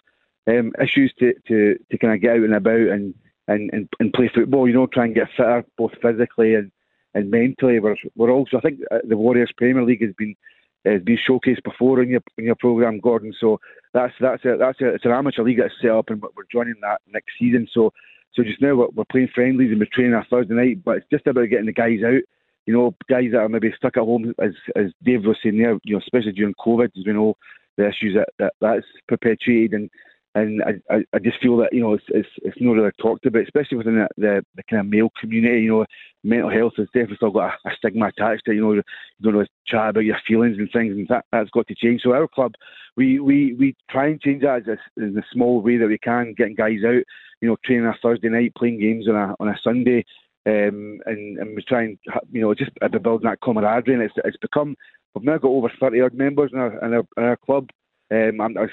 um, 0.46 0.72
issues 0.81 1.12
to, 1.18 1.35
to, 1.49 1.77
to 1.90 1.99
kind 1.99 2.14
of 2.14 2.20
get 2.20 2.37
out 2.37 2.44
and 2.44 2.55
about 2.55 2.77
and, 2.77 3.12
and, 3.49 3.68
and, 3.72 3.88
and 3.99 4.12
play 4.12 4.31
football. 4.33 4.68
You 4.68 4.75
know, 4.75 4.87
try 4.87 5.07
and 5.07 5.14
get 5.16 5.27
fitter 5.37 5.64
both 5.77 5.90
physically 6.01 6.55
and 6.55 6.70
and 7.14 7.31
mentally. 7.31 7.81
We're, 7.81 7.96
we're 8.14 8.31
also, 8.31 8.59
I 8.59 8.61
think, 8.61 8.81
uh, 8.90 8.99
the 9.09 9.16
Warriors 9.16 9.51
Premier 9.57 9.83
League 9.83 10.03
has 10.03 10.14
been 10.16 10.37
been 11.05 11.18
showcased 11.29 11.62
before 11.64 12.03
in 12.03 12.11
your 12.11 12.22
in 12.38 12.44
your 12.44 12.55
program, 12.55 13.01
Gordon. 13.01 13.35
So 13.40 13.61
that's 13.92 14.12
that's 14.20 14.44
a, 14.44 14.57
that's 14.59 14.81
a, 14.81 14.94
it's 14.94 15.05
an 15.05 15.12
amateur 15.12 15.42
league 15.42 15.59
that's 15.59 15.75
set 15.81 15.90
up, 15.90 16.11
and 16.11 16.22
we're 16.22 16.44
joining 16.51 16.75
that 16.83 17.01
next 17.12 17.33
season. 17.38 17.68
So 17.72 17.92
so 18.35 18.42
just 18.42 18.61
now 18.61 18.75
we're, 18.75 18.88
we're 18.94 19.05
playing 19.11 19.29
friendlies 19.35 19.70
and 19.70 19.81
we're 19.81 19.88
training 19.92 20.14
our 20.14 20.27
Thursday 20.31 20.55
night, 20.55 20.85
but 20.85 20.99
it's 20.99 21.11
just 21.11 21.27
about 21.27 21.49
getting 21.51 21.66
the 21.66 21.72
guys 21.72 22.01
out. 22.05 22.22
You 22.66 22.75
know, 22.75 22.94
guys 23.09 23.31
that 23.33 23.38
are 23.38 23.49
maybe 23.49 23.72
stuck 23.77 23.96
at 23.96 24.03
home, 24.03 24.35
as 24.42 24.53
as 24.75 24.87
Dave 25.05 25.25
was 25.25 25.37
saying 25.42 25.59
there. 25.59 25.79
You 25.85 25.94
know, 25.94 26.01
especially 26.01 26.33
during 26.33 26.55
COVID, 26.55 26.90
as 26.96 27.07
we 27.07 27.12
know 27.12 27.37
the 27.77 27.88
issues 27.88 28.14
that, 28.16 28.29
that 28.38 28.55
that's 28.61 28.87
perpetuated 29.09 29.75
and. 29.75 29.90
And 30.37 30.62
I, 30.62 30.94
I, 30.94 30.99
I 31.14 31.18
just 31.18 31.40
feel 31.40 31.57
that 31.57 31.72
you 31.72 31.81
know 31.81 31.94
it's 31.94 32.05
it's, 32.09 32.29
it's 32.42 32.57
not 32.61 32.72
really 32.72 32.90
talked 33.01 33.25
about, 33.25 33.44
especially 33.44 33.79
within 33.79 33.96
the, 33.96 34.09
the, 34.18 34.44
the 34.55 34.62
kind 34.68 34.81
of 34.81 34.87
male 34.87 35.09
community. 35.18 35.62
You 35.62 35.70
know, 35.70 35.87
mental 36.22 36.51
health 36.51 36.75
has 36.77 36.88
definitely 36.88 37.16
still 37.16 37.31
got 37.31 37.55
a, 37.64 37.68
a 37.68 37.72
stigma 37.79 38.09
attached 38.09 38.42
to 38.44 38.51
it. 38.51 38.57
You 38.57 38.61
know, 38.61 38.72
you 38.75 38.83
don't 39.22 39.33
know 39.33 39.46
chat 39.66 39.88
about 39.88 40.05
your 40.05 40.18
feelings 40.29 40.59
and 40.59 40.68
things, 40.70 40.92
and 40.92 41.09
that 41.09 41.25
that's 41.33 41.49
got 41.51 41.66
to 41.68 41.75
change. 41.75 42.03
So 42.03 42.12
our 42.12 42.29
club, 42.29 42.53
we 42.99 43.18
we, 43.18 43.55
we 43.55 43.75
try 43.90 44.09
and 44.09 44.20
change 44.20 44.42
that 44.42 44.68
as 44.68 44.77
a, 44.77 45.03
in 45.03 45.16
a 45.16 45.22
small 45.33 45.62
way 45.62 45.79
that 45.79 45.88
we 45.88 45.96
can, 45.96 46.35
getting 46.37 46.55
guys 46.55 46.85
out. 46.87 47.03
You 47.40 47.49
know, 47.49 47.57
training 47.64 47.87
a 47.87 47.94
Thursday 48.03 48.29
night, 48.29 48.53
playing 48.59 48.79
games 48.79 49.09
on 49.09 49.16
a 49.16 49.35
on 49.40 49.49
a 49.49 49.59
Sunday. 49.64 50.05
Um, 50.44 51.01
and, 51.07 51.38
and 51.38 51.57
we 51.57 51.62
try 51.62 51.85
and 51.85 51.99
you 52.31 52.42
know 52.42 52.55
just 52.55 52.72
building 53.03 53.29
that 53.29 53.40
camaraderie, 53.42 53.94
and 53.94 54.03
it's 54.03 54.14
it's 54.22 54.37
become 54.37 54.77
we've 55.14 55.25
now 55.25 55.38
got 55.38 55.49
over 55.49 55.72
thirty 55.81 56.03
odd 56.03 56.12
members 56.12 56.51
in 56.53 56.59
our 56.59 56.85
in 56.85 56.92
our, 56.92 57.05
in 57.16 57.25
our 57.25 57.37
club. 57.38 57.70
Um, 58.11 58.40
I'm, 58.40 58.57
I'm, 58.57 58.69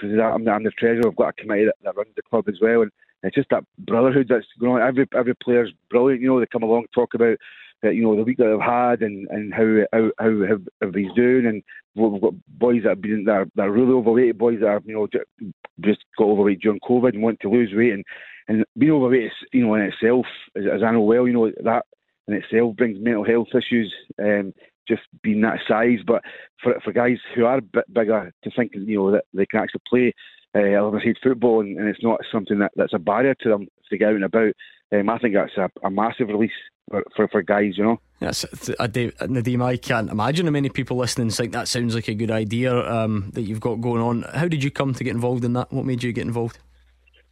the, 0.46 0.52
I'm 0.52 0.64
the 0.64 0.72
treasurer. 0.78 1.08
I've 1.08 1.16
got 1.16 1.30
a 1.30 1.34
committee 1.34 1.66
that, 1.66 1.76
that 1.84 1.96
runs 1.96 2.14
the 2.16 2.22
club 2.22 2.48
as 2.48 2.60
well, 2.62 2.84
and 2.84 2.92
it's 3.24 3.36
just 3.36 3.50
that 3.50 3.64
brotherhood 3.80 4.28
that's 4.30 4.46
going 4.60 4.74
on. 4.74 4.88
Every 4.88 5.08
every 5.16 5.36
player's 5.36 5.74
brilliant. 5.90 6.22
You 6.22 6.30
know, 6.30 6.40
they 6.40 6.46
come 6.46 6.64
along 6.64 6.86
talk 6.94 7.14
about 7.14 7.38
uh, 7.84 7.90
you 7.90 8.04
know 8.04 8.16
the 8.16 8.24
week 8.24 8.38
that 8.38 8.46
they've 8.46 8.60
had 8.60 9.02
and, 9.02 9.28
and 9.30 9.54
how 9.54 9.86
how 9.92 10.12
how, 10.20 10.58
how, 10.82 10.92
he's 10.94 11.12
doing, 11.16 11.46
and 11.48 11.64
we've 11.96 12.22
got 12.22 12.34
boys 12.48 12.84
that 12.84 12.90
have 12.90 13.02
been 13.02 13.24
that 13.26 13.32
are, 13.32 13.48
that 13.56 13.64
are 13.64 13.72
really 13.72 13.94
overweight, 13.94 14.38
boys 14.38 14.60
that 14.60 14.68
are 14.68 14.82
you 14.86 14.94
know 14.94 15.08
ju- 15.08 15.54
just 15.82 16.00
got 16.18 16.28
overweight 16.28 16.60
during 16.62 16.80
COVID 16.82 17.14
and 17.14 17.24
want 17.24 17.40
to 17.40 17.50
lose 17.50 17.72
weight, 17.74 17.94
and 17.94 18.06
and 18.48 18.66
being 18.78 18.92
overweight, 18.92 19.26
is, 19.26 19.32
you 19.52 19.66
know, 19.66 19.74
in 19.76 19.82
itself, 19.82 20.26
as, 20.56 20.64
as 20.72 20.84
I 20.84 20.92
know 20.92 21.02
well, 21.02 21.28
you 21.28 21.34
know 21.34 21.52
that 21.64 21.86
in 22.28 22.36
itself 22.36 22.76
brings 22.76 23.00
mental 23.00 23.26
health 23.26 23.48
issues. 23.54 23.94
Um, 24.20 24.54
just 24.88 25.04
being 25.22 25.42
that 25.42 25.60
size. 25.68 26.00
But 26.06 26.22
for 26.62 26.80
for 26.84 26.92
guys 26.92 27.18
who 27.36 27.46
are 27.46 27.58
a 27.58 27.62
bit 27.62 27.92
bigger 27.94 28.32
to 28.44 28.52
think 28.52 28.72
you 28.74 28.98
know 28.98 29.12
that 29.12 29.26
they 29.34 29.46
can 29.46 29.60
actually 29.60 29.82
play 29.90 30.14
uh, 30.56 31.00
side 31.00 31.18
football 31.22 31.62
and, 31.62 31.78
and, 31.80 31.88
it's 31.88 32.04
not 32.04 32.20
something 32.32 32.60
that, 32.60 32.72
that's 32.76 32.94
a 32.94 33.00
barrier 33.00 33.34
to 33.42 33.50
them 33.50 33.68
to 33.90 33.98
get 33.98 34.10
out 34.10 34.16
and 34.16 34.24
about. 34.24 34.54
Um, 34.92 35.10
I 35.10 35.18
think 35.18 35.34
that's 35.34 35.58
a, 35.58 35.70
a 35.86 35.90
massive 35.90 36.28
release 36.28 36.52
for, 36.90 37.04
for, 37.16 37.28
for, 37.28 37.42
guys, 37.42 37.78
you 37.78 37.84
know. 37.84 38.00
Yes, 38.20 38.44
uh, 38.46 38.88
Nadeem, 38.88 39.64
I 39.64 39.78
can't 39.78 40.12
imagine 40.12 40.46
how 40.46 40.52
many 40.52 40.70
people 40.70 40.98
listening 40.98 41.32
think 41.32 41.52
that 41.54 41.68
sounds 41.68 41.96
like 41.96 42.08
a 42.08 42.14
good 42.14 42.30
idea 42.30 42.76
um, 42.76 43.32
that 43.34 43.42
you've 43.42 43.60
got 43.60 43.82
going 43.82 44.02
on. 44.02 44.22
How 44.34 44.48
did 44.48 44.64
you 44.64 44.70
come 44.70 44.94
to 44.94 45.04
get 45.04 45.16
involved 45.16 45.44
in 45.44 45.54
that? 45.54 45.74
What 45.74 45.86
made 45.86 46.04
you 46.04 46.14
get 46.14 46.28
involved? 46.28 46.60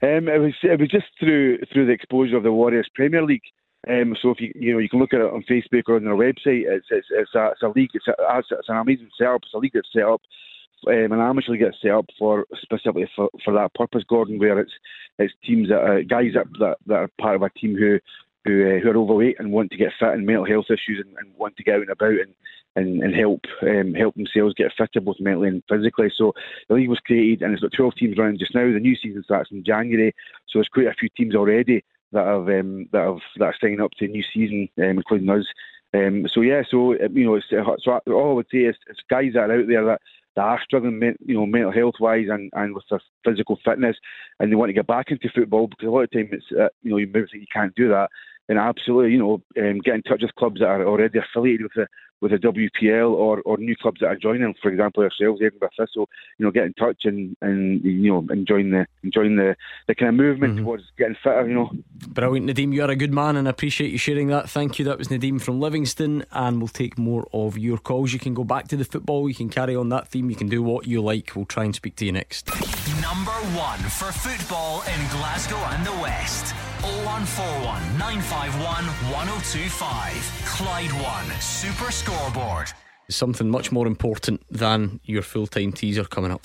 Um, 0.04 0.28
it 0.28 0.40
was 0.40 0.54
it 0.64 0.80
was 0.80 0.90
just 0.90 1.06
through 1.20 1.60
through 1.72 1.86
the 1.86 1.92
exposure 1.92 2.36
of 2.36 2.42
the 2.42 2.52
Warriors 2.52 2.90
Premier 2.96 3.24
League. 3.24 3.44
Um, 3.90 4.16
so 4.22 4.30
if 4.30 4.40
you 4.40 4.52
you 4.54 4.74
know 4.74 4.80
you 4.80 4.90
can 4.90 5.00
look 5.00 5.14
at 5.14 5.22
it 5.22 5.34
on 5.34 5.44
Facebook 5.50 5.84
or 5.88 5.96
on 5.96 6.04
their 6.04 6.14
website. 6.16 6.66
It's 6.68 6.86
it's, 6.92 7.08
it's, 7.10 7.34
a, 7.36 7.52
it's 7.52 7.64
a 7.64 7.70
league. 7.70 7.90
It's, 7.94 8.08
a, 8.08 8.14
it's 8.38 8.70
an 8.70 8.78
amazing 8.78 9.10
setup. 9.18 9.42
It's 9.44 9.54
a 9.54 9.58
league 9.58 9.72
that's 9.74 9.90
set 9.92 10.04
up. 10.04 10.22
Um, 10.88 11.12
an 11.12 11.20
amateur 11.20 11.52
league 11.52 11.62
that's 11.64 11.82
set 11.82 11.92
up 11.92 12.06
for 12.18 12.46
specifically 12.62 13.10
for, 13.16 13.30
for 13.44 13.54
that 13.54 13.74
purpose, 13.74 14.04
Gordon, 14.08 14.40
where 14.40 14.60
it's 14.60 14.72
it's 15.18 15.34
teams 15.46 15.70
that 15.70 15.82
are, 15.82 16.04
guys 16.04 16.34
that, 16.36 16.48
that 16.60 16.78
that 16.86 16.96
are 16.96 17.10
part 17.20 17.36
of 17.36 17.42
a 17.42 17.50
team 17.50 17.76
who 17.76 18.00
who, 18.46 18.66
uh, 18.66 18.80
who 18.80 18.90
are 18.90 18.98
overweight 18.98 19.40
and 19.40 19.52
want 19.52 19.72
to 19.72 19.78
get 19.78 19.94
fit 20.00 20.10
and 20.10 20.26
mental 20.26 20.46
health 20.46 20.66
issues 20.70 21.04
and, 21.04 21.16
and 21.18 21.36
want 21.38 21.56
to 21.58 21.64
get 21.64 21.76
out 21.76 21.82
and 21.82 21.90
about 21.90 22.12
and 22.12 22.34
and, 22.76 23.04
and 23.04 23.14
help 23.14 23.42
um, 23.64 23.94
help 23.94 24.16
themselves 24.16 24.54
get 24.56 24.72
fitter 24.78 25.02
both 25.02 25.18
mentally 25.20 25.50
and 25.50 25.64
physically. 25.68 26.12
So 26.16 26.34
the 26.70 26.76
league 26.76 26.90
was 26.90 27.00
created 27.00 27.42
and 27.42 27.54
it's 27.54 27.62
got 27.62 27.74
12 27.76 27.96
teams 27.96 28.18
running 28.18 28.40
just 28.40 28.56
now. 28.56 28.72
The 28.72 28.80
new 28.80 28.96
season 28.96 29.24
starts 29.24 29.52
in 29.52 29.64
January, 29.66 30.14
so 30.48 30.60
there's 30.60 30.70
quite 30.70 30.88
a 30.88 30.94
few 30.94 31.10
teams 31.18 31.36
already 31.36 31.84
that 32.12 32.26
have 32.26 32.50
um, 32.50 32.88
that 32.92 33.06
have 33.06 33.20
that 33.38 33.46
are 33.46 33.56
signing 33.60 33.82
up 33.82 33.92
to 33.98 34.06
a 34.06 34.08
new 34.08 34.24
season, 34.34 34.70
um, 34.78 34.98
including 34.98 35.30
us. 35.30 35.46
Um, 35.94 36.28
so 36.32 36.42
yeah, 36.42 36.64
so 36.70 36.94
you 36.94 37.26
know, 37.26 37.36
it's, 37.36 37.50
so 37.50 38.00
all 38.08 38.32
I 38.32 38.34
would 38.34 38.48
say 38.52 38.60
is, 38.60 38.76
it's 38.88 39.02
guys 39.10 39.34
that 39.34 39.50
are 39.50 39.60
out 39.60 39.68
there 39.68 39.86
that, 39.86 40.02
that 40.36 40.42
are 40.42 40.62
struggling, 40.64 41.02
you 41.26 41.36
know, 41.36 41.46
mental 41.46 41.72
health 41.72 41.96
wise 42.00 42.28
and, 42.30 42.50
and 42.54 42.74
with 42.74 42.86
their 42.90 43.02
physical 43.26 43.60
fitness, 43.64 43.98
and 44.40 44.50
they 44.52 44.56
want 44.56 44.70
to 44.70 44.74
get 44.74 44.88
back 44.88 45.12
into 45.12 45.30
football 45.30 45.68
because 45.68 45.88
a 45.88 45.92
lot 45.92 46.04
of 46.04 46.12
time 46.12 46.30
it's 46.32 46.46
uh, 46.54 46.70
you 46.84 46.92
know 46.92 46.98
you 46.98 47.08
maybe 47.08 47.28
think 47.32 47.42
you 47.42 47.48
can't 47.52 47.76
do 47.76 47.90
that. 47.90 48.10
And 48.50 48.60
absolutely, 48.60 49.12
you 49.12 49.20
know, 49.20 49.42
um, 49.58 49.80
get 49.80 49.96
in 49.96 50.04
touch 50.04 50.22
with 50.22 50.36
clubs 50.36 50.60
that 50.60 50.68
are 50.68 50.86
already 50.86 51.20
affiliated 51.20 51.64
with 51.64 51.74
the 51.76 51.88
with 52.22 52.32
the 52.32 52.38
WPL 52.38 53.12
or, 53.12 53.42
or 53.42 53.58
new 53.58 53.76
clubs 53.76 54.00
that 54.00 54.08
are 54.08 54.16
joining. 54.16 54.54
For 54.62 54.70
example, 54.70 55.04
ourselves, 55.04 55.42
Edinburgh 55.44 55.72
Thistle. 55.78 56.08
You 56.38 56.46
know, 56.46 56.52
get 56.52 56.66
in 56.66 56.74
touch 56.74 57.02
and, 57.06 57.36
and 57.42 57.84
you 57.84 58.12
know 58.12 58.26
enjoying 58.32 58.70
the 58.70 58.86
enjoying 59.04 59.36
the, 59.36 59.56
the 59.88 59.96
kind 59.96 60.10
of 60.10 60.16
movement 60.16 60.56
mm-hmm. 60.56 60.64
towards 60.64 60.84
getting 60.98 61.16
fitter. 61.22 61.48
You 61.48 61.56
know. 61.56 61.72
Brilliant, 62.10 62.48
Nadeem. 62.48 62.74
You 62.74 62.84
are 62.84 62.92
a 62.92 62.96
good 62.96 63.14
man, 63.14 63.36
and 63.36 63.48
I 63.48 63.52
appreciate 63.52 63.92
you 63.92 63.98
sharing 63.98 64.28
that. 64.28 64.50
Thank 64.50 64.80
you. 64.80 64.86
That 64.86 64.98
was 64.98 65.08
Nadeem 65.08 65.42
from 65.42 65.60
Livingston, 65.60 66.26
and 66.32 66.60
we'll 66.60 66.68
take 66.68 66.98
more 66.98 67.28
of 67.34 67.58
your 67.58 67.80
calls. 67.80 68.14
You 68.14 68.20
can 68.20 68.34
go 68.34 68.44
back 68.44 68.68
to 68.70 68.78
the 68.78 68.86
football. 68.86 69.28
You 69.28 69.36
can 69.36 69.50
carry 69.50 69.76
on 69.76 69.90
that 69.90 70.08
theme. 70.08 70.30
You 70.30 70.36
can 70.36 70.48
do 70.48 70.62
what 70.62 70.88
you 70.88 71.02
like. 71.02 71.36
We'll 71.36 71.46
try 71.46 71.66
and 71.66 71.76
speak 71.76 71.96
to 71.98 72.06
you 72.06 72.12
next. 72.12 72.48
Number 73.02 73.32
one 73.58 73.80
for 73.80 74.12
football 74.12 74.84
in 74.84 75.10
Glasgow 75.10 75.58
and 75.58 75.86
the 75.86 75.94
West. 76.02 76.54
0141 76.82 77.98
951 77.98 78.86
1025. 79.12 80.46
Clyde 80.46 80.92
One 80.94 81.40
Super 81.40 81.92
Scoreboard. 81.92 82.72
Something 83.10 83.50
much 83.50 83.72
more 83.72 83.88
important 83.88 84.42
than 84.50 85.00
your 85.04 85.22
full 85.22 85.48
time 85.48 85.74
teaser 85.74 86.04
coming 86.06 86.32
up. 86.32 86.42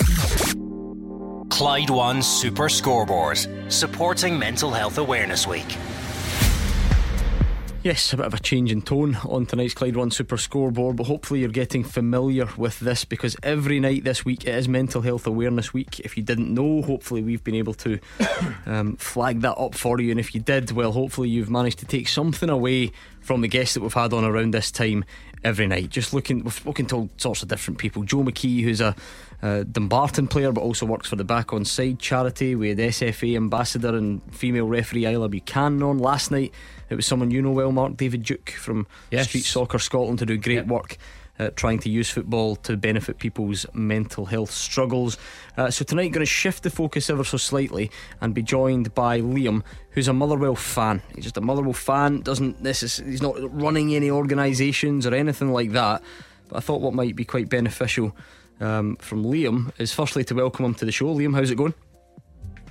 Clyde 1.48 1.90
One 1.90 2.22
Super 2.22 2.68
Scoreboard, 2.68 3.38
supporting 3.68 4.38
Mental 4.38 4.70
Health 4.70 4.98
Awareness 4.98 5.46
Week. 5.46 5.76
Yes, 7.86 8.12
a 8.12 8.16
bit 8.16 8.26
of 8.26 8.34
a 8.34 8.40
change 8.40 8.72
in 8.72 8.82
tone 8.82 9.16
on 9.24 9.46
tonight's 9.46 9.72
Clyde 9.72 9.94
One 9.94 10.10
Super 10.10 10.36
Scoreboard, 10.36 10.96
but 10.96 11.06
hopefully 11.06 11.38
you're 11.38 11.50
getting 11.50 11.84
familiar 11.84 12.48
with 12.56 12.80
this 12.80 13.04
because 13.04 13.36
every 13.44 13.78
night 13.78 14.02
this 14.02 14.24
week 14.24 14.44
it 14.44 14.56
is 14.56 14.66
Mental 14.66 15.02
Health 15.02 15.24
Awareness 15.24 15.72
Week. 15.72 16.00
If 16.00 16.16
you 16.16 16.24
didn't 16.24 16.52
know, 16.52 16.82
hopefully 16.82 17.22
we've 17.22 17.44
been 17.44 17.54
able 17.54 17.74
to 17.74 18.00
um, 18.66 18.96
flag 18.96 19.42
that 19.42 19.56
up 19.56 19.76
for 19.76 20.00
you, 20.00 20.10
and 20.10 20.18
if 20.18 20.34
you 20.34 20.40
did, 20.40 20.72
well, 20.72 20.90
hopefully 20.90 21.28
you've 21.28 21.48
managed 21.48 21.78
to 21.78 21.86
take 21.86 22.08
something 22.08 22.50
away 22.50 22.90
from 23.20 23.40
the 23.42 23.46
guests 23.46 23.74
that 23.74 23.84
we've 23.84 23.94
had 23.94 24.12
on 24.12 24.24
around 24.24 24.52
this 24.52 24.72
time 24.72 25.04
every 25.44 25.68
night. 25.68 25.88
Just 25.88 26.12
looking, 26.12 26.42
we've 26.42 26.54
spoken 26.54 26.86
to 26.86 26.96
all 26.96 27.10
sorts 27.18 27.44
of 27.44 27.48
different 27.48 27.78
people. 27.78 28.02
Joe 28.02 28.24
McKee, 28.24 28.64
who's 28.64 28.80
a 28.80 28.96
uh, 29.42 29.62
Dumbarton 29.62 30.26
player 30.26 30.50
but 30.50 30.62
also 30.62 30.86
works 30.86 31.08
for 31.08 31.14
the 31.14 31.24
Back 31.24 31.48
Onside 31.48 32.00
charity. 32.00 32.56
We 32.56 32.70
had 32.70 32.78
SFA 32.78 33.36
ambassador 33.36 33.94
and 33.94 34.22
female 34.34 34.66
referee 34.66 35.06
Isla 35.06 35.28
Buchanan 35.28 35.84
on 35.84 35.98
last 35.98 36.32
night. 36.32 36.52
It 36.88 36.94
was 36.94 37.06
someone 37.06 37.30
you 37.30 37.42
know 37.42 37.50
well, 37.50 37.72
Mark 37.72 37.96
David 37.96 38.22
Duke 38.22 38.50
from 38.50 38.86
Yes. 39.10 39.28
Street 39.28 39.44
Soccer 39.44 39.78
Scotland, 39.78 40.18
to 40.20 40.26
do 40.26 40.36
great 40.36 40.66
work. 40.66 40.96
Uh, 41.38 41.50
trying 41.54 41.78
to 41.78 41.90
use 41.90 42.08
football 42.08 42.56
to 42.56 42.78
benefit 42.78 43.18
people's 43.18 43.66
mental 43.74 44.24
health 44.24 44.50
struggles. 44.50 45.18
Uh, 45.58 45.70
so 45.70 45.84
tonight, 45.84 46.08
going 46.10 46.24
to 46.24 46.30
shift 46.30 46.62
the 46.62 46.70
focus 46.70 47.10
ever 47.10 47.24
so 47.24 47.36
slightly 47.36 47.90
and 48.22 48.34
be 48.34 48.42
joined 48.42 48.94
by 48.94 49.20
Liam, 49.20 49.62
who's 49.90 50.08
a 50.08 50.14
Motherwell 50.14 50.54
fan. 50.54 51.02
He's 51.14 51.24
just 51.24 51.36
a 51.36 51.42
Motherwell 51.42 51.74
fan. 51.74 52.22
Doesn't 52.22 52.62
necess- 52.62 53.04
He's 53.04 53.20
not 53.20 53.34
running 53.52 53.94
any 53.94 54.10
organisations 54.10 55.06
or 55.06 55.14
anything 55.14 55.52
like 55.52 55.72
that. 55.72 56.02
But 56.48 56.56
I 56.56 56.60
thought 56.60 56.80
what 56.80 56.94
might 56.94 57.14
be 57.16 57.26
quite 57.26 57.50
beneficial 57.50 58.16
um, 58.60 58.96
from 58.96 59.22
Liam 59.22 59.72
is 59.78 59.92
firstly 59.92 60.24
to 60.24 60.34
welcome 60.34 60.64
him 60.64 60.74
to 60.76 60.86
the 60.86 60.92
show. 60.92 61.14
Liam, 61.14 61.34
how's 61.34 61.50
it 61.50 61.56
going? 61.56 61.74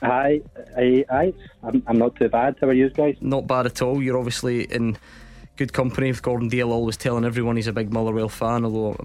Hi, 0.02 0.42
I, 0.78 1.06
I, 1.10 1.34
I'm, 1.64 1.84
I'm 1.88 1.98
not 1.98 2.16
too 2.16 2.30
bad. 2.30 2.58
How 2.60 2.68
are 2.68 2.74
you 2.74 2.90
guys? 2.90 3.16
Not 3.22 3.48
bad 3.48 3.66
at 3.66 3.82
all. 3.82 4.02
You're 4.02 4.18
obviously 4.18 4.64
in 4.64 4.98
good 5.56 5.74
company 5.74 6.08
with 6.08 6.22
Gordon 6.22 6.50
Dale, 6.50 6.72
always 6.72 6.98
telling 6.98 7.24
everyone 7.26 7.56
he's 7.56 7.68
a 7.68 7.74
big 7.74 7.94
Motherwell 7.94 8.30
fan, 8.30 8.66
although 8.66 8.98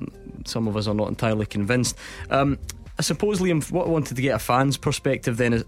some 0.45 0.67
of 0.67 0.77
us 0.77 0.87
are 0.89 0.95
not 0.95 1.09
entirely 1.09 1.47
convinced. 1.47 1.97
Um, 2.31 2.59
I 2.99 3.03
suppose, 3.03 3.41
Liam, 3.41 3.71
what 3.71 3.87
I 3.87 3.91
wanted 3.91 4.17
to 4.17 4.23
get 4.23 4.35
a 4.35 4.39
fan's 4.39 4.77
perspective 4.77 5.37
then 5.37 5.53
is 5.53 5.65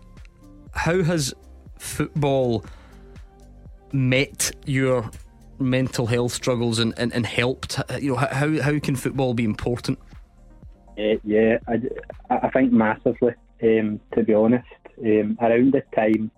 how 0.75 1.03
has 1.03 1.33
football 1.79 2.65
met 3.93 4.51
your 4.67 5.11
mental 5.59 6.07
health 6.07 6.33
struggles 6.33 6.79
and, 6.79 6.93
and, 6.97 7.13
and 7.13 7.25
helped? 7.25 7.81
You 8.01 8.11
know, 8.11 8.17
how, 8.17 8.61
how 8.61 8.79
can 8.81 8.97
football 8.97 9.35
be 9.35 9.45
important? 9.45 9.99
Uh, 10.99 11.17
yeah, 11.25 11.59
I, 11.69 11.81
I 12.29 12.49
think 12.51 12.73
massively. 12.73 13.35
Um, 13.63 14.01
to 14.15 14.25
be 14.25 14.35
honest, 14.35 14.67
um, 15.01 15.39
around 15.41 15.73
the 15.73 15.83
time 15.95 16.31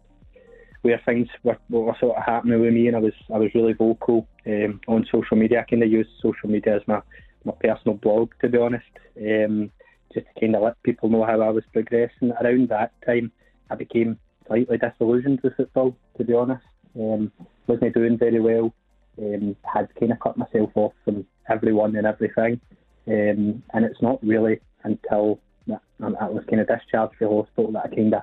where 0.82 1.00
things 1.06 1.28
were, 1.42 1.58
were 1.70 1.96
sort 1.98 2.16
of 2.16 2.24
happening 2.24 2.60
with 2.60 2.74
me, 2.74 2.88
and 2.88 2.96
I 2.96 3.00
was 3.00 3.14
I 3.34 3.38
was 3.38 3.54
really 3.54 3.72
vocal 3.72 4.28
um, 4.46 4.80
on 4.86 5.06
social 5.10 5.36
media. 5.36 5.60
I 5.60 5.70
kind 5.70 5.82
of 5.82 5.90
used 5.90 6.10
social 6.22 6.48
media 6.50 6.76
as 6.76 6.82
my, 6.86 7.00
my 7.44 7.52
personal 7.60 7.96
blog, 7.96 8.32
to 8.42 8.48
be 8.48 8.58
honest, 8.58 8.84
um, 9.18 9.70
just 10.12 10.26
to 10.26 10.40
kind 10.40 10.54
of 10.54 10.62
let 10.62 10.82
people 10.82 11.08
know 11.08 11.24
how 11.24 11.40
I 11.40 11.48
was 11.48 11.64
progressing. 11.72 12.32
Around 12.32 12.68
that 12.68 12.92
time, 13.06 13.32
I 13.70 13.76
became 13.76 14.18
slightly 14.46 14.76
disillusioned 14.76 15.40
with 15.42 15.56
football, 15.56 15.96
to 16.18 16.24
be 16.24 16.34
honest. 16.34 16.64
Um, 16.96 17.32
wasn't 17.66 17.94
doing 17.94 18.18
very 18.18 18.40
well. 18.40 18.74
Um, 19.18 19.56
had 19.62 19.88
kind 19.98 20.12
of 20.12 20.20
cut 20.20 20.36
myself 20.36 20.70
off 20.74 20.92
from 21.04 21.24
everyone 21.48 21.96
and 21.96 22.06
everything. 22.06 22.60
Um, 23.06 23.62
and 23.72 23.84
it's 23.84 24.02
not 24.02 24.22
really 24.22 24.60
until 24.82 25.40
I 25.70 26.28
was 26.28 26.44
kind 26.48 26.60
of 26.60 26.68
discharged 26.68 27.16
from 27.16 27.28
hospital 27.28 27.72
that 27.72 27.86
I 27.86 27.94
kind 27.94 28.14
of 28.14 28.22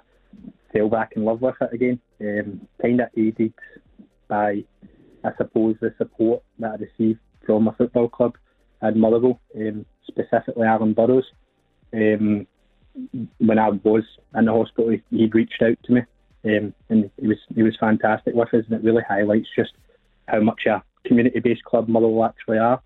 fell 0.74 0.90
back 0.90 1.14
in 1.16 1.26
love 1.26 1.42
with 1.42 1.56
it 1.62 1.74
again. 1.74 2.00
Um, 2.20 2.68
kind 2.82 3.02
of 3.02 3.10
aided 3.18 3.54
by, 4.28 4.64
I 5.24 5.32
suppose, 5.38 5.76
the 5.82 5.94
support 5.98 6.44
that 6.60 6.72
I 6.72 6.76
received 6.76 7.20
from 7.46 7.64
my 7.64 7.74
football 7.74 8.10
club 8.10 8.36
at 8.82 8.96
Motherwell, 8.96 9.40
um, 9.56 9.86
specifically 10.08 10.68
Alan 10.68 10.94
Burrows. 10.94 11.26
Um, 11.94 12.48
when 13.38 13.60
I 13.60 13.70
was 13.70 14.04
in 14.36 14.46
the 14.46 14.52
hospital, 14.52 14.90
he- 14.92 15.18
he'd 15.18 15.36
reached 15.36 15.62
out 15.62 15.78
to 15.84 15.94
me, 15.94 16.02
um, 16.46 16.74
and 16.90 17.10
he 17.20 17.28
was 17.28 17.38
he 17.54 17.64
was 17.64 17.78
fantastic 17.78 18.34
with 18.34 18.54
us, 18.54 18.66
and 18.66 18.74
it 18.74 18.84
really 18.84 19.04
highlights 19.08 19.50
just 19.56 19.74
how 20.28 20.40
much 20.40 20.66
a 20.66 20.84
community-based 21.06 21.64
club 21.64 21.88
Motherwell 21.88 22.26
actually 22.26 22.58
are. 22.58 22.82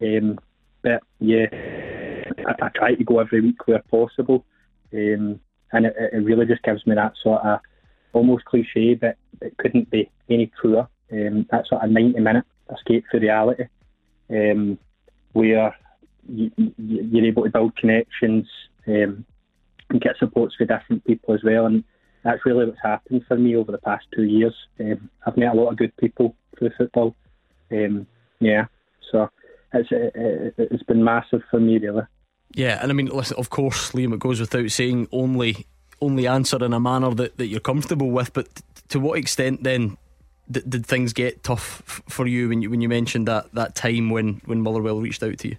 Um, 0.00 0.38
but 0.82 1.02
yeah, 1.20 1.46
I, 1.52 2.66
I 2.66 2.68
try 2.74 2.94
to 2.94 3.04
go 3.04 3.20
every 3.20 3.40
week 3.40 3.66
where 3.66 3.82
possible, 3.90 4.44
um, 4.92 5.40
and 5.72 5.86
it, 5.86 5.96
it 6.12 6.24
really 6.24 6.46
just 6.46 6.62
gives 6.62 6.86
me 6.86 6.94
that 6.94 7.14
sort 7.22 7.42
of 7.42 7.60
almost 8.12 8.44
cliche, 8.44 8.94
but 8.94 9.16
it 9.40 9.56
couldn't 9.58 9.90
be 9.90 10.10
any 10.28 10.50
truer. 10.60 10.88
Um, 11.12 11.46
that 11.50 11.66
sort 11.66 11.82
of 11.84 11.90
ninety-minute 11.90 12.44
escape 12.72 13.04
to 13.12 13.18
reality, 13.18 13.64
um, 14.30 14.78
where 15.32 15.76
you, 16.28 16.50
you're 16.78 17.26
able 17.26 17.44
to 17.44 17.50
build 17.50 17.76
connections 17.76 18.46
um, 18.86 19.24
and 19.90 20.00
get 20.00 20.16
supports 20.18 20.54
for 20.56 20.64
different 20.64 21.04
people 21.04 21.34
as 21.34 21.42
well, 21.44 21.66
and 21.66 21.84
that's 22.24 22.46
really 22.46 22.64
what's 22.64 22.78
happened 22.82 23.22
for 23.28 23.36
me 23.36 23.56
over 23.56 23.72
the 23.72 23.78
past 23.78 24.06
two 24.14 24.22
years. 24.22 24.54
Um, 24.80 25.10
I've 25.26 25.36
met 25.36 25.54
a 25.54 25.60
lot 25.60 25.70
of 25.70 25.76
good 25.76 25.94
people 25.96 26.34
through 26.58 26.70
football. 26.78 27.14
Um, 27.70 28.06
yeah, 28.40 28.66
so 29.10 29.28
it's 29.74 29.88
it, 29.90 30.54
it's 30.56 30.82
been 30.84 31.04
massive 31.04 31.42
for 31.50 31.60
me, 31.60 31.78
really. 31.78 32.02
Yeah, 32.54 32.78
and 32.82 32.90
I 32.90 32.94
mean, 32.94 33.06
listen, 33.06 33.36
of 33.38 33.50
course, 33.50 33.92
Liam, 33.92 34.12
it 34.12 34.20
goes 34.20 34.40
without 34.40 34.70
saying, 34.70 35.08
only 35.12 35.66
only 36.00 36.26
answer 36.26 36.62
in 36.64 36.72
a 36.72 36.80
manner 36.80 37.14
that, 37.14 37.36
that 37.38 37.46
you're 37.46 37.60
comfortable 37.60 38.10
with. 38.10 38.32
But 38.32 38.52
t- 38.54 38.62
to 38.88 39.00
what 39.00 39.18
extent 39.18 39.62
then 39.62 39.96
did, 40.50 40.68
did 40.68 40.84
things 40.84 41.12
get 41.12 41.44
tough 41.44 41.82
f- 41.86 42.02
for 42.08 42.26
you 42.26 42.48
when 42.48 42.60
you 42.60 42.70
when 42.70 42.80
you 42.80 42.88
mentioned 42.88 43.28
that, 43.28 43.52
that 43.54 43.74
time 43.74 44.10
when, 44.10 44.42
when 44.44 44.60
Motherwell 44.60 45.00
reached 45.00 45.22
out 45.22 45.38
to 45.38 45.48
you? 45.48 45.56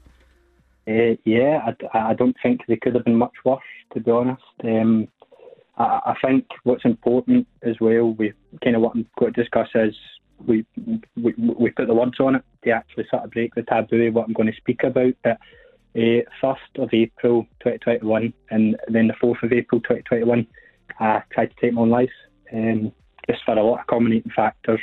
Uh, 0.85 1.15
yeah, 1.23 1.73
I, 1.93 2.09
I 2.09 2.13
don't 2.13 2.35
think 2.43 2.61
they 2.67 2.75
could 2.75 2.93
have 2.93 3.05
been 3.05 3.15
much 3.15 3.33
worse, 3.45 3.61
to 3.93 4.01
be 4.01 4.11
honest. 4.11 4.43
Um, 4.63 5.07
I, 5.77 6.01
I 6.07 6.15
think 6.23 6.45
what's 6.63 6.85
important 6.85 7.47
as 7.61 7.79
well, 7.79 8.11
we 8.11 8.33
kind 8.63 8.75
of 8.75 8.81
what 8.81 8.95
I'm 8.95 9.07
going 9.17 9.33
to 9.33 9.41
discuss 9.41 9.69
is 9.75 9.95
we, 10.45 10.65
we 11.15 11.33
we 11.37 11.69
put 11.69 11.87
the 11.87 11.93
words 11.93 12.19
on 12.19 12.35
it 12.35 12.43
to 12.65 12.71
actually 12.71 13.05
sort 13.09 13.23
of 13.23 13.31
break 13.31 13.55
the 13.55 13.63
taboo 13.63 14.07
of 14.07 14.13
what 14.13 14.25
I'm 14.27 14.33
going 14.33 14.51
to 14.51 14.57
speak 14.57 14.83
about. 14.83 15.13
But 15.23 15.37
uh, 15.95 16.23
1st 16.41 16.83
of 16.83 16.89
April 16.93 17.43
2021 17.61 18.33
and 18.49 18.75
then 18.87 19.07
the 19.07 19.13
4th 19.13 19.43
of 19.43 19.53
April 19.53 19.81
2021, 19.81 20.47
I 20.99 21.21
tried 21.31 21.47
to 21.47 21.55
take 21.61 21.73
my 21.73 21.81
own 21.81 21.89
life, 21.89 22.09
um, 22.53 22.91
just 23.29 23.43
for 23.45 23.57
a 23.57 23.63
lot 23.63 23.81
of 23.81 23.87
culminating 23.87 24.31
factors. 24.35 24.79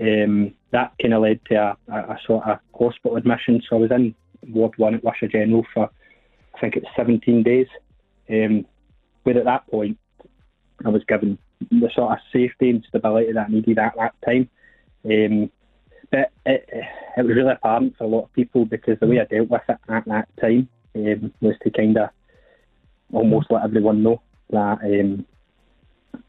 Um, 0.00 0.54
that 0.70 0.92
kind 1.00 1.14
of 1.14 1.22
led 1.22 1.40
to 1.46 1.54
a, 1.54 1.76
a, 1.92 1.96
a 2.12 2.18
sort 2.26 2.46
of 2.46 2.58
hospital 2.72 3.16
admission. 3.16 3.62
So 3.68 3.76
I 3.76 3.80
was 3.80 3.90
in 3.90 4.14
Ward 4.48 4.74
1 4.76 4.94
at 4.94 5.04
Wishaw 5.04 5.26
General 5.26 5.66
for, 5.74 5.90
I 6.54 6.60
think 6.60 6.76
it's 6.76 6.86
17 6.96 7.42
days. 7.42 7.66
Um, 8.30 8.66
where 9.22 9.38
at 9.38 9.44
that 9.44 9.66
point, 9.68 9.98
I 10.84 10.90
was 10.90 11.02
given 11.08 11.38
the 11.70 11.90
sort 11.94 12.12
of 12.12 12.18
safety 12.32 12.70
and 12.70 12.84
stability 12.88 13.32
that 13.32 13.46
I 13.48 13.52
needed 13.52 13.78
at 13.78 13.94
that 13.96 14.14
time. 14.24 14.48
Um, 15.04 15.50
but 16.10 16.32
it, 16.46 16.68
it 17.16 17.22
was 17.24 17.36
really 17.36 17.52
apparent 17.52 17.96
for 17.96 18.04
a 18.04 18.08
lot 18.08 18.24
of 18.24 18.32
people 18.32 18.64
because 18.64 18.98
the 19.00 19.06
way 19.06 19.20
I 19.20 19.24
dealt 19.24 19.50
with 19.50 19.62
it 19.68 19.78
at 19.88 20.04
that 20.06 20.28
time 20.40 20.68
um, 20.94 21.32
was 21.40 21.54
to 21.62 21.70
kind 21.70 21.96
of 21.98 22.10
almost 23.12 23.50
let 23.50 23.64
everyone 23.64 24.02
know 24.02 24.22
that 24.50 24.78
um, 24.82 25.26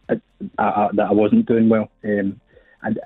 I, 0.10 0.16
I, 0.58 0.90
that 0.94 1.08
I 1.10 1.14
wasn't 1.14 1.46
doing 1.46 1.70
well. 1.70 1.90
Um, 2.04 2.40
and 2.82 3.00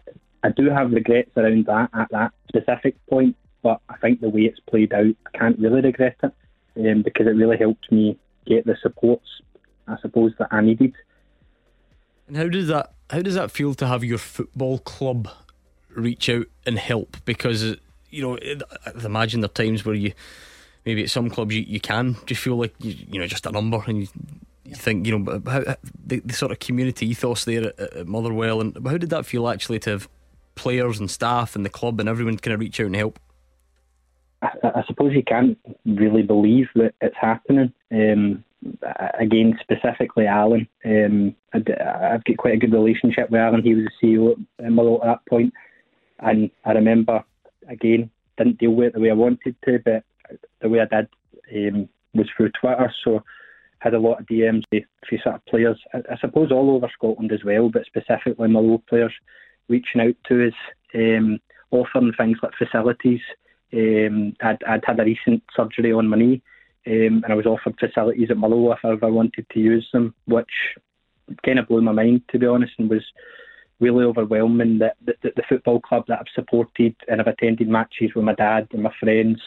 I 0.44 0.50
do 0.50 0.70
have 0.70 0.92
regrets 0.92 1.32
around 1.38 1.66
that 1.68 1.90
at 1.94 2.10
that 2.12 2.32
specific 2.48 2.96
point, 3.08 3.36
but 3.62 3.80
I 3.90 3.98
think 3.98 4.22
the 4.22 4.30
way 4.30 4.42
it's 4.42 4.60
played 4.60 4.94
out, 4.94 5.16
I 5.34 5.38
can't 5.38 5.60
really 5.60 5.82
regret 5.82 6.18
it 6.24 6.34
um, 6.78 7.04
because 7.04 7.28
it 7.28 7.32
really 7.32 7.58
helped 7.58 7.92
me 7.92 8.18
get 8.46 8.66
the 8.66 8.76
supports, 8.82 9.28
I 9.88 9.96
suppose, 10.02 10.34
that 10.40 10.50
I 10.52 10.62
needed. 10.62 10.94
And 12.28 12.38
how 12.38 12.48
does 12.48 12.68
that 12.68 12.94
how 13.10 13.22
does 13.22 13.36
that 13.36 13.52
feel 13.52 13.76
to 13.76 13.86
have 13.86 14.04
your 14.04 14.18
football 14.18 14.80
club 14.80 15.28
reach 15.96 16.30
out 16.30 16.46
and 16.66 16.78
help? 16.78 17.18
Because 17.26 17.76
you 18.10 18.22
know, 18.22 18.38
I 18.86 19.06
imagine 19.06 19.42
there 19.42 19.50
are 19.50 19.54
times 19.54 19.86
where 19.86 19.96
you 19.96 20.14
maybe 20.86 21.04
at 21.04 21.10
some 21.10 21.30
clubs 21.30 21.56
you, 21.56 21.64
you 21.64 21.80
can 21.80 22.16
just 22.26 22.42
feel 22.42 22.58
like 22.58 22.74
you, 22.80 22.96
you 23.10 23.20
know 23.20 23.28
just 23.28 23.46
a 23.46 23.52
number 23.52 23.82
and 23.88 24.02
you, 24.02 24.08
you 24.66 24.76
think 24.76 25.06
you 25.06 25.18
know 25.18 25.42
how, 25.46 25.76
the, 26.06 26.20
the 26.20 26.34
sort 26.34 26.52
of 26.52 26.60
community 26.60 27.08
ethos 27.08 27.46
there 27.46 27.68
at, 27.68 27.80
at 27.80 28.08
Motherwell 28.08 28.62
and 28.62 28.78
how 28.86 28.98
did 28.98 29.10
that 29.10 29.26
feel 29.26 29.48
actually 29.48 29.80
to 29.80 29.92
have 29.92 30.10
players 30.56 31.00
and 31.00 31.10
staff 31.10 31.56
and 31.56 31.66
the 31.66 31.70
club 31.70 32.00
and 32.00 32.08
everyone 32.08 32.38
kind 32.38 32.54
of 32.54 32.60
reach 32.60 32.80
out 32.80 32.88
and 32.88 32.96
help? 32.96 33.20
I, 34.42 34.50
I 34.64 34.84
suppose 34.88 35.14
you 35.14 35.24
can't 35.24 35.58
really 35.86 36.22
believe 36.22 36.68
that 36.76 36.94
it's 37.02 37.16
happening. 37.20 37.74
Um, 37.92 38.44
again, 39.20 39.58
specifically 39.62 40.28
Alan, 40.28 40.68
um, 40.86 41.36
I 41.54 41.58
I've 41.58 42.24
got 42.24 42.38
quite 42.38 42.54
a 42.54 42.58
good 42.58 42.74
relationship 42.74 43.30
with 43.30 43.40
Alan. 43.40 43.64
He 43.64 43.76
was 43.76 43.86
the 44.02 44.08
CEO 44.08 44.46
at 44.60 44.72
Motherwell 44.72 45.02
at 45.04 45.08
that 45.08 45.30
point, 45.30 45.54
and 46.24 46.50
I 46.66 46.72
remember 46.72 47.24
again 47.70 48.10
didn't 48.38 48.58
deal 48.58 48.72
with 48.72 48.88
it 48.88 48.94
the 48.94 49.00
way 49.00 49.12
I 49.12 49.14
wanted 49.14 49.56
to, 49.66 49.80
but 49.84 50.04
the 50.62 50.70
way 50.70 50.80
I 50.80 50.86
did 50.86 51.08
um, 51.76 51.90
was 52.14 52.28
through 52.36 52.52
Twitter. 52.60 52.92
So 53.04 53.24
had 53.80 53.94
a 53.94 54.00
lot 54.00 54.20
of 54.20 54.26
DMs 54.26 54.64
for 54.72 55.18
sort 55.22 55.36
of 55.36 55.46
players, 55.46 55.80
I, 55.94 56.00
I, 56.12 56.18
suppose 56.20 56.52
all 56.52 56.72
over 56.72 56.90
Scotland 56.94 57.32
as 57.34 57.44
well, 57.44 57.70
but 57.70 57.86
specifically 57.86 58.48
Motherwell 58.48 58.82
players 58.88 59.14
reaching 59.68 60.02
out 60.02 60.16
to 60.28 60.48
us, 60.48 60.54
um, 60.96 61.40
offering 61.70 62.14
things 62.18 62.38
like 62.42 62.54
facilities. 62.58 63.20
Um, 63.74 64.36
I'd, 64.42 64.64
I'd, 64.64 64.86
had 64.86 65.00
a 65.00 65.04
recent 65.04 65.44
surgery 65.54 65.92
on 65.92 66.08
my 66.08 66.18
knee, 66.18 66.42
um, 66.88 67.24
and 67.24 67.26
I 67.28 67.36
was 67.36 67.46
offered 67.46 67.78
facilities 67.78 68.32
at 68.32 68.38
Motherwell 68.38 68.74
if 68.74 68.86
I 68.86 68.92
ever 68.92 69.12
wanted 69.12 69.46
to 69.52 69.60
use 69.60 69.88
them, 69.92 70.16
which 70.26 70.48
kind 71.46 71.60
of 71.60 71.68
blew 71.68 71.82
my 71.82 71.92
mind 71.92 72.22
to 72.32 72.40
be 72.40 72.46
honest, 72.46 72.74
and 72.78 72.90
was 72.90 73.04
really 73.80 74.06
overwhelming 74.06 74.80
that 74.80 74.96
the, 75.06 75.16
the, 75.24 75.44
football 75.50 75.80
club 75.80 76.06
that 76.08 76.20
I've 76.20 76.34
supported 76.34 76.96
and 77.08 77.20
I've 77.20 77.28
attended 77.28 77.68
matches 77.68 78.12
with 78.16 78.24
my 78.24 78.34
dad 78.36 78.68
and 78.72 78.84
my 78.84 78.94
friends 79.00 79.42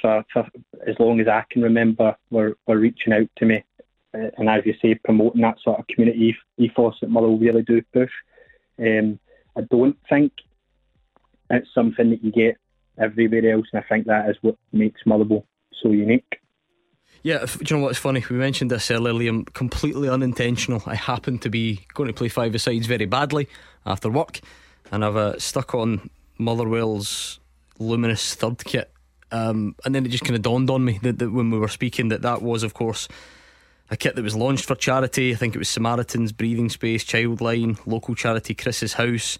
for, 0.00 0.24
for 0.32 0.46
as 0.86 0.96
long 0.98 1.20
as 1.20 1.28
I 1.28 1.44
can 1.50 1.62
remember 1.62 2.16
were, 2.30 2.56
were 2.66 2.78
reaching 2.78 3.12
out 3.12 3.28
to 3.36 3.44
me. 3.44 3.64
Uh, 4.12 4.30
and 4.38 4.48
as 4.48 4.62
you 4.64 4.74
say, 4.82 4.98
promoting 5.04 5.42
that 5.42 5.58
sort 5.62 5.78
of 5.78 5.86
community 5.86 6.36
ethos 6.58 6.96
that 7.00 7.10
Motherwell 7.10 7.38
really 7.38 7.62
do 7.62 7.80
push. 7.92 8.10
Um, 8.78 9.20
I 9.56 9.62
don't 9.70 9.96
think 10.08 10.32
it's 11.50 11.68
something 11.74 12.10
that 12.10 12.24
you 12.24 12.32
get 12.32 12.56
everywhere 12.98 13.52
else, 13.52 13.66
and 13.72 13.82
I 13.82 13.88
think 13.88 14.06
that 14.06 14.28
is 14.28 14.36
what 14.40 14.56
makes 14.72 15.02
Motherwell 15.06 15.44
so 15.82 15.90
unique. 15.90 16.40
Yeah, 17.22 17.44
do 17.44 17.64
you 17.66 17.76
know 17.76 17.84
what's 17.84 17.98
funny? 17.98 18.24
We 18.30 18.36
mentioned 18.36 18.70
this 18.70 18.90
earlier, 18.90 19.12
Liam. 19.12 19.52
Completely 19.52 20.08
unintentional. 20.08 20.82
I 20.86 20.94
happened 20.94 21.42
to 21.42 21.50
be 21.50 21.86
going 21.94 22.06
to 22.06 22.14
play 22.14 22.28
five 22.28 22.58
sides 22.60 22.86
very 22.86 23.06
badly 23.06 23.48
after 23.84 24.08
work, 24.08 24.40
and 24.90 25.04
I've 25.04 25.16
uh, 25.16 25.38
stuck 25.38 25.74
on 25.74 26.08
Motherwell's 26.38 27.40
luminous 27.78 28.34
third 28.34 28.64
kit 28.64 28.90
um, 29.32 29.76
and 29.84 29.94
then 29.94 30.04
it 30.04 30.08
just 30.10 30.24
kind 30.24 30.36
of 30.36 30.42
dawned 30.42 30.70
on 30.70 30.84
me 30.84 30.98
that, 31.02 31.18
that, 31.18 31.30
when 31.30 31.50
we 31.50 31.58
were 31.58 31.68
speaking 31.68 32.08
that 32.08 32.22
that 32.22 32.42
was, 32.42 32.62
of 32.62 32.74
course, 32.74 33.08
a 33.90 33.96
kit 33.96 34.16
that 34.16 34.22
was 34.22 34.36
launched 34.36 34.64
for 34.64 34.74
charity. 34.74 35.32
I 35.32 35.36
think 35.36 35.54
it 35.54 35.58
was 35.58 35.68
Samaritans, 35.68 36.32
Breathing 36.32 36.68
Space, 36.68 37.04
Childline, 37.04 37.78
local 37.86 38.14
charity 38.14 38.54
Chris's 38.54 38.94
House. 38.94 39.38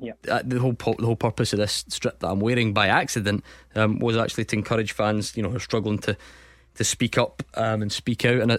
Yep. 0.00 0.18
Uh, 0.28 0.42
the 0.44 0.58
whole 0.58 0.72
the 0.72 1.06
whole 1.06 1.16
purpose 1.16 1.52
of 1.52 1.60
this 1.60 1.84
strip 1.88 2.18
that 2.18 2.28
I'm 2.28 2.40
wearing 2.40 2.74
by 2.74 2.88
accident 2.88 3.44
um, 3.74 4.00
was 4.00 4.16
actually 4.16 4.44
to 4.46 4.56
encourage 4.56 4.92
fans, 4.92 5.36
you 5.36 5.42
know, 5.42 5.50
who 5.50 5.56
are 5.56 5.60
struggling 5.60 5.98
to 6.00 6.16
to 6.74 6.84
speak 6.84 7.18
up 7.18 7.42
um, 7.54 7.82
and 7.82 7.92
speak 7.92 8.24
out. 8.24 8.40
And 8.40 8.52
I, 8.52 8.58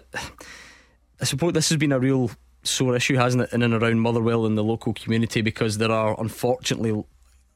I 1.21 1.25
suppose 1.25 1.53
this 1.53 1.69
has 1.69 1.77
been 1.77 1.91
a 1.91 1.99
real 1.99 2.31
sore 2.63 2.95
issue, 2.95 3.15
hasn't 3.15 3.43
it, 3.43 3.53
in 3.53 3.61
and 3.61 3.73
around 3.73 3.99
Motherwell 3.99 4.45
and 4.45 4.57
the 4.57 4.63
local 4.63 4.93
community 4.93 5.41
because 5.41 5.77
there 5.77 5.91
are 5.91 6.19
unfortunately 6.19 7.03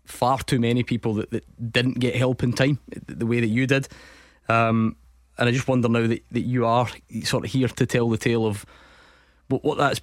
far 0.05 0.39
too 0.39 0.59
many 0.59 0.83
people 0.83 1.13
that, 1.15 1.31
that 1.31 1.71
didn't 1.71 1.99
get 1.99 2.15
help 2.15 2.43
in 2.43 2.53
time 2.53 2.79
the 3.07 3.25
way 3.25 3.39
that 3.39 3.47
you 3.47 3.67
did. 3.67 3.87
Um, 4.47 4.95
and 5.37 5.47
I 5.47 5.51
just 5.51 5.67
wonder 5.67 5.87
now 5.87 6.07
that, 6.07 6.23
that 6.31 6.41
you 6.41 6.65
are 6.65 6.87
sort 7.23 7.45
of 7.45 7.51
here 7.51 7.67
to 7.67 7.85
tell 7.85 8.09
the 8.09 8.17
tale 8.17 8.45
of 8.45 8.65
what, 9.47 9.63
what 9.63 9.77
that's 9.77 10.01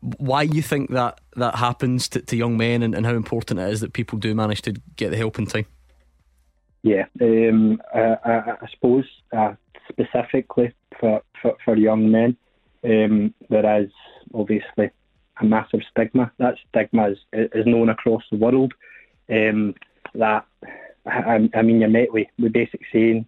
why 0.00 0.42
you 0.42 0.62
think 0.62 0.90
that 0.90 1.20
that 1.36 1.56
happens 1.56 2.08
to, 2.08 2.22
to 2.22 2.36
young 2.36 2.56
men 2.56 2.82
and, 2.82 2.94
and, 2.94 3.04
how 3.04 3.14
important 3.14 3.60
it 3.60 3.68
is 3.68 3.80
that 3.80 3.92
people 3.92 4.18
do 4.18 4.34
manage 4.34 4.62
to 4.62 4.72
get 4.96 5.10
the 5.10 5.16
help 5.16 5.38
in 5.38 5.46
time. 5.46 5.66
Yeah, 6.82 7.04
um, 7.20 7.80
I, 7.94 8.16
I, 8.24 8.56
I, 8.62 8.68
suppose 8.70 9.04
uh, 9.36 9.54
specifically 9.90 10.72
for, 10.98 11.22
for, 11.40 11.56
for, 11.64 11.76
young 11.76 12.10
men, 12.10 12.36
um, 12.84 13.34
there 13.48 13.82
is 13.82 13.90
obviously 14.34 14.90
a 15.40 15.44
massive 15.44 15.80
stigma. 15.90 16.30
That 16.38 16.54
stigma 16.68 17.10
is, 17.10 17.18
is 17.32 17.66
known 17.66 17.88
across 17.88 18.22
the 18.30 18.38
world 18.38 18.72
um, 19.30 19.74
that 20.14 20.44
I, 21.06 21.48
I, 21.54 21.62
mean, 21.62 21.80
you're 21.80 21.88
met 21.88 22.12
with, 22.12 22.28
with 22.38 22.52
basic 22.52 22.80
saying, 22.92 23.26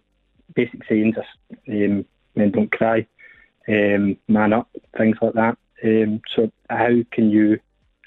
basic 0.55 0.81
sayings, 0.87 1.15
um, 1.67 2.05
men 2.35 2.51
don't 2.51 2.71
cry, 2.71 3.07
um, 3.67 4.17
man 4.27 4.53
up, 4.53 4.69
things 4.97 5.17
like 5.21 5.33
that. 5.33 5.57
Um, 5.83 6.21
so 6.35 6.51
how 6.69 6.91
can 7.11 7.29
you, 7.29 7.59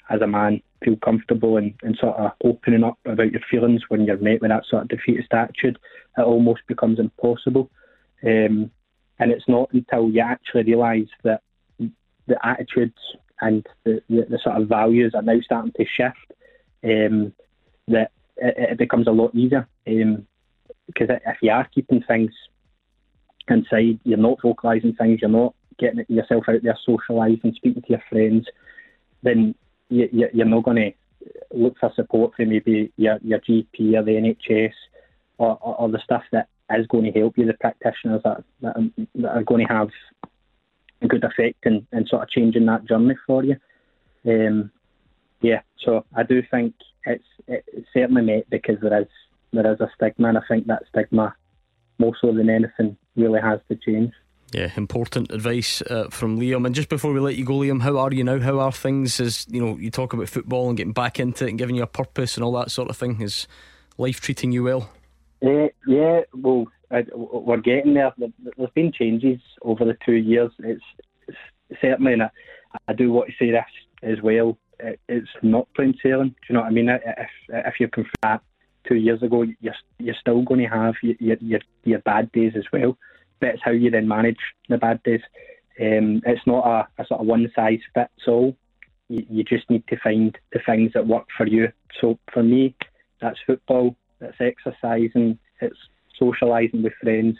as 0.09 0.21
a 0.21 0.27
man, 0.27 0.61
feel 0.83 0.95
comfortable 0.97 1.57
and, 1.57 1.73
and 1.83 1.97
sort 1.97 2.15
of 2.17 2.31
opening 2.43 2.83
up 2.83 2.97
about 3.05 3.31
your 3.31 3.41
feelings 3.49 3.83
when 3.89 4.05
you're 4.05 4.17
met 4.17 4.41
with 4.41 4.51
that 4.51 4.65
sort 4.69 4.83
of 4.83 4.89
defeatist 4.89 5.33
attitude? 5.33 5.77
It 6.17 6.21
almost 6.21 6.61
becomes 6.67 6.99
impossible. 6.99 7.69
Um, 8.23 8.71
and 9.19 9.31
it's 9.31 9.47
not 9.47 9.71
until 9.73 10.09
you 10.09 10.21
actually 10.21 10.63
realise 10.63 11.09
that 11.23 11.41
the 11.79 12.37
attitudes 12.43 12.97
and 13.41 13.65
the, 13.83 14.01
the, 14.09 14.25
the, 14.29 14.39
sort 14.43 14.61
of 14.61 14.67
values 14.67 15.13
are 15.15 15.21
now 15.21 15.39
starting 15.41 15.73
to 15.77 15.85
shift. 15.85 16.33
Um, 16.83 17.33
that 17.87 18.11
it, 18.37 18.71
it 18.71 18.77
becomes 18.77 19.07
a 19.07 19.11
lot 19.11 19.33
easier. 19.35 19.67
Um, 19.87 20.27
because 20.87 21.09
if 21.09 21.37
you 21.41 21.51
are 21.51 21.67
keeping 21.73 22.03
things 22.07 22.31
inside, 23.49 23.99
you're 24.03 24.17
not 24.17 24.39
vocalising 24.39 24.97
things, 24.97 25.19
you're 25.21 25.29
not 25.29 25.53
getting 25.77 26.05
yourself 26.07 26.45
out 26.47 26.63
there 26.63 26.77
socialising, 26.87 27.55
speaking 27.55 27.81
to 27.81 27.89
your 27.89 28.03
friends, 28.09 28.47
then 29.23 29.53
you, 29.89 30.09
you're 30.11 30.45
not 30.45 30.63
going 30.63 30.77
to 30.77 30.91
look 31.51 31.77
for 31.79 31.91
support 31.95 32.33
from 32.35 32.49
maybe 32.49 32.91
your, 32.97 33.19
your 33.21 33.39
GP 33.39 33.95
or 33.95 34.03
the 34.03 34.35
NHS 34.49 34.73
or, 35.37 35.57
or, 35.61 35.81
or, 35.81 35.89
the 35.89 35.99
stuff 36.03 36.23
that 36.31 36.47
is 36.71 36.87
going 36.87 37.11
to 37.11 37.19
help 37.19 37.37
you, 37.37 37.45
the 37.45 37.53
practitioners 37.53 38.21
that, 38.23 38.43
that, 38.61 38.75
are, 38.75 39.05
that 39.15 39.29
are 39.29 39.43
going 39.43 39.65
to 39.65 39.73
have 39.73 39.89
a 41.01 41.07
good 41.07 41.23
effect 41.23 41.65
in, 41.65 41.87
in 41.91 42.05
sort 42.07 42.23
of 42.23 42.29
changing 42.29 42.65
that 42.65 42.85
journey 42.87 43.15
for 43.25 43.43
you. 43.43 43.55
Um, 44.25 44.71
yeah, 45.41 45.61
so 45.83 46.05
I 46.15 46.23
do 46.23 46.41
think 46.49 46.73
it's, 47.05 47.23
it's 47.47 47.87
certainly 47.93 48.23
met 48.23 48.49
because 48.49 48.77
there 48.81 49.01
is 49.01 49.07
there 49.53 49.71
is 49.71 49.79
a 49.79 49.89
stigma, 49.95 50.29
and 50.29 50.37
I 50.37 50.41
think 50.47 50.67
that 50.67 50.83
stigma, 50.89 51.33
more 51.99 52.13
so 52.19 52.33
than 52.33 52.49
anything, 52.49 52.97
really 53.15 53.39
has 53.39 53.59
to 53.69 53.75
change. 53.75 54.11
Yeah, 54.51 54.71
important 54.77 55.31
advice 55.31 55.81
uh, 55.83 56.07
from 56.09 56.39
Liam. 56.39 56.65
And 56.65 56.75
just 56.75 56.89
before 56.89 57.11
we 57.11 57.19
let 57.19 57.35
you 57.35 57.45
go, 57.45 57.55
Liam, 57.55 57.81
how 57.81 57.97
are 57.97 58.13
you 58.13 58.23
now? 58.23 58.39
How 58.39 58.59
are 58.59 58.71
things? 58.71 59.19
As 59.19 59.45
you 59.49 59.63
know, 59.63 59.77
you 59.77 59.91
talk 59.91 60.13
about 60.13 60.29
football 60.29 60.69
and 60.69 60.77
getting 60.77 60.93
back 60.93 61.19
into 61.19 61.45
it 61.45 61.49
and 61.49 61.57
giving 61.57 61.75
you 61.75 61.83
a 61.83 61.87
purpose 61.87 62.35
and 62.35 62.43
all 62.43 62.53
that 62.53 62.71
sort 62.71 62.89
of 62.89 62.97
thing. 62.97 63.21
Is 63.21 63.47
life 63.97 64.21
treating 64.21 64.51
you 64.51 64.63
well? 64.63 64.89
Uh, 65.43 65.67
yeah, 65.87 66.21
well, 66.33 66.65
I, 66.91 67.03
we're 67.13 67.57
getting 67.57 67.93
there. 67.93 68.13
There's 68.17 68.69
been 68.73 68.91
changes 68.91 69.39
over 69.61 69.85
the 69.85 69.97
two 70.05 70.13
years. 70.13 70.51
It's, 70.59 70.83
it's 71.27 71.37
certainly, 71.81 72.13
and 72.13 72.23
I, 72.23 72.29
I 72.87 72.93
do 72.93 73.11
want 73.11 73.29
to 73.29 73.35
say 73.39 73.51
this 73.51 73.63
as 74.03 74.21
well 74.21 74.57
it's 75.07 75.29
not 75.41 75.67
plain 75.75 75.93
sailing. 76.01 76.29
Do 76.29 76.35
you 76.49 76.53
know 76.53 76.61
what 76.61 76.67
I 76.67 76.71
mean? 76.71 76.89
If 76.89 77.29
if 77.49 77.79
you 77.79 77.87
compare 77.87 78.11
that 78.23 78.41
two 78.87 78.95
years 78.95 79.21
ago, 79.23 79.43
you're 79.59 79.75
you're 79.99 80.15
still 80.19 80.41
going 80.43 80.61
to 80.61 80.67
have 80.67 80.95
your 81.01 81.37
your 81.39 81.59
your 81.83 81.99
bad 81.99 82.31
days 82.31 82.53
as 82.55 82.65
well. 82.71 82.97
But 83.39 83.49
it's 83.49 83.63
how 83.63 83.71
you 83.71 83.91
then 83.91 84.07
manage 84.07 84.39
the 84.69 84.77
bad 84.77 85.01
days. 85.03 85.21
Um, 85.79 86.21
it's 86.25 86.45
not 86.47 86.65
a, 86.65 87.01
a 87.01 87.05
sort 87.05 87.21
of 87.21 87.27
one 87.27 87.51
size 87.55 87.79
fits 87.93 88.27
all. 88.27 88.55
You, 89.09 89.25
you 89.29 89.43
just 89.43 89.69
need 89.69 89.87
to 89.89 89.97
find 90.03 90.35
the 90.51 90.59
things 90.65 90.91
that 90.93 91.07
work 91.07 91.27
for 91.37 91.45
you. 91.45 91.71
So 92.01 92.17
for 92.33 92.41
me, 92.41 92.75
that's 93.21 93.37
football, 93.45 93.95
that's 94.19 94.37
exercising, 94.39 95.37
it's 95.61 95.77
socialising 96.21 96.83
with 96.83 96.93
friends, 97.01 97.37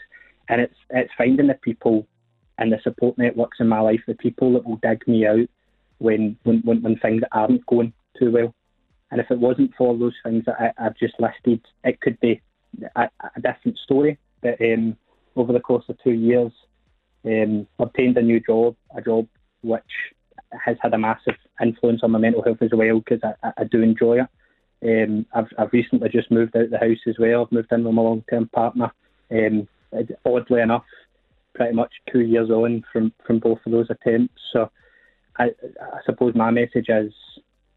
and 0.48 0.60
it's 0.60 0.76
it's 0.90 1.12
finding 1.16 1.48
the 1.48 1.54
people 1.54 2.06
and 2.58 2.72
the 2.72 2.78
support 2.82 3.16
networks 3.18 3.58
in 3.60 3.68
my 3.68 3.80
life, 3.80 4.00
the 4.06 4.14
people 4.14 4.52
that 4.54 4.64
will 4.64 4.76
dig 4.76 5.06
me 5.06 5.26
out 5.26 5.48
when 5.98 6.36
when, 6.44 6.60
when, 6.64 6.82
when 6.82 6.96
things 6.98 7.22
aren't 7.32 7.64
going 7.66 7.92
too 8.18 8.30
well. 8.30 8.54
And 9.10 9.20
if 9.20 9.30
it 9.30 9.38
wasn't 9.38 9.72
for 9.76 9.96
those 9.96 10.14
things 10.22 10.44
that 10.46 10.56
I, 10.60 10.82
have 10.82 10.96
just 10.96 11.14
listed, 11.18 11.64
it 11.84 12.00
could 12.00 12.20
be 12.20 12.42
a, 12.94 13.08
a 13.36 13.40
different 13.40 13.78
story. 13.78 14.18
But 14.42 14.60
um, 14.60 14.96
over 15.34 15.52
the 15.52 15.60
course 15.60 15.84
of 15.88 15.96
two 16.02 16.12
years, 16.12 16.52
um, 17.24 17.66
obtained 17.78 18.16
a 18.18 18.22
new 18.22 18.40
job, 18.40 18.76
a 18.94 19.00
job 19.00 19.26
which 19.62 19.82
has 20.52 20.76
had 20.80 20.94
a 20.94 20.98
massive 20.98 21.34
influence 21.60 22.00
on 22.02 22.10
my 22.10 22.18
mental 22.18 22.42
health 22.42 22.58
as 22.60 22.70
well 22.72 23.00
because 23.00 23.20
I, 23.42 23.52
I, 23.58 23.64
do 23.64 23.82
enjoy 23.82 24.20
it. 24.20 24.26
Um, 24.82 25.26
I've, 25.34 25.48
I've 25.58 25.72
recently 25.72 26.08
just 26.08 26.30
moved 26.30 26.56
out 26.56 26.70
the 26.70 26.78
house 26.78 26.98
as 27.06 27.16
well. 27.18 27.44
I've 27.44 27.52
moved 27.52 27.72
in 27.72 27.84
with 27.84 27.94
my 27.94 28.02
long-term 28.02 28.48
partner. 28.54 28.92
Um, 29.30 29.68
oddly 30.24 30.60
enough, 30.60 30.84
pretty 31.54 31.74
much 31.74 31.92
two 32.12 32.20
years 32.20 32.50
on 32.50 32.84
from, 32.92 33.12
from 33.26 33.40
both 33.40 33.58
of 33.66 33.72
those 33.72 33.90
attempts. 33.90 34.40
So 34.52 34.70
I, 35.38 35.46
I 35.80 35.98
suppose 36.06 36.34
my 36.34 36.50
message 36.50 36.86
is 36.88 37.12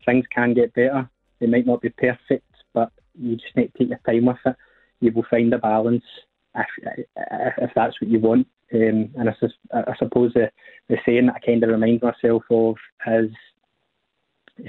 things 0.05 0.25
can 0.33 0.53
get 0.53 0.73
better. 0.73 1.09
They 1.39 1.47
might 1.47 1.65
not 1.65 1.81
be 1.81 1.89
perfect, 1.89 2.45
but 2.73 2.91
you 3.19 3.35
just 3.35 3.55
need 3.55 3.71
to 3.73 3.77
take 3.79 3.89
your 3.89 3.99
time 4.05 4.25
with 4.25 4.37
it. 4.45 4.55
You 4.99 5.11
will 5.11 5.25
find 5.29 5.53
a 5.53 5.57
balance 5.57 6.03
if, 6.55 6.67
if 7.57 7.71
that's 7.75 7.99
what 7.99 8.11
you 8.11 8.19
want. 8.19 8.47
Um, 8.73 9.09
and 9.17 9.29
I, 9.29 9.33
I, 9.73 9.95
suppose 9.97 10.31
the, 10.33 10.49
the 10.87 10.97
saying 11.05 11.25
that 11.25 11.35
I 11.35 11.45
kind 11.45 11.63
of 11.63 11.71
remind 11.71 12.01
myself 12.01 12.43
of 12.49 12.75
is 13.07 13.31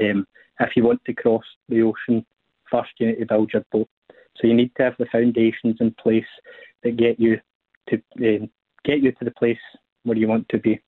um, 0.00 0.26
if 0.60 0.76
you 0.76 0.84
want 0.84 1.04
to 1.06 1.14
cross 1.14 1.44
the 1.68 1.82
ocean, 1.82 2.24
first 2.70 2.90
you 2.98 3.08
need 3.08 3.18
to 3.20 3.26
build 3.26 3.52
your 3.52 3.64
boat. 3.72 3.88
So 4.36 4.46
you 4.46 4.54
need 4.54 4.72
to 4.76 4.84
have 4.84 4.94
the 4.98 5.06
foundations 5.06 5.76
in 5.80 5.94
place 6.02 6.24
that 6.82 6.96
get 6.96 7.20
you 7.20 7.40
to 7.88 7.96
um, 8.18 8.50
get 8.84 9.00
you 9.00 9.12
to 9.12 9.24
the 9.24 9.30
place 9.32 9.58
where 10.04 10.16
you 10.16 10.28
want 10.28 10.48
to 10.50 10.58
be. 10.58 10.80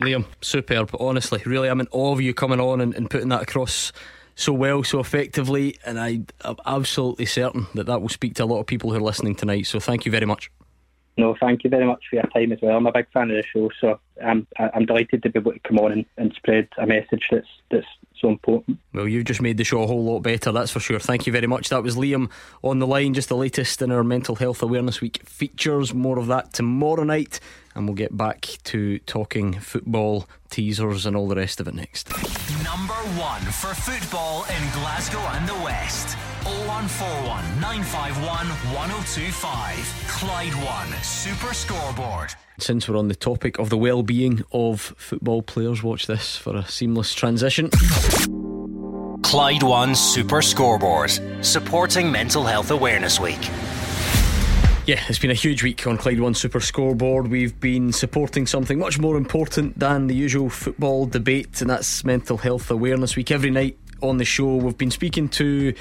Liam, 0.00 0.24
superb. 0.40 0.94
Honestly, 0.98 1.42
really, 1.44 1.68
I'm 1.68 1.80
in 1.80 1.88
awe 1.90 2.12
of 2.12 2.20
you 2.20 2.32
coming 2.32 2.60
on 2.60 2.80
and, 2.80 2.94
and 2.94 3.10
putting 3.10 3.28
that 3.30 3.42
across 3.42 3.92
so 4.34 4.52
well, 4.52 4.82
so 4.82 5.00
effectively, 5.00 5.76
and 5.84 6.00
I, 6.00 6.20
am 6.44 6.56
absolutely 6.64 7.26
certain 7.26 7.66
that 7.74 7.86
that 7.86 8.00
will 8.00 8.08
speak 8.08 8.34
to 8.36 8.44
a 8.44 8.46
lot 8.46 8.60
of 8.60 8.66
people 8.66 8.90
who 8.90 8.96
are 8.96 9.02
listening 9.02 9.34
tonight. 9.34 9.66
So, 9.66 9.80
thank 9.80 10.06
you 10.06 10.12
very 10.12 10.26
much. 10.26 10.50
No, 11.18 11.36
thank 11.38 11.64
you 11.64 11.70
very 11.70 11.84
much 11.84 12.04
for 12.08 12.16
your 12.16 12.26
time 12.32 12.52
as 12.52 12.58
well. 12.62 12.76
I'm 12.76 12.86
a 12.86 12.92
big 12.92 13.10
fan 13.12 13.30
of 13.30 13.36
the 13.36 13.42
show, 13.42 13.70
so 13.80 14.00
I'm 14.24 14.46
I'm 14.58 14.86
delighted 14.86 15.22
to 15.22 15.30
be 15.30 15.38
able 15.38 15.52
to 15.52 15.58
come 15.60 15.78
on 15.78 15.92
and, 15.92 16.06
and 16.16 16.32
spread 16.34 16.68
a 16.78 16.86
message 16.86 17.28
that's 17.30 17.48
that's 17.70 17.86
Well, 18.92 19.08
you've 19.08 19.24
just 19.24 19.42
made 19.42 19.56
the 19.56 19.64
show 19.64 19.82
a 19.82 19.86
whole 19.86 20.04
lot 20.04 20.20
better, 20.20 20.52
that's 20.52 20.70
for 20.70 20.80
sure. 20.80 20.98
Thank 20.98 21.26
you 21.26 21.32
very 21.32 21.46
much. 21.46 21.68
That 21.68 21.82
was 21.82 21.96
Liam 21.96 22.30
on 22.62 22.78
the 22.78 22.86
line, 22.86 23.14
just 23.14 23.28
the 23.28 23.36
latest 23.36 23.82
in 23.82 23.90
our 23.90 24.04
Mental 24.04 24.34
Health 24.36 24.62
Awareness 24.62 25.00
Week 25.00 25.20
features. 25.24 25.94
More 25.94 26.18
of 26.18 26.26
that 26.26 26.52
tomorrow 26.52 27.04
night, 27.04 27.40
and 27.74 27.86
we'll 27.86 27.94
get 27.94 28.16
back 28.16 28.40
to 28.64 28.98
talking 29.00 29.54
football, 29.54 30.28
teasers, 30.50 31.06
and 31.06 31.16
all 31.16 31.28
the 31.28 31.36
rest 31.36 31.60
of 31.60 31.68
it 31.68 31.74
next. 31.74 32.10
Number 32.64 32.94
one 33.18 33.42
for 33.42 33.74
football 33.74 34.44
in 34.44 34.70
Glasgow 34.72 35.18
and 35.18 35.48
the 35.48 35.54
West. 35.64 36.16
0141 36.44 37.60
951 37.60 38.46
1025. 38.74 40.04
Clyde 40.08 40.54
One 40.64 41.02
Super 41.02 41.54
Scoreboard. 41.54 42.34
Since 42.58 42.88
we're 42.88 42.98
on 42.98 43.08
the 43.08 43.14
topic 43.14 43.58
of 43.58 43.70
the 43.70 43.78
well 43.78 44.02
being 44.02 44.42
of 44.52 44.94
football 44.96 45.42
players, 45.42 45.82
watch 45.82 46.06
this 46.06 46.36
for 46.36 46.56
a 46.56 46.66
seamless 46.66 47.14
transition. 47.14 47.70
Clyde 49.22 49.62
One 49.62 49.94
Super 49.94 50.42
Scoreboard. 50.42 51.10
Supporting 51.42 52.10
Mental 52.10 52.44
Health 52.44 52.70
Awareness 52.70 53.20
Week. 53.20 53.38
Yeah, 54.86 55.04
it's 55.08 55.18
been 55.18 55.30
a 55.30 55.34
huge 55.34 55.62
week 55.62 55.86
on 55.86 55.98
Clyde 55.98 56.20
One 56.20 56.34
Super 56.34 56.58
Scoreboard. 56.58 57.28
We've 57.28 57.58
been 57.60 57.92
supporting 57.92 58.46
something 58.46 58.78
much 58.78 58.98
more 58.98 59.16
important 59.16 59.78
than 59.78 60.06
the 60.06 60.14
usual 60.14 60.48
football 60.48 61.04
debate, 61.04 61.60
and 61.60 61.68
that's 61.68 62.02
Mental 62.02 62.38
Health 62.38 62.70
Awareness 62.70 63.14
Week. 63.14 63.30
Every 63.30 63.50
night 63.50 63.78
on 64.00 64.16
the 64.16 64.24
show, 64.24 64.56
we've 64.56 64.78
been 64.78 64.90
speaking 64.90 65.28
to 65.28 65.74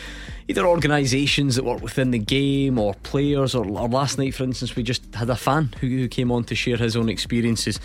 either 0.49 0.67
organisations 0.67 1.55
that 1.55 1.63
work 1.63 1.81
within 1.81 2.11
the 2.11 2.19
game 2.19 2.77
or 2.77 2.93
players. 2.95 3.55
Or, 3.55 3.65
or, 3.65 3.87
last 3.87 4.17
night, 4.17 4.35
for 4.35 4.43
instance, 4.43 4.75
we 4.75 4.83
just 4.83 5.15
had 5.15 5.29
a 5.29 5.35
fan 5.35 5.73
who, 5.79 5.87
who 5.87 6.07
came 6.09 6.29
on 6.29 6.43
to 6.43 6.53
share 6.53 6.75
his 6.75 6.97
own 6.97 7.07
experiences. 7.07 7.79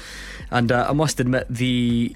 And 0.50 0.72
uh, 0.72 0.86
I 0.90 0.92
must 0.92 1.20
admit, 1.20 1.46
the 1.48 2.14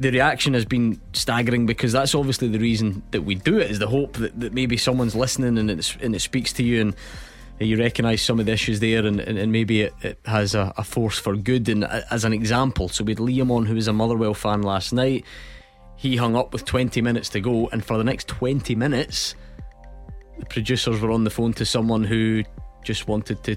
the 0.00 0.10
reaction 0.10 0.54
has 0.54 0.64
been 0.64 1.00
staggering 1.12 1.64
because 1.64 1.92
that's 1.92 2.12
obviously 2.12 2.48
the 2.48 2.58
reason 2.58 3.04
that 3.12 3.22
we 3.22 3.36
do 3.36 3.58
it 3.58 3.70
is 3.70 3.78
the 3.78 3.86
hope 3.86 4.14
that, 4.14 4.38
that 4.40 4.52
maybe 4.52 4.76
someone's 4.76 5.14
listening 5.14 5.56
and, 5.58 5.70
and 5.70 6.16
it 6.16 6.20
speaks 6.20 6.52
to 6.54 6.64
you 6.64 6.80
and 6.80 6.96
you 7.64 7.78
recognise 7.78 8.22
some 8.22 8.40
of 8.40 8.46
the 8.46 8.52
issues 8.52 8.80
there 8.80 9.04
and, 9.06 9.20
and, 9.20 9.38
and 9.38 9.52
maybe 9.52 9.82
it, 9.82 9.94
it 10.02 10.18
has 10.24 10.54
a, 10.54 10.72
a, 10.76 10.84
force 10.84 11.18
for 11.18 11.36
good 11.36 11.68
and 11.68 11.84
uh, 11.84 12.02
as 12.10 12.24
an 12.24 12.32
example 12.32 12.88
so 12.88 13.04
we 13.04 13.12
had 13.12 13.18
Liam 13.18 13.50
on 13.50 13.66
who 13.66 13.74
was 13.74 13.88
a 13.88 13.92
Motherwell 13.92 14.34
fan 14.34 14.62
last 14.62 14.92
night 14.92 15.24
he 16.02 16.16
hung 16.16 16.34
up 16.34 16.52
with 16.52 16.64
20 16.64 17.00
minutes 17.00 17.28
to 17.28 17.40
go, 17.40 17.68
and 17.68 17.84
for 17.84 17.96
the 17.96 18.02
next 18.02 18.26
20 18.26 18.74
minutes, 18.74 19.36
the 20.36 20.46
producers 20.46 21.00
were 21.00 21.12
on 21.12 21.22
the 21.22 21.30
phone 21.30 21.52
to 21.52 21.64
someone 21.64 22.02
who 22.02 22.42
just 22.82 23.06
wanted 23.06 23.44
to 23.44 23.54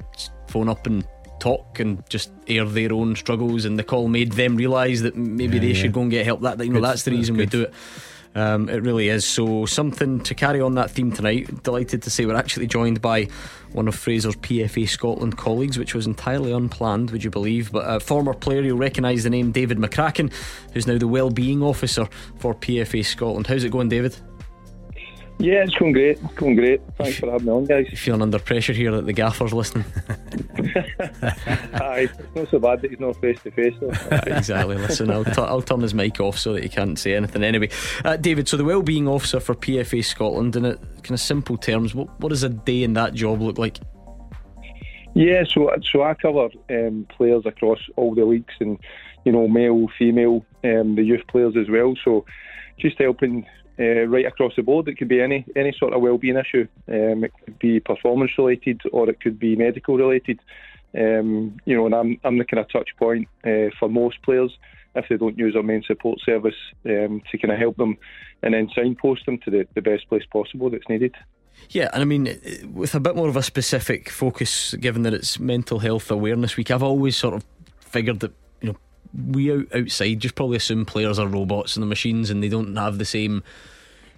phone 0.47 0.69
up 0.69 0.85
and 0.85 1.07
talk 1.39 1.79
and 1.79 2.07
just 2.07 2.31
air 2.47 2.63
their 2.63 2.93
own 2.93 3.15
struggles. 3.15 3.65
And 3.65 3.79
the 3.79 3.83
call 3.83 4.09
made 4.09 4.33
them 4.33 4.57
realise 4.57 5.01
that 5.01 5.15
maybe 5.15 5.55
yeah, 5.55 5.61
they 5.61 5.67
yeah. 5.69 5.73
should 5.73 5.93
go 5.93 6.01
and 6.01 6.11
get 6.11 6.23
help. 6.23 6.41
That 6.41 6.59
you 6.59 6.71
know, 6.71 6.81
that's 6.81 7.01
the 7.01 7.09
reason 7.09 7.35
we 7.35 7.47
do 7.47 7.63
it. 7.63 7.73
Um, 8.35 8.67
it 8.69 8.83
really 8.83 9.07
is. 9.07 9.25
So, 9.25 9.65
something 9.65 10.19
to 10.21 10.35
carry 10.35 10.59
on 10.59 10.75
that 10.75 10.91
theme 10.91 11.11
tonight. 11.11 11.63
Delighted 11.63 12.03
to 12.03 12.09
say 12.09 12.25
we're 12.25 12.35
actually 12.35 12.67
joined 12.67 13.01
by 13.01 13.29
one 13.71 13.87
of 13.87 13.95
Fraser's 13.95 14.35
PFA 14.35 14.87
Scotland 14.87 15.37
colleagues, 15.37 15.79
which 15.79 15.95
was 15.95 16.05
entirely 16.05 16.51
unplanned, 16.51 17.11
would 17.11 17.23
you 17.23 17.29
believe? 17.29 17.71
But 17.71 17.85
a 17.89 17.99
former 17.99 18.33
player, 18.33 18.61
you'll 18.61 18.77
recognise 18.77 19.23
the 19.23 19.29
name 19.29 19.51
David 19.51 19.77
McCracken, 19.77 20.33
who's 20.73 20.85
now 20.85 20.97
the 20.97 21.07
Wellbeing 21.07 21.63
Officer 21.63 22.07
for 22.37 22.53
PFA 22.53 23.05
Scotland. 23.05 23.47
How's 23.47 23.63
it 23.63 23.71
going, 23.71 23.89
David? 23.89 24.15
Yeah, 25.37 25.63
it's 25.63 25.75
going 25.75 25.91
great. 25.91 26.17
It's 26.23 26.33
going 26.35 26.55
great. 26.55 26.81
Thanks 26.97 27.19
for 27.19 27.29
having 27.29 27.47
me 27.47 27.51
on, 27.51 27.65
guys. 27.65 27.87
Feeling 27.95 28.21
under 28.21 28.39
pressure 28.39 28.71
here 28.73 28.91
that 28.91 29.05
the 29.05 29.13
gaffer's 29.13 29.53
listening? 29.53 29.85
Aye, 30.57 32.09
it's 32.09 32.35
not 32.35 32.49
so 32.49 32.59
bad 32.59 32.81
that 32.81 32.91
he's 32.91 32.99
not 32.99 33.19
face 33.21 33.39
to 33.43 33.51
face, 33.51 33.73
though. 33.79 33.89
exactly. 34.35 34.75
Listen, 34.77 35.11
I'll, 35.11 35.25
t- 35.25 35.41
I'll 35.41 35.61
turn 35.61 35.81
his 35.81 35.93
mic 35.93 36.19
off 36.19 36.37
so 36.37 36.53
that 36.53 36.63
he 36.63 36.69
can't 36.69 36.97
say 36.97 37.15
anything 37.15 37.43
anyway. 37.43 37.69
Uh, 38.03 38.17
David, 38.17 38.47
so 38.47 38.57
the 38.57 38.63
well-being 38.63 39.07
officer 39.07 39.39
for 39.39 39.55
PFA 39.55 40.03
Scotland, 40.03 40.55
in 40.55 40.65
it, 40.65 40.79
kind 41.03 41.11
of 41.11 41.19
simple 41.19 41.57
terms, 41.57 41.93
what, 41.93 42.19
what 42.19 42.29
does 42.29 42.43
a 42.43 42.49
day 42.49 42.83
in 42.83 42.93
that 42.93 43.13
job 43.13 43.41
look 43.41 43.57
like? 43.57 43.79
Yeah, 45.15 45.43
so 45.49 45.73
so 45.91 46.03
I 46.03 46.13
cover 46.13 46.49
um, 46.69 47.07
players 47.09 47.45
across 47.45 47.79
all 47.95 48.13
the 48.13 48.25
leagues, 48.25 48.53
and 48.59 48.77
you 49.23 49.31
know, 49.31 49.47
male, 49.47 49.87
female, 49.97 50.45
um, 50.65 50.95
the 50.95 51.03
youth 51.03 51.25
players 51.27 51.55
as 51.57 51.69
well. 51.69 51.95
So 52.03 52.25
just 52.77 52.99
helping 52.99 53.45
uh, 53.79 54.07
right 54.07 54.25
across 54.25 54.53
the 54.55 54.63
board. 54.63 54.87
It 54.87 54.97
could 54.97 55.07
be 55.07 55.21
any 55.21 55.45
any 55.55 55.73
sort 55.77 55.93
of 55.93 56.01
well-being 56.01 56.37
issue. 56.37 56.67
Um, 56.87 57.23
it 57.23 57.33
could 57.43 57.59
be 57.59 57.79
performance 57.79 58.31
related, 58.37 58.81
or 58.91 59.09
it 59.09 59.21
could 59.21 59.39
be 59.39 59.55
medical 59.55 59.97
related. 59.97 60.39
Um, 60.97 61.57
you 61.65 61.75
know, 61.75 61.85
and 61.85 61.95
I'm 61.95 62.19
I'm 62.23 62.37
the 62.37 62.45
kind 62.45 62.59
of 62.59 62.71
touch 62.71 62.89
point 62.97 63.27
uh, 63.45 63.69
for 63.79 63.89
most 63.89 64.21
players 64.21 64.57
if 64.95 65.05
they 65.09 65.17
don't 65.17 65.37
use 65.37 65.55
our 65.55 65.63
main 65.63 65.83
support 65.83 66.19
service 66.21 66.55
um, 66.85 67.21
to 67.29 67.37
kind 67.37 67.51
of 67.51 67.59
help 67.59 67.75
them 67.77 67.97
and 68.41 68.53
then 68.53 68.69
signpost 68.73 69.25
them 69.25 69.37
to 69.39 69.51
the, 69.51 69.67
the 69.73 69.81
best 69.81 70.07
place 70.07 70.23
possible 70.31 70.69
that's 70.69 70.87
needed. 70.87 71.13
Yeah, 71.69 71.89
and 71.93 72.01
I 72.01 72.05
mean, 72.05 72.39
with 72.73 72.95
a 72.95 72.99
bit 72.99 73.15
more 73.15 73.27
of 73.27 73.35
a 73.35 73.43
specific 73.43 74.09
focus, 74.09 74.73
given 74.75 75.03
that 75.03 75.13
it's 75.13 75.39
Mental 75.39 75.79
Health 75.79 76.11
Awareness 76.11 76.57
Week, 76.57 76.69
I've 76.71 76.83
always 76.83 77.17
sort 77.17 77.33
of 77.33 77.45
figured 77.79 78.19
that 78.21 78.33
we 79.31 79.51
out, 79.51 79.73
outside 79.73 80.19
just 80.19 80.35
probably 80.35 80.57
assume 80.57 80.85
players 80.85 81.19
are 81.19 81.27
robots 81.27 81.75
and 81.75 81.83
the 81.83 81.87
machines 81.87 82.29
and 82.29 82.43
they 82.43 82.49
don't 82.49 82.75
have 82.75 82.97
the 82.97 83.05
same 83.05 83.43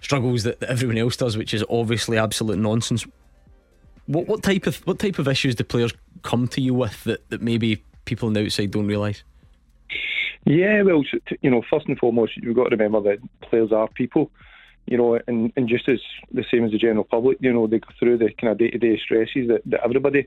struggles 0.00 0.44
that, 0.44 0.60
that 0.60 0.70
everyone 0.70 0.98
else 0.98 1.16
does, 1.16 1.36
which 1.36 1.54
is 1.54 1.64
obviously 1.68 2.18
absolute 2.18 2.58
nonsense. 2.58 3.06
What 4.06 4.26
what 4.26 4.42
type 4.42 4.66
of 4.66 4.76
what 4.86 4.98
type 4.98 5.18
of 5.18 5.28
issues 5.28 5.54
do 5.54 5.64
players 5.64 5.92
come 6.22 6.48
to 6.48 6.60
you 6.60 6.74
with 6.74 7.04
that, 7.04 7.28
that 7.30 7.42
maybe 7.42 7.82
people 8.04 8.28
on 8.28 8.32
the 8.32 8.44
outside 8.44 8.70
don't 8.70 8.86
realise? 8.86 9.22
Yeah, 10.44 10.82
well, 10.82 11.02
you 11.42 11.50
know, 11.50 11.62
first 11.68 11.88
and 11.88 11.98
foremost, 11.98 12.36
you've 12.36 12.56
got 12.56 12.70
to 12.70 12.76
remember 12.76 13.02
that 13.02 13.18
players 13.42 13.70
are 13.70 13.88
people, 13.88 14.30
you 14.86 14.96
know, 14.96 15.20
and, 15.26 15.52
and 15.56 15.68
just 15.68 15.88
as 15.88 16.00
the 16.32 16.44
same 16.50 16.64
as 16.64 16.70
the 16.70 16.78
general 16.78 17.04
public, 17.04 17.36
you 17.40 17.52
know, 17.52 17.66
they 17.66 17.80
go 17.80 17.88
through 17.98 18.16
the 18.16 18.30
kind 18.40 18.52
of 18.52 18.58
day 18.58 18.70
to 18.70 18.78
day 18.78 18.98
stresses 18.98 19.48
that, 19.48 19.60
that 19.66 19.80
everybody 19.84 20.26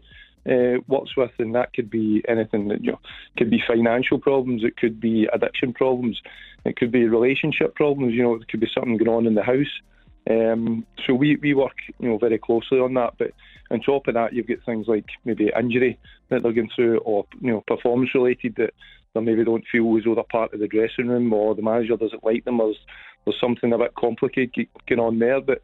uh, 0.49 0.79
works 0.87 1.15
with, 1.15 1.31
and 1.39 1.55
that 1.55 1.73
could 1.73 1.89
be 1.89 2.23
anything 2.27 2.67
that 2.69 2.83
you 2.83 2.91
know, 2.91 2.99
could 3.37 3.49
be 3.49 3.61
financial 3.67 4.19
problems, 4.19 4.63
it 4.63 4.77
could 4.77 4.99
be 4.99 5.27
addiction 5.33 5.73
problems, 5.73 6.19
it 6.65 6.75
could 6.75 6.91
be 6.91 7.07
relationship 7.07 7.75
problems. 7.75 8.13
You 8.13 8.23
know, 8.23 8.35
it 8.35 8.47
could 8.47 8.59
be 8.59 8.71
something 8.73 8.97
going 8.97 9.09
on 9.09 9.27
in 9.27 9.35
the 9.35 9.43
house. 9.43 9.81
Um, 10.29 10.85
so 11.05 11.15
we, 11.15 11.35
we 11.37 11.53
work 11.53 11.75
you 11.99 12.09
know 12.09 12.17
very 12.17 12.37
closely 12.37 12.79
on 12.79 12.93
that. 12.95 13.13
But 13.17 13.31
on 13.69 13.81
top 13.81 14.07
of 14.07 14.13
that, 14.13 14.33
you've 14.33 14.47
got 14.47 14.63
things 14.65 14.87
like 14.87 15.05
maybe 15.25 15.51
injury 15.57 15.97
that 16.29 16.43
they're 16.43 16.53
going 16.53 16.69
through, 16.75 16.99
or 16.99 17.25
you 17.39 17.51
know 17.51 17.63
performance 17.67 18.13
related 18.13 18.55
that 18.57 18.73
they 19.13 19.21
maybe 19.21 19.43
don't 19.43 19.65
feel 19.71 19.97
as 19.97 20.03
though 20.05 20.15
they're 20.15 20.23
part 20.23 20.53
of 20.53 20.59
the 20.59 20.67
dressing 20.67 21.07
room, 21.07 21.33
or 21.33 21.55
the 21.55 21.61
manager 21.61 21.97
doesn't 21.97 22.23
like 22.23 22.45
them, 22.45 22.59
or 22.59 22.67
there's, 22.67 22.79
there's 23.25 23.39
something 23.39 23.73
a 23.73 23.77
bit 23.77 23.95
complicated 23.95 24.67
going 24.87 24.99
on 24.99 25.19
there. 25.19 25.41
But 25.41 25.61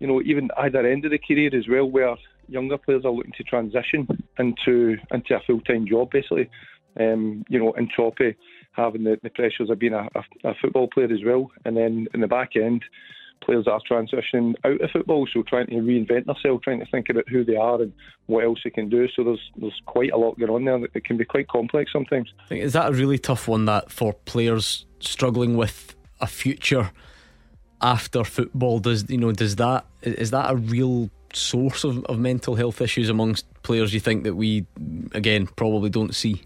you 0.00 0.06
know, 0.06 0.20
even 0.22 0.50
either 0.58 0.86
end 0.86 1.04
of 1.04 1.12
the 1.12 1.18
career 1.18 1.56
as 1.56 1.68
well, 1.68 1.88
where 1.88 2.16
younger 2.48 2.78
players 2.78 3.04
are 3.04 3.10
looking 3.12 3.32
to 3.36 3.44
transition 3.44 4.06
into 4.38 4.96
into 5.12 5.34
a 5.34 5.40
full 5.46 5.60
time 5.60 5.86
job, 5.86 6.10
basically. 6.10 6.50
Um, 6.98 7.44
you 7.48 7.58
know, 7.58 7.72
in 7.74 7.88
of 7.98 8.14
having 8.72 9.04
the, 9.04 9.18
the 9.22 9.30
pressures 9.30 9.68
of 9.68 9.78
being 9.78 9.92
a, 9.92 10.08
a, 10.14 10.50
a, 10.50 10.54
football 10.62 10.88
player 10.88 11.12
as 11.12 11.24
well, 11.24 11.50
and 11.66 11.76
then 11.76 12.08
in 12.14 12.20
the 12.20 12.26
back 12.26 12.56
end, 12.56 12.82
players 13.42 13.66
are 13.66 13.80
transitioning 13.90 14.54
out 14.64 14.80
of 14.80 14.90
football, 14.90 15.26
so 15.32 15.42
trying 15.42 15.66
to 15.66 15.74
reinvent 15.74 16.26
themselves, 16.26 16.62
trying 16.62 16.80
to 16.80 16.86
think 16.86 17.08
about 17.08 17.28
who 17.28 17.44
they 17.44 17.56
are 17.56 17.80
and 17.82 17.92
what 18.26 18.44
else 18.44 18.58
they 18.64 18.70
can 18.70 18.88
do. 18.88 19.08
So 19.14 19.24
there's 19.24 19.50
there's 19.56 19.80
quite 19.86 20.12
a 20.12 20.16
lot 20.16 20.38
going 20.38 20.50
on 20.50 20.64
there. 20.64 20.88
It 20.94 21.04
can 21.04 21.16
be 21.16 21.24
quite 21.24 21.48
complex 21.48 21.92
sometimes. 21.92 22.32
Is 22.50 22.72
that 22.72 22.88
a 22.88 22.92
really 22.92 23.18
tough 23.18 23.48
one? 23.48 23.64
That 23.66 23.90
for 23.90 24.12
players 24.12 24.86
struggling 25.00 25.56
with 25.56 25.94
a 26.20 26.26
future 26.26 26.90
after 27.80 28.24
football, 28.24 28.78
does 28.78 29.08
you 29.10 29.18
know 29.18 29.32
does 29.32 29.56
that 29.56 29.86
is 30.02 30.30
that 30.30 30.50
a 30.50 30.56
real 30.56 31.10
source 31.32 31.84
of, 31.84 32.04
of 32.06 32.18
mental 32.18 32.54
health 32.54 32.80
issues 32.80 33.08
amongst 33.08 33.46
players 33.62 33.92
you 33.92 34.00
think 34.00 34.24
that 34.24 34.34
we 34.34 34.66
again 35.12 35.46
probably 35.46 35.90
don't 35.90 36.14
see? 36.14 36.42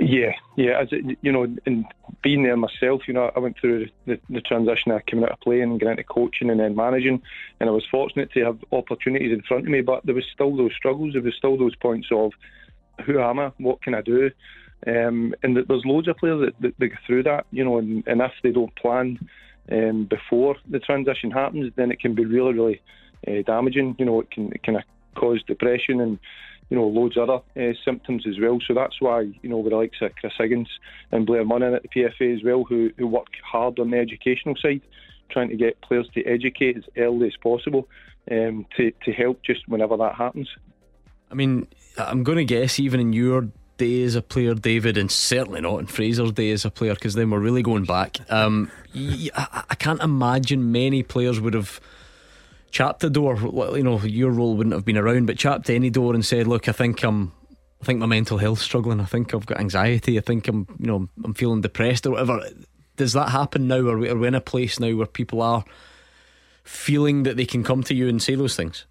Yeah, 0.00 0.32
yeah. 0.56 0.80
As 0.80 0.88
it, 0.90 1.18
you 1.20 1.30
know, 1.30 1.46
and 1.66 1.84
being 2.22 2.42
there 2.44 2.56
myself, 2.56 3.02
you 3.06 3.12
know, 3.12 3.30
I 3.36 3.38
went 3.40 3.58
through 3.60 3.88
the, 4.06 4.18
the 4.30 4.40
transition 4.40 4.90
of 4.90 5.04
coming 5.04 5.24
out 5.24 5.32
of 5.32 5.40
playing 5.40 5.64
and 5.64 5.78
getting 5.78 5.92
into 5.92 6.04
coaching 6.04 6.48
and 6.48 6.60
then 6.60 6.74
managing, 6.74 7.20
and 7.60 7.68
I 7.68 7.72
was 7.72 7.84
fortunate 7.90 8.32
to 8.32 8.44
have 8.44 8.58
opportunities 8.72 9.32
in 9.32 9.42
front 9.42 9.66
of 9.66 9.70
me. 9.70 9.82
But 9.82 10.06
there 10.06 10.14
was 10.14 10.24
still 10.32 10.56
those 10.56 10.74
struggles. 10.74 11.12
There 11.12 11.22
was 11.22 11.34
still 11.36 11.58
those 11.58 11.76
points 11.76 12.08
of 12.10 12.32
who 13.04 13.20
am 13.20 13.38
I? 13.38 13.52
What 13.58 13.82
can 13.82 13.94
I 13.94 14.00
do? 14.00 14.30
Um, 14.86 15.34
and 15.42 15.56
there's 15.56 15.84
loads 15.84 16.08
of 16.08 16.16
players 16.16 16.46
that, 16.46 16.60
that, 16.60 16.78
that, 16.78 16.88
go 16.88 16.96
through 17.06 17.22
that, 17.24 17.46
you 17.52 17.64
know, 17.64 17.78
and, 17.78 18.02
and 18.06 18.20
if 18.20 18.32
they 18.42 18.50
don't 18.50 18.74
plan 18.74 19.18
um, 19.70 20.06
before 20.06 20.56
the 20.68 20.80
transition 20.80 21.30
happens, 21.30 21.72
then 21.76 21.92
it 21.92 22.00
can 22.00 22.14
be 22.14 22.24
really, 22.24 22.52
really 22.52 22.82
uh, 23.26 23.42
damaging. 23.46 23.96
You 23.98 24.04
know, 24.04 24.20
it 24.20 24.30
can 24.30 24.52
it 24.52 24.62
can 24.62 24.82
cause 25.14 25.42
depression 25.46 26.00
and 26.00 26.18
you 26.70 26.76
know 26.76 26.86
loads 26.86 27.16
of 27.16 27.28
other 27.28 27.42
uh, 27.56 27.74
symptoms 27.84 28.26
as 28.26 28.38
well. 28.40 28.58
So 28.66 28.74
that's 28.74 29.00
why 29.00 29.20
you 29.20 29.48
know 29.48 29.58
with 29.58 29.72
the 29.72 29.76
likes 29.76 29.98
of 30.00 30.14
Chris 30.16 30.32
Higgins 30.38 30.68
and 31.10 31.26
Blair 31.26 31.44
Munnin 31.44 31.76
at 31.76 31.82
the 31.82 31.88
PFA 31.88 32.36
as 32.36 32.44
well, 32.44 32.64
who 32.64 32.90
who 32.98 33.06
work 33.06 33.26
hard 33.44 33.78
on 33.78 33.90
the 33.90 33.98
educational 33.98 34.56
side, 34.56 34.82
trying 35.30 35.48
to 35.50 35.56
get 35.56 35.80
players 35.82 36.08
to 36.14 36.24
educate 36.24 36.76
as 36.76 36.84
early 36.96 37.28
as 37.28 37.36
possible 37.42 37.88
um, 38.30 38.66
to 38.76 38.92
to 39.04 39.12
help 39.12 39.42
just 39.42 39.68
whenever 39.68 39.96
that 39.96 40.14
happens. 40.14 40.48
I 41.30 41.34
mean, 41.34 41.66
I'm 41.96 42.24
going 42.24 42.38
to 42.38 42.44
guess 42.44 42.78
even 42.78 43.00
in 43.00 43.12
your 43.12 43.48
day 43.78 44.02
as 44.02 44.14
a 44.14 44.22
player, 44.22 44.54
David, 44.54 44.96
and 44.96 45.10
certainly 45.10 45.60
not 45.60 45.78
in 45.80 45.86
Fraser's 45.86 46.32
day 46.32 46.50
as 46.50 46.64
a 46.64 46.70
player, 46.70 46.94
because 46.94 47.14
then 47.14 47.30
we're 47.30 47.40
really 47.40 47.62
going 47.62 47.84
back. 47.84 48.18
Um, 48.30 48.70
I, 48.94 49.64
I 49.70 49.74
can't 49.74 50.00
imagine 50.02 50.72
many 50.72 51.02
players 51.02 51.40
would 51.40 51.54
have 51.54 51.80
chapped 52.72 53.00
the 53.00 53.10
door. 53.10 53.36
You 53.76 53.84
know, 53.84 54.00
your 54.00 54.30
role 54.30 54.56
wouldn't 54.56 54.74
have 54.74 54.84
been 54.84 54.98
around, 54.98 55.26
but 55.26 55.38
chapped 55.38 55.70
any 55.70 55.90
door 55.90 56.14
and 56.14 56.24
said, 56.24 56.48
"Look, 56.48 56.68
I 56.68 56.72
think 56.72 57.04
I'm." 57.04 57.32
I 57.80 57.84
think 57.84 57.98
my 57.98 58.06
mental 58.06 58.38
health's 58.38 58.62
struggling. 58.62 59.00
I 59.00 59.06
think 59.06 59.34
I've 59.34 59.44
got 59.44 59.58
anxiety. 59.58 60.16
I 60.16 60.20
think 60.20 60.46
I'm, 60.46 60.68
you 60.78 60.86
know, 60.86 61.08
I'm 61.24 61.34
feeling 61.34 61.62
depressed 61.62 62.06
or 62.06 62.12
whatever. 62.12 62.40
Does 62.94 63.12
that 63.14 63.30
happen 63.30 63.66
now? 63.66 63.88
Are 63.88 63.98
we, 63.98 64.08
are 64.08 64.16
we 64.16 64.28
in 64.28 64.36
a 64.36 64.40
place 64.40 64.78
now 64.78 64.94
where 64.94 65.06
people 65.06 65.42
are 65.42 65.64
feeling 66.62 67.24
that 67.24 67.36
they 67.36 67.44
can 67.44 67.64
come 67.64 67.82
to 67.82 67.94
you 67.94 68.06
and 68.08 68.22
say 68.22 68.36
those 68.36 68.54
things? 68.54 68.86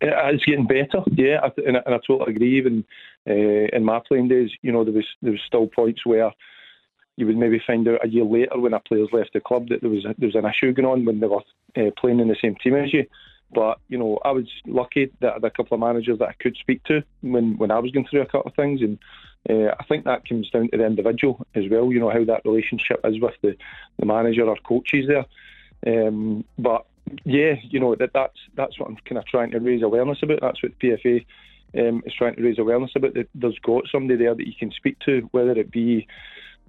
It's 0.00 0.44
getting 0.44 0.68
better, 0.68 1.02
yeah, 1.10 1.40
and 1.66 1.78
I, 1.78 1.82
and 1.84 1.94
I 1.96 1.98
totally 2.06 2.32
agree. 2.32 2.58
Even 2.58 2.84
uh, 3.28 3.76
in 3.76 3.84
my 3.84 4.00
playing 4.06 4.28
days, 4.28 4.50
you 4.62 4.70
know, 4.70 4.84
there 4.84 4.94
was 4.94 5.06
there 5.20 5.32
was 5.32 5.40
still 5.44 5.66
points 5.66 6.06
where 6.06 6.30
you 7.20 7.26
would 7.26 7.36
maybe 7.36 7.62
find 7.64 7.86
out 7.86 8.04
a 8.04 8.08
year 8.08 8.24
later 8.24 8.58
when 8.58 8.74
a 8.74 8.80
player's 8.80 9.12
left 9.12 9.34
the 9.34 9.40
club 9.40 9.68
that 9.68 9.82
there 9.82 9.90
was 9.90 10.02
there 10.02 10.26
was 10.26 10.34
an 10.34 10.46
issue 10.46 10.72
going 10.72 10.86
on 10.86 11.04
when 11.04 11.20
they 11.20 11.26
were 11.26 11.42
uh, 11.76 11.90
playing 11.98 12.20
in 12.20 12.28
the 12.28 12.36
same 12.40 12.56
team 12.56 12.74
as 12.74 12.92
you. 12.92 13.06
But 13.52 13.78
you 13.88 13.98
know, 13.98 14.18
I 14.24 14.30
was 14.30 14.46
lucky 14.66 15.12
that 15.20 15.30
I 15.30 15.34
had 15.34 15.44
a 15.44 15.50
couple 15.50 15.74
of 15.74 15.80
managers 15.80 16.18
that 16.18 16.28
I 16.28 16.34
could 16.34 16.56
speak 16.56 16.82
to 16.84 17.02
when 17.20 17.58
when 17.58 17.70
I 17.70 17.78
was 17.78 17.90
going 17.90 18.06
through 18.06 18.22
a 18.22 18.26
couple 18.26 18.50
of 18.50 18.56
things, 18.56 18.80
and 18.80 18.98
uh, 19.48 19.74
I 19.78 19.84
think 19.84 20.04
that 20.04 20.28
comes 20.28 20.50
down 20.50 20.70
to 20.70 20.78
the 20.78 20.86
individual 20.86 21.46
as 21.54 21.64
well. 21.70 21.92
You 21.92 22.00
know 22.00 22.10
how 22.10 22.24
that 22.24 22.44
relationship 22.44 23.00
is 23.04 23.20
with 23.20 23.34
the 23.42 23.56
the 23.98 24.06
manager 24.06 24.48
or 24.48 24.56
coaches 24.56 25.08
there. 25.08 25.26
Um, 25.86 26.44
but 26.58 26.86
yeah, 27.24 27.54
you 27.62 27.80
know 27.80 27.94
that 27.96 28.12
that's 28.12 28.38
that's 28.54 28.78
what 28.78 28.88
I'm 28.88 28.96
kind 29.04 29.18
of 29.18 29.26
trying 29.26 29.50
to 29.50 29.58
raise 29.58 29.82
awareness 29.82 30.22
about. 30.22 30.40
That's 30.40 30.62
what 30.62 30.78
PFA 30.78 31.26
um, 31.76 32.02
is 32.06 32.14
trying 32.14 32.36
to 32.36 32.42
raise 32.42 32.58
awareness 32.58 32.92
about. 32.94 33.14
That 33.14 33.28
there's 33.34 33.58
got 33.58 33.84
somebody 33.90 34.22
there 34.22 34.34
that 34.34 34.46
you 34.46 34.54
can 34.58 34.70
speak 34.70 34.98
to, 35.00 35.28
whether 35.32 35.52
it 35.52 35.70
be 35.70 36.06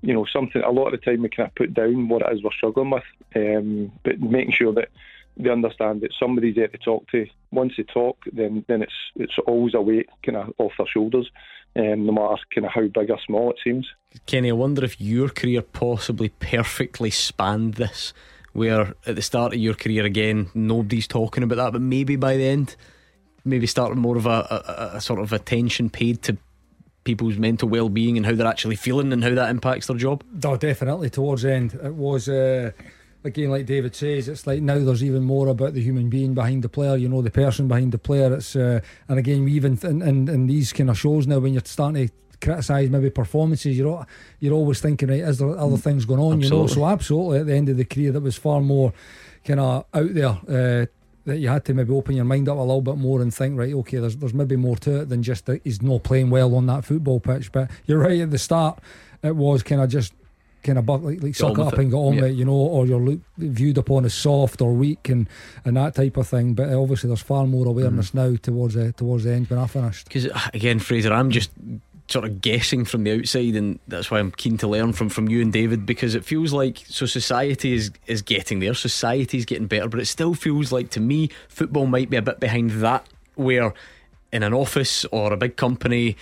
you 0.02 0.14
know 0.14 0.26
something. 0.26 0.62
A 0.62 0.72
lot 0.72 0.93
of 0.93 0.99
the 0.99 1.06
time 1.06 1.22
we 1.22 1.30
kind 1.30 1.47
of 1.47 1.56
put 1.56 1.74
down 1.74 2.10
what 2.10 2.22
it 2.22 2.34
is 2.34 2.43
we're 2.43 2.52
struggling 2.52 2.89
with, 2.89 3.04
um, 3.36 3.91
but 4.04 4.20
making 4.20 4.54
sure 4.54 4.74
that 4.74 4.89
they 5.38 5.49
understand 5.49 6.02
that 6.02 6.14
somebody's 6.20 6.56
there 6.56 6.68
to 6.68 6.78
talk 6.78 7.10
to. 7.12 7.26
Once 7.52 7.74
they 7.78 7.84
talk, 7.84 8.18
then 8.32 8.66
then 8.68 8.82
it's 8.82 8.93
it's 9.16 9.38
always 9.45 9.74
a 9.74 9.82
weight 9.82 10.10
kind 10.26 10.38
of 10.38 10.54
off 10.58 10.74
their 10.78 10.88
shoulders, 10.88 11.30
um, 11.76 12.06
no 12.06 12.12
matter 12.12 12.38
kind 12.54 12.66
of 12.66 12.72
how 12.72 12.82
big 12.88 13.10
or 13.10 13.20
small 13.26 13.52
it 13.52 13.58
seems. 13.64 13.88
Kenny, 14.26 14.49
I 14.49 14.54
wonder 14.54 14.84
if 14.84 14.99
your 14.99 15.30
career 15.30 15.62
possibly 15.62 16.30
perfectly 16.30 17.12
spanned 17.12 17.76
this 17.76 18.14
where 18.54 18.93
at 19.06 19.16
the 19.16 19.22
start 19.22 19.54
of 19.54 19.60
your 19.60 19.74
career 19.74 20.04
again 20.04 20.49
nobody's 20.54 21.08
talking 21.08 21.41
about 21.41 21.56
that 21.56 21.72
but 21.72 21.82
maybe 21.82 22.18
by 22.18 22.36
the 22.36 22.45
end 22.45 22.76
maybe 23.45 23.66
starting 23.66 23.99
more 23.99 24.18
of 24.18 24.26
a, 24.26 24.30
a, 24.30 24.97
a 24.97 25.02
sort 25.02 25.20
of 25.20 25.32
attention 25.34 25.89
paid 25.89 26.22
to 26.22 26.38
people's 27.04 27.38
mental 27.38 27.68
well-being 27.68 28.18
and 28.18 28.26
how 28.26 28.34
they're 28.34 28.47
actually 28.47 28.76
feeling 28.76 29.12
and 29.12 29.24
how 29.24 29.34
that 29.34 29.49
impacts 29.49 29.88
their 29.88 29.97
job 29.97 30.24
oh 30.43 30.58
definitely 30.58 31.10
towards 31.10 31.41
the 31.41 31.52
end 31.52 31.74
it 31.84 31.93
was 31.93 32.30
uh, 32.30 32.72
again 33.24 33.49
like 33.49 33.66
David 33.66 33.95
says 33.95 34.28
it's 34.28 34.45
like 34.45 34.62
now 34.62 34.80
there's 34.80 35.04
even 35.04 35.24
more 35.24 35.47
about 35.47 35.74
the 35.74 35.82
human 35.82 36.10
being 36.10 36.34
behind 36.34 36.64
the 36.64 36.70
player 36.70 36.95
you 36.95 37.10
know 37.10 37.22
the 37.22 37.32
person 37.32 37.68
behind 37.68 37.91
the 37.91 37.97
player 37.97 38.34
it's 38.34 38.56
uh, 38.56 38.80
and 39.08 39.20
again 39.20 39.47
even 39.47 39.78
in, 39.84 40.02
in, 40.02 40.30
in 40.30 40.47
these 40.47 40.74
kind 40.74 40.89
of 40.89 40.97
shows 40.97 41.28
now 41.28 41.39
when 41.39 41.54
you're 41.54 41.64
starting 41.66 42.08
to 42.08 42.14
criticise 42.41 42.89
maybe 42.89 43.10
performances. 43.10 43.78
You're 43.78 44.06
you're 44.39 44.54
always 44.54 44.82
thinking, 44.82 45.10
right, 45.10 45.20
is 45.20 45.39
there 45.39 45.58
other 45.58 45.78
things 45.78 46.06
going 46.06 46.20
on? 46.20 46.39
Absolutely. 46.39 46.58
You 46.58 46.64
know, 46.64 46.68
so 46.68 46.86
absolutely 46.88 47.39
at 47.39 47.45
the 47.45 47.56
end 47.56 47.70
of 47.70 47.78
the 47.78 47.86
career, 47.86 48.12
that 48.12 48.22
was 48.22 48.38
far 48.38 48.60
more 48.60 48.93
kind 49.45 49.60
of 49.60 49.86
out 49.93 50.14
there. 50.14 50.39
Uh, 50.49 50.86
that 51.26 51.38
you 51.38 51.50
had 51.50 51.66
to 51.66 51.74
maybe 51.74 51.94
open 51.94 52.16
your 52.16 52.26
mind 52.26 52.50
up 52.50 52.58
a 52.58 52.62
little 52.62 52.82
bit 52.82 52.98
more 52.98 53.22
and 53.22 53.34
think, 53.34 53.58
right, 53.58 53.74
okay, 53.74 53.98
there's 53.98 54.18
there's 54.18 54.34
maybe 54.34 54.56
more 54.56 54.76
to 54.78 55.02
it 55.02 55.10
than 55.10 55.24
just 55.24 55.46
that 55.46 55.62
he's 55.64 55.82
not 55.82 56.04
playing 56.04 56.30
well 56.30 56.56
on 56.56 56.66
that 56.68 56.86
football 56.86 57.20
pitch. 57.20 57.52
But 57.52 57.70
you're 57.86 58.00
right 58.00 58.22
at 58.22 58.32
the 58.32 58.38
start, 58.38 58.80
it 59.24 59.36
was 59.36 59.64
kind 59.64 59.82
of 59.82 59.90
just 59.90 60.14
kind 60.64 60.78
of 60.78 60.88
like, 60.88 61.24
like 61.24 61.36
suck 61.36 61.58
up 61.60 61.74
and 61.74 61.90
get 61.92 61.98
on 61.98 62.14
yeah. 62.14 62.22
with 62.22 62.32
it, 62.32 62.36
you 62.36 62.46
know, 62.46 62.54
or 62.54 62.86
you're 62.86 63.00
look, 63.00 63.20
viewed 63.38 63.78
upon 63.78 64.06
as 64.06 64.14
soft 64.14 64.62
or 64.62 64.74
weak 64.74 65.10
and, 65.10 65.28
and 65.66 65.76
that 65.78 65.96
type 65.96 66.18
of 66.18 66.28
thing. 66.28 66.54
But 66.54 66.70
obviously, 66.70 67.08
there's 67.08 67.22
far 67.22 67.46
more 67.46 67.68
awareness 67.68 68.12
mm. 68.12 68.16
now 68.16 68.36
towards 68.36 68.76
the 68.76 68.92
towards 68.92 69.24
the 69.24 69.34
end 69.34 69.50
when 69.50 69.60
I 69.60 69.68
finished. 69.68 70.06
Because 70.06 70.28
again, 70.54 70.80
Fraser, 70.80 71.14
I'm 71.14 71.32
just 71.32 71.52
sort 72.12 72.26
of 72.26 72.41
guessing 72.41 72.86
from 72.86 73.03
the 73.03 73.18
outside, 73.20 73.55
and 73.55 73.80
that's 73.88 74.12
why 74.12 74.20
I'm 74.20 74.32
keen 74.32 74.57
to 74.59 74.68
learn 74.68 74.93
from 74.93 75.09
from 75.09 75.30
you 75.30 75.41
and 75.41 75.51
David 75.51 75.86
because 75.86 76.16
it 76.16 76.26
feels 76.26 76.53
like 76.53 76.84
so 76.88 77.05
society 77.05 77.74
is 77.74 77.91
is 78.07 78.22
getting 78.22 78.59
there, 78.59 78.74
society 78.74 79.38
is 79.38 79.45
getting 79.45 79.68
better, 79.68 79.88
but 79.88 79.99
it 79.99 80.05
still 80.05 80.34
feels 80.34 80.72
like 80.72 80.89
to 80.91 80.99
me 80.99 81.30
football 81.47 81.88
might 81.88 82.09
be 82.09 82.18
a 82.18 82.22
bit 82.22 82.39
behind 82.39 82.72
that, 82.72 83.07
where 83.36 83.74
in 84.32 84.43
an 84.43 84.53
office 84.53 85.05
or 85.05 85.34
a 85.34 85.38
big 85.38 85.55
company. 85.55 86.18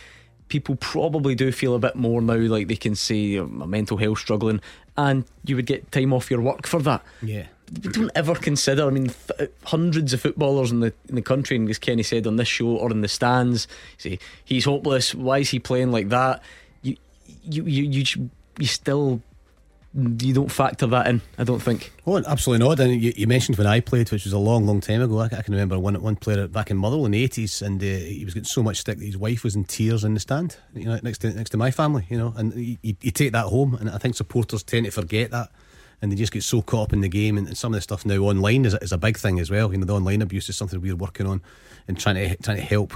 People 0.48 0.76
probably 0.78 1.36
do 1.36 1.52
feel 1.52 1.76
a 1.76 1.80
bit 1.80 1.96
more 1.96 2.24
now 2.24 2.34
like 2.34 2.68
they 2.68 2.76
can 2.76 2.96
say 2.96 3.38
oh, 3.38 3.46
mental 3.46 3.98
health 3.98 4.18
struggling, 4.18 4.62
and 4.98 5.24
you 5.46 5.56
would 5.56 5.68
get 5.68 5.92
time 5.92 6.12
off 6.12 6.32
your 6.32 6.42
work 6.42 6.66
for 6.66 6.82
that. 6.82 7.04
Yeah, 7.22 7.46
we 7.84 7.92
don't 7.92 8.12
ever 8.16 8.36
consider. 8.36 8.86
I 8.86 8.90
mean, 8.90 9.12
th- 9.38 9.52
hundreds 9.66 10.14
of 10.14 10.22
footballers 10.22 10.72
in 10.72 10.80
the 10.80 10.94
in 11.08 11.16
the 11.16 11.22
country, 11.22 11.56
and 11.56 11.70
as 11.70 11.80
Kenny 11.80 12.04
said 12.04 12.28
on 12.28 12.36
this 12.36 12.48
show 12.48 12.68
or 12.68 12.92
in 12.92 13.02
the 13.02 13.08
stands, 13.08 13.68
say 13.98 14.20
he's 14.46 14.66
hopeless. 14.66 15.14
Why 15.14 15.40
is 15.40 15.50
he 15.50 15.60
playing 15.60 15.92
like 15.92 16.10
that? 16.10 16.42
You 16.82 16.98
you 17.44 17.64
you 17.66 17.84
you, 17.84 18.30
you 18.60 18.66
still 18.66 19.22
you 19.96 20.34
don't 20.34 20.52
factor 20.52 20.86
that 20.88 21.08
in. 21.08 21.22
I 21.38 21.44
don't 21.44 21.62
think. 21.62 21.92
Oh, 22.06 22.18
absolutely 22.18 22.68
not. 22.68 22.80
And 22.80 23.02
you, 23.02 23.12
you, 23.16 23.26
mentioned 23.26 23.58
when 23.58 23.66
I 23.66 23.80
played, 23.80 24.12
which 24.12 24.24
was 24.24 24.34
a 24.34 24.38
long, 24.38 24.68
long 24.68 24.82
time 24.82 25.02
ago. 25.02 25.20
I, 25.20 25.26
I 25.26 25.42
can 25.42 25.54
remember 25.54 25.80
one 25.80 26.00
one 26.02 26.16
player 26.16 26.48
back 26.48 26.70
in 26.70 26.78
Motherwell 26.78 27.06
in 27.06 27.12
the 27.12 27.24
eighties, 27.24 27.62
and 27.62 27.82
uh, 27.82 27.86
he 27.86 28.24
was 28.24 28.34
getting 28.34 28.46
so 28.46 28.62
much 28.62 28.78
stick 28.78 29.00
that 29.00 29.06
his 29.06 29.18
wife 29.18 29.44
was 29.44 29.56
in 29.56 29.64
tears 29.64 30.04
in 30.04 30.14
the 30.14 30.20
stand, 30.20 30.58
you 30.76 30.86
know, 30.86 31.00
next 31.02 31.20
to 31.20 31.34
next 31.34 31.50
to 31.52 31.58
my 31.58 31.72
family, 31.72 32.06
you 32.10 32.18
know. 32.18 32.34
And 32.38 32.54
you, 32.54 32.78
you 33.02 33.12
take 33.12 33.32
that 33.32 33.46
home, 33.46 33.76
and 33.76 33.90
I 33.90 33.98
think 33.98 34.16
supporters 34.16 34.62
tend 34.64 34.86
to 34.86 34.92
forget 34.92 35.32
that 35.32 35.50
and 36.02 36.12
they 36.12 36.16
just 36.16 36.32
get 36.32 36.44
so 36.44 36.62
caught 36.62 36.90
up 36.90 36.94
in 36.94 37.02
the 37.02 37.10
game. 37.10 37.38
And, 37.38 37.48
and 37.48 37.58
some 37.58 37.74
of 37.74 37.78
the 37.78 37.82
stuff 37.82 38.06
now 38.06 38.18
online 38.18 38.66
is, 38.66 38.74
is 38.76 38.92
a 38.92 38.98
big 38.98 39.18
thing 39.18 39.40
as 39.40 39.50
well. 39.50 39.72
You 39.72 39.80
know, 39.80 39.86
the 39.86 39.96
online 39.96 40.22
abuse 40.22 40.50
is 40.50 40.58
something 40.58 40.80
we're 40.80 40.96
working 40.96 41.28
on 41.28 41.42
and 41.88 42.00
trying 42.00 42.16
to 42.16 42.36
trying 42.38 42.58
to 42.58 42.64
help 42.64 42.94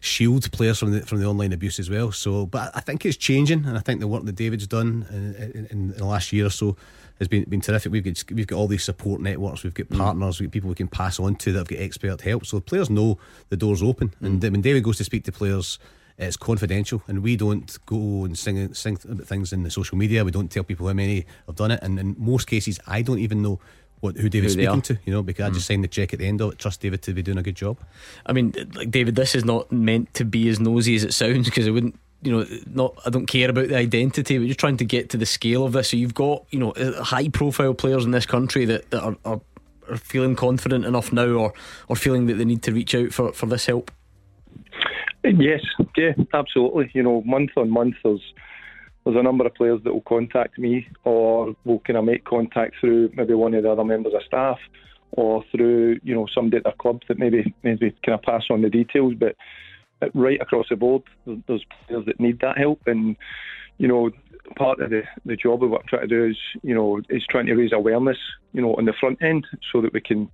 shield 0.00 0.50
players 0.52 0.78
from 0.78 0.92
the 0.92 1.00
from 1.00 1.20
the 1.20 1.26
online 1.26 1.52
abuse 1.52 1.78
as 1.78 1.90
well. 1.90 2.12
So, 2.12 2.46
but 2.46 2.70
I 2.74 2.80
think 2.80 3.04
it's 3.04 3.16
changing, 3.16 3.64
and 3.64 3.76
I 3.76 3.80
think 3.80 4.00
the 4.00 4.08
work 4.08 4.24
that 4.24 4.34
David's 4.36 4.66
done 4.66 5.06
in, 5.10 5.52
in, 5.52 5.66
in 5.70 5.88
the 5.92 6.04
last 6.04 6.32
year 6.32 6.46
or 6.46 6.50
so 6.50 6.76
has 7.18 7.28
been 7.28 7.44
been 7.44 7.60
terrific. 7.60 7.92
We've 7.92 8.04
got 8.04 8.22
we've 8.32 8.46
got 8.46 8.56
all 8.56 8.68
these 8.68 8.84
support 8.84 9.20
networks, 9.20 9.64
we've 9.64 9.74
got 9.74 9.88
mm. 9.88 9.98
partners, 9.98 10.40
we've 10.40 10.50
got 10.50 10.52
people 10.52 10.68
we 10.68 10.74
can 10.74 10.88
pass 10.88 11.18
on 11.18 11.36
to 11.36 11.52
that 11.52 11.58
have 11.58 11.68
got 11.68 11.78
expert 11.78 12.20
help. 12.20 12.46
So 12.46 12.60
players 12.60 12.90
know 12.90 13.18
the 13.48 13.56
door's 13.56 13.82
open, 13.82 14.08
mm. 14.22 14.26
and 14.26 14.42
when 14.42 14.60
David 14.60 14.84
goes 14.84 14.98
to 14.98 15.04
speak 15.04 15.24
to 15.24 15.32
players 15.32 15.78
it's 16.18 16.36
confidential, 16.36 17.02
and 17.08 17.22
we 17.22 17.36
don't 17.36 17.78
go 17.86 18.24
and 18.24 18.38
sing 18.38 18.72
sing 18.74 18.98
about 19.04 19.26
things 19.26 19.52
in 19.52 19.62
the 19.62 19.70
social 19.70 19.98
media. 19.98 20.24
We 20.24 20.30
don't 20.30 20.50
tell 20.50 20.64
people 20.64 20.86
how 20.86 20.94
many 20.94 21.26
have 21.46 21.56
done 21.56 21.70
it, 21.70 21.80
and 21.82 21.98
in 21.98 22.16
most 22.18 22.46
cases, 22.46 22.80
I 22.86 23.02
don't 23.02 23.18
even 23.18 23.42
know 23.42 23.60
what 24.00 24.16
who 24.16 24.28
David's 24.28 24.54
who 24.54 24.62
speaking 24.62 24.82
to, 24.82 24.98
you 25.04 25.12
know, 25.12 25.22
because 25.22 25.44
mm. 25.44 25.48
I 25.48 25.50
just 25.52 25.64
mm. 25.64 25.68
signed 25.68 25.84
the 25.84 25.88
check 25.88 26.12
at 26.12 26.18
the 26.18 26.26
end 26.26 26.40
of 26.40 26.52
it. 26.52 26.58
Trust 26.58 26.80
David 26.80 27.02
to 27.02 27.12
be 27.12 27.22
doing 27.22 27.38
a 27.38 27.42
good 27.42 27.56
job. 27.56 27.78
I 28.24 28.32
mean, 28.32 28.54
like 28.74 28.90
David, 28.90 29.14
this 29.14 29.34
is 29.34 29.44
not 29.44 29.70
meant 29.70 30.12
to 30.14 30.24
be 30.24 30.48
as 30.48 30.60
nosy 30.60 30.96
as 30.96 31.04
it 31.04 31.14
sounds 31.14 31.46
because 31.46 31.66
it 31.66 31.72
wouldn't. 31.72 31.98
You 32.22 32.32
know, 32.32 32.46
not 32.66 32.98
I 33.04 33.10
don't 33.10 33.26
care 33.26 33.50
about 33.50 33.68
the 33.68 33.76
identity. 33.76 34.38
We're 34.38 34.48
just 34.48 34.58
trying 34.58 34.78
to 34.78 34.84
get 34.84 35.10
to 35.10 35.18
the 35.18 35.26
scale 35.26 35.66
of 35.66 35.72
this. 35.72 35.90
So 35.90 35.98
you've 35.98 36.14
got 36.14 36.44
you 36.50 36.58
know 36.58 36.72
high 37.02 37.28
profile 37.28 37.74
players 37.74 38.04
in 38.04 38.10
this 38.10 38.26
country 38.26 38.64
that, 38.64 38.90
that 38.90 39.02
are, 39.02 39.16
are, 39.24 39.40
are 39.90 39.96
feeling 39.98 40.34
confident 40.34 40.86
enough 40.86 41.12
now, 41.12 41.28
or 41.28 41.52
or 41.88 41.94
feeling 41.94 42.26
that 42.26 42.34
they 42.34 42.46
need 42.46 42.62
to 42.62 42.72
reach 42.72 42.94
out 42.94 43.12
for 43.12 43.32
for 43.32 43.46
this 43.46 43.66
help. 43.66 43.90
Yes, 45.38 45.60
yeah, 45.96 46.12
absolutely. 46.32 46.90
You 46.94 47.02
know, 47.02 47.22
month 47.24 47.50
on 47.56 47.70
month, 47.70 47.96
there's 48.04 48.22
there's 49.04 49.16
a 49.16 49.22
number 49.22 49.46
of 49.46 49.54
players 49.54 49.80
that 49.84 49.92
will 49.92 50.02
contact 50.02 50.58
me, 50.58 50.86
or 51.04 51.54
will 51.64 51.80
kind 51.80 51.96
of 51.96 52.04
make 52.04 52.24
contact 52.24 52.74
through 52.80 53.10
maybe 53.16 53.34
one 53.34 53.54
of 53.54 53.62
the 53.62 53.70
other 53.70 53.84
members 53.84 54.14
of 54.14 54.22
staff, 54.26 54.58
or 55.12 55.44
through 55.50 55.98
you 56.02 56.14
know 56.14 56.26
somebody 56.34 56.58
at 56.58 56.64
their 56.64 56.72
club 56.80 57.00
that 57.08 57.18
maybe 57.18 57.54
maybe 57.62 57.94
kind 58.04 58.18
of 58.18 58.22
pass 58.22 58.44
on 58.50 58.62
the 58.62 58.70
details. 58.70 59.14
But 59.18 59.36
uh, 60.02 60.08
right 60.14 60.40
across 60.40 60.66
the 60.70 60.76
board, 60.76 61.02
there's 61.26 61.64
players 61.86 62.04
that 62.06 62.20
need 62.20 62.40
that 62.40 62.58
help, 62.58 62.80
and 62.86 63.16
you 63.78 63.88
know, 63.88 64.10
part 64.56 64.80
of 64.80 64.90
the, 64.90 65.02
the 65.24 65.36
job 65.36 65.62
of 65.62 65.70
what 65.70 65.82
I'm 65.82 65.88
trying 65.88 66.08
to 66.08 66.14
do 66.14 66.24
is, 66.26 66.38
you 66.62 66.74
know, 66.74 67.00
is 67.10 67.24
trying 67.28 67.46
to 67.46 67.54
raise 67.54 67.72
awareness, 67.72 68.16
you 68.52 68.62
know, 68.62 68.74
on 68.76 68.84
the 68.84 68.94
front 68.98 69.18
end 69.22 69.46
so 69.72 69.80
that 69.82 69.92
we 69.92 70.00
can 70.00 70.30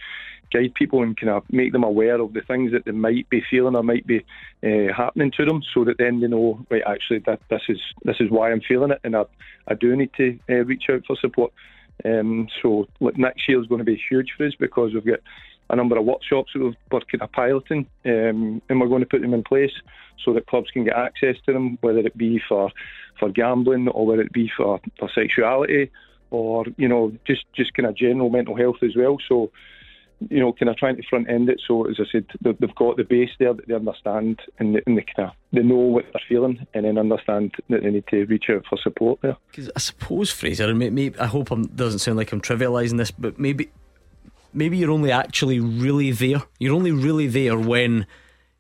guide 0.53 0.75
people 0.75 1.03
and 1.03 1.17
kind 1.17 1.31
of 1.31 1.45
make 1.51 1.73
them 1.73 1.85
aware 1.85 2.21
of 2.21 2.33
the 2.33 2.41
things 2.43 2.73
that 2.73 2.85
they 2.85 2.93
might 2.93 3.29
be 3.31 3.43
feeling 3.51 3.75
or 3.75 3.83
might 3.83 4.07
be 4.07 4.25
uh, 4.65 4.93
happening 4.95 5.33
to 5.37 5.45
them 5.45 5.63
so 5.75 5.85
that 5.85 5.99
then 5.99 6.21
they 6.21 6.29
know, 6.29 6.65
right, 6.71 6.83
actually, 6.87 7.21
that 7.21 7.41
this 7.49 7.63
is 7.69 7.81
this 8.05 8.17
is 8.21 8.31
why 8.31 8.51
I'm 8.51 8.61
feeling 8.61 8.91
it 8.91 9.01
and 9.05 9.17
I, 9.17 9.25
I 9.69 9.75
do 9.75 9.97
need 9.97 10.13
to 10.17 10.39
uh, 10.49 10.65
reach 10.65 10.85
out 10.91 11.05
for 11.07 11.17
support. 11.17 11.53
Um, 12.05 12.49
so 12.61 12.89
next 13.01 13.49
year 13.49 13.61
is 13.61 13.69
going 13.69 13.79
to 13.79 13.85
be 13.85 14.03
huge 14.09 14.33
for 14.37 14.47
us 14.47 14.55
because 14.59 14.93
we've 14.93 15.05
got 15.05 15.21
a 15.71 15.77
number 15.77 15.97
of 15.97 16.05
workshops 16.05 16.53
that 16.55 16.75
we're 16.91 17.01
kind 17.01 17.23
of 17.23 17.33
piloting, 17.33 17.87
um, 18.05 18.61
and 18.69 18.81
we're 18.81 18.89
going 18.89 19.03
to 19.03 19.09
put 19.09 19.23
them 19.23 19.35
in 19.35 19.45
place 19.45 19.73
so 20.25 20.33
that 20.35 20.47
clubs 20.47 20.71
can 20.71 20.85
get 20.85 20.97
access 20.97 21.37
to 21.47 21.53
them, 21.53 21.79
whether 21.81 22.01
it 22.01 22.17
be 22.17 22.41
for 22.49 22.71
for 23.19 23.31
gambling 23.31 23.89
or 23.89 24.07
whether 24.07 24.23
it 24.23 24.33
be 24.33 24.51
for, 24.57 24.81
for 24.99 25.09
sexuality 25.15 25.91
or 26.33 26.65
you 26.77 26.89
know 26.89 27.13
just 27.27 27.45
just 27.55 27.75
kind 27.75 27.87
of 27.87 27.95
general 27.95 28.31
mental 28.31 28.57
health 28.57 28.83
as 28.83 28.97
well. 28.97 29.19
So 29.29 29.51
you 30.31 30.41
know, 30.41 30.53
kind 30.53 30.69
of 30.69 30.77
trying 30.77 30.97
to 30.97 31.03
front 31.09 31.29
end 31.29 31.49
it. 31.49 31.61
So 31.67 31.89
as 31.89 31.97
I 31.99 32.05
said, 32.11 32.27
they've 32.41 32.75
got 32.75 32.97
the 32.97 33.05
base 33.05 33.31
there 33.39 33.55
that 33.55 33.67
they 33.67 33.75
understand 33.75 34.41
and 34.59 34.75
they, 34.75 34.83
and 34.87 34.97
they 34.99 35.05
kind 35.15 35.31
of 35.31 35.37
they 35.53 35.63
know 35.63 35.77
what 35.77 36.05
they're 36.13 36.23
feeling, 36.29 36.67
and 36.75 36.85
then 36.85 36.99
understand 36.99 37.55
that 37.69 37.83
they 37.83 37.91
need 37.91 38.07
to 38.09 38.25
reach 38.25 38.47
out 38.51 38.65
for 38.69 38.79
support 38.79 39.21
there. 39.23 39.37
Because 39.51 39.71
I 39.75 39.79
suppose 39.79 40.31
Fraser, 40.31 40.69
and 40.69 40.79
maybe 40.79 41.19
I 41.19 41.27
hope 41.27 41.51
it 41.51 41.77
doesn't 41.77 42.01
sound 42.01 42.17
like 42.17 42.33
I'm 42.33 42.41
trivialising 42.41 42.99
this, 42.99 43.11
but 43.11 43.39
maybe 43.39 43.71
maybe 44.53 44.79
you're 44.79 44.91
only 44.91 45.13
actually 45.13 45.61
really 45.61 46.11
there. 46.11 46.43
You're 46.59 46.75
only 46.75 46.93
really 46.93 47.27
there 47.27 47.59
when 47.59 48.07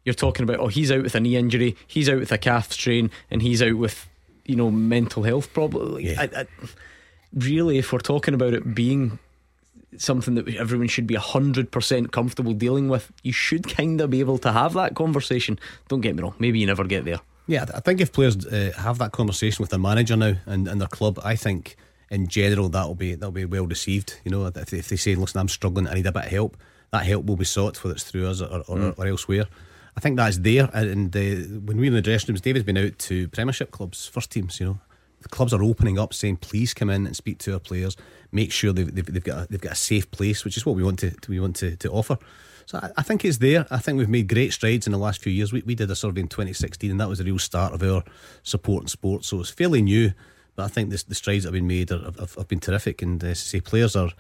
you're 0.05 0.15
talking 0.15 0.43
about 0.43 0.59
oh 0.59 0.69
he's 0.69 0.91
out 0.91 1.03
with 1.03 1.15
a 1.15 1.21
knee 1.21 1.37
injury, 1.37 1.77
he's 1.87 2.09
out 2.09 2.19
with 2.19 2.33
a 2.33 2.39
calf 2.39 2.73
strain, 2.73 3.11
and 3.31 3.43
he's 3.43 3.63
out 3.63 3.77
with 3.77 4.09
you 4.45 4.57
know 4.57 4.71
mental 4.71 5.23
health 5.23 5.53
problems. 5.53 6.03
Yeah. 6.03 6.21
I, 6.21 6.41
I, 6.41 6.47
really, 7.35 7.79
if 7.79 7.93
we're 7.93 8.01
talking 8.01 8.35
about 8.35 8.55
it 8.55 8.75
being 8.75 9.19
something 9.97 10.35
that 10.37 10.49
everyone 10.57 10.89
should 10.89 11.07
be 11.07 11.15
100% 11.15 12.11
comfortable 12.13 12.53
dealing 12.53 12.89
with, 12.89 13.13
you 13.23 13.33
should 13.33 13.69
kind 13.69 14.01
of 14.01 14.11
be 14.11 14.21
able 14.21 14.39
to 14.39 14.53
have 14.53 14.75
that 14.75 14.95
conversation. 14.95 15.59
Don't 15.89 16.01
get 16.01 16.17
me 16.17 16.23
wrong, 16.23 16.35
maybe 16.39 16.59
you 16.59 16.67
never 16.67 16.85
get 16.85 17.05
there. 17.05 17.21
Yeah, 17.47 17.67
I 17.75 17.81
think 17.81 18.01
if 18.01 18.13
players 18.13 18.47
uh, 18.47 18.73
have 18.79 18.99
that 18.99 19.13
conversation 19.13 19.63
with 19.63 19.71
their 19.71 19.79
manager 19.81 20.17
now 20.17 20.35
and, 20.47 20.69
and 20.69 20.81
their 20.81 20.89
club, 20.89 21.19
I 21.25 21.35
think 21.37 21.77
in 22.11 22.29
general 22.29 22.69
that'll 22.69 22.95
be 22.95 23.15
that'll 23.15 23.33
be 23.33 23.45
well 23.45 23.67
received. 23.67 24.21
You 24.25 24.31
know, 24.31 24.47
if 24.47 24.55
they, 24.55 24.79
if 24.79 24.89
they 24.89 24.97
say, 24.97 25.15
"Listen, 25.17 25.41
I'm 25.41 25.49
struggling, 25.49 25.89
I 25.89 25.95
need 25.95 26.07
a 26.07 26.13
bit 26.13 26.27
of 26.27 26.31
help," 26.31 26.57
that 26.93 27.05
help 27.05 27.27
will 27.27 27.37
be 27.37 27.45
sought, 27.45 27.83
whether 27.83 27.95
it's 27.97 28.05
through 28.05 28.29
us 28.29 28.41
or, 28.41 28.59
or, 28.69 28.77
Mm. 28.77 28.99
or 28.99 29.07
elsewhere. 29.07 29.47
I 29.97 30.01
think 30.01 30.17
that's 30.17 30.39
there. 30.39 30.71
And 30.73 31.15
uh, 31.17 31.21
when 31.67 31.79
we're 31.79 31.87
in 31.87 31.95
the 31.95 32.01
dressing 32.01 32.29
rooms, 32.29 32.41
David's 32.43 32.65
been 32.65 32.79
out 32.79 32.99
to 33.01 33.29
Premiership 33.29 33.73
clubs, 33.73 34.07
first 34.07 34.31
teams. 34.31 34.61
You 34.61 34.67
know, 34.67 34.81
clubs 35.29 35.53
are 35.53 35.63
opening 35.63 35.99
up, 35.99 36.15
saying, 36.15 36.39
"Please 36.39 36.75
come 36.75 36.91
in 36.91 37.07
and 37.07 37.17
speak 37.17 37.39
to 37.39 37.55
our 37.55 37.59
players. 37.61 37.97
Make 38.31 38.53
sure 38.53 38.73
they've, 38.73 38.95
they've, 38.95 39.07
they've 39.07 39.25
got 39.25 39.45
a, 39.45 39.47
they've 39.49 39.61
got 39.61 39.73
a 39.73 39.77
safe 39.77 40.11
place," 40.11 40.45
which 40.45 40.57
is 40.57 40.67
what 40.67 40.77
we 40.77 40.83
want 40.83 40.99
to 41.01 41.13
we 41.29 41.41
want 41.41 41.57
to, 41.57 41.77
to 41.77 41.91
offer. 41.91 42.19
So 42.67 42.79
I, 42.79 42.91
I 42.97 43.03
think 43.03 43.25
it's 43.25 43.39
there. 43.39 43.67
I 43.71 43.79
think 43.79 43.99
we've 43.99 44.09
made 44.09 44.29
great 44.29 44.53
strides 44.53 44.87
in 44.87 44.93
the 44.93 44.99
last 44.99 45.23
few 45.23 45.33
years. 45.33 45.53
We, 45.53 45.63
we 45.63 45.75
did 45.75 45.91
a 45.91 45.97
survey 45.97 46.21
in 46.21 46.29
2016, 46.29 46.91
and 46.91 47.01
that 47.01 47.09
was 47.09 47.19
the 47.19 47.25
real 47.25 47.39
start 47.39 47.75
of 47.75 47.83
our 47.83 48.03
support 48.43 48.85
in 48.85 48.89
sport. 48.89 49.25
So 49.25 49.41
it's 49.41 49.51
fairly 49.51 49.83
new, 49.83 50.13
but 50.57 50.65
I 50.65 50.69
think 50.69 50.91
this, 50.91 51.03
the 51.03 51.15
strides 51.15 51.45
that 51.45 51.49
have 51.49 51.55
been 51.55 51.67
made 51.67 51.91
are, 51.91 52.13
have, 52.19 52.35
have 52.35 52.49
been 52.49 52.61
terrific. 52.61 53.03
And 53.03 53.23
uh, 53.23 53.29
as 53.29 53.39
I 53.39 53.45
say, 53.45 53.61
players 53.61 53.97
are 53.97 54.11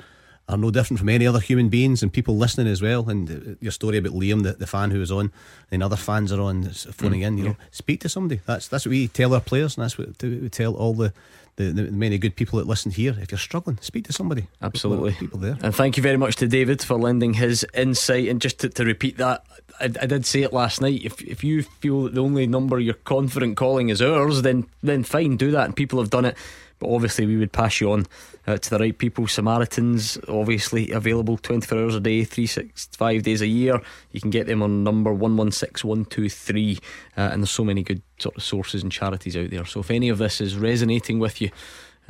are 0.48 0.58
no 0.58 0.70
different 0.70 0.98
from 0.98 1.08
any 1.08 1.26
other 1.26 1.40
human 1.40 1.68
beings, 1.68 2.02
and 2.02 2.12
people 2.12 2.36
listening 2.36 2.66
as 2.66 2.82
well. 2.82 3.08
And 3.08 3.56
your 3.60 3.72
story 3.72 3.98
about 3.98 4.12
Liam, 4.12 4.42
the, 4.42 4.52
the 4.52 4.66
fan 4.66 4.90
who 4.90 4.98
was 4.98 5.10
on, 5.12 5.32
and 5.70 5.82
other 5.82 5.96
fans 5.96 6.32
are 6.32 6.40
on 6.40 6.62
that's 6.62 6.84
phoning 6.84 7.20
Mm, 7.20 7.26
in. 7.26 7.38
You 7.38 7.44
know, 7.44 7.56
speak 7.70 8.00
to 8.00 8.08
somebody. 8.08 8.40
That's 8.46 8.68
that's 8.68 8.84
what 8.86 8.90
we 8.90 9.08
tell 9.08 9.34
our 9.34 9.40
players, 9.40 9.76
and 9.76 9.84
that's 9.84 9.96
what 9.98 10.20
we 10.22 10.48
tell 10.48 10.74
all 10.74 10.94
the. 10.94 11.12
The, 11.56 11.64
the 11.64 11.82
many 11.90 12.16
good 12.16 12.34
people 12.34 12.58
that 12.60 12.66
listen 12.66 12.90
here. 12.92 13.14
If 13.20 13.30
you're 13.30 13.38
struggling, 13.38 13.76
speak 13.82 14.06
to 14.06 14.12
somebody. 14.14 14.46
Absolutely. 14.62 15.12
People 15.12 15.38
there. 15.38 15.58
And 15.62 15.74
thank 15.74 15.98
you 15.98 16.02
very 16.02 16.16
much 16.16 16.36
to 16.36 16.48
David 16.48 16.80
for 16.82 16.96
lending 16.98 17.34
his 17.34 17.66
insight. 17.74 18.28
And 18.28 18.40
just 18.40 18.60
to, 18.60 18.70
to 18.70 18.86
repeat 18.86 19.18
that, 19.18 19.44
I, 19.78 19.84
I 19.84 20.06
did 20.06 20.24
say 20.24 20.40
it 20.44 20.54
last 20.54 20.80
night. 20.80 21.02
If 21.04 21.20
if 21.20 21.44
you 21.44 21.60
feel 21.62 22.04
that 22.04 22.14
the 22.14 22.22
only 22.22 22.46
number 22.46 22.80
you're 22.80 22.94
confident 22.94 23.58
calling 23.58 23.90
is 23.90 24.00
ours, 24.00 24.40
then 24.40 24.64
then 24.82 25.04
fine, 25.04 25.36
do 25.36 25.50
that. 25.50 25.66
And 25.66 25.76
people 25.76 25.98
have 25.98 26.08
done 26.08 26.24
it. 26.24 26.38
But 26.82 26.92
obviously, 26.92 27.26
we 27.26 27.36
would 27.36 27.52
pass 27.52 27.80
you 27.80 27.92
on 27.92 28.06
uh, 28.44 28.58
to 28.58 28.70
the 28.70 28.78
right 28.78 28.96
people. 28.96 29.28
Samaritans, 29.28 30.18
obviously 30.26 30.90
available 30.90 31.38
24 31.38 31.78
hours 31.78 31.94
a 31.94 32.00
day, 32.00 32.24
365 32.24 33.22
days 33.22 33.40
a 33.40 33.46
year. 33.46 33.80
You 34.10 34.20
can 34.20 34.30
get 34.30 34.48
them 34.48 34.64
on 34.64 34.82
number 34.82 35.12
116123. 35.12 36.78
Uh, 37.16 37.20
and 37.20 37.42
there's 37.42 37.52
so 37.52 37.62
many 37.62 37.84
good 37.84 38.02
sort 38.18 38.36
of 38.36 38.42
sources 38.42 38.82
and 38.82 38.90
charities 38.90 39.36
out 39.36 39.50
there. 39.50 39.64
So 39.64 39.78
if 39.78 39.92
any 39.92 40.08
of 40.08 40.18
this 40.18 40.40
is 40.40 40.56
resonating 40.56 41.20
with 41.20 41.40
you, 41.40 41.50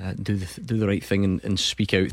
uh, 0.03 0.15
do 0.15 0.37
the 0.37 0.61
do 0.63 0.79
the 0.79 0.87
right 0.87 1.05
thing 1.05 1.23
and, 1.23 1.45
and 1.45 1.61
speak 1.61 1.93
out. 1.93 2.11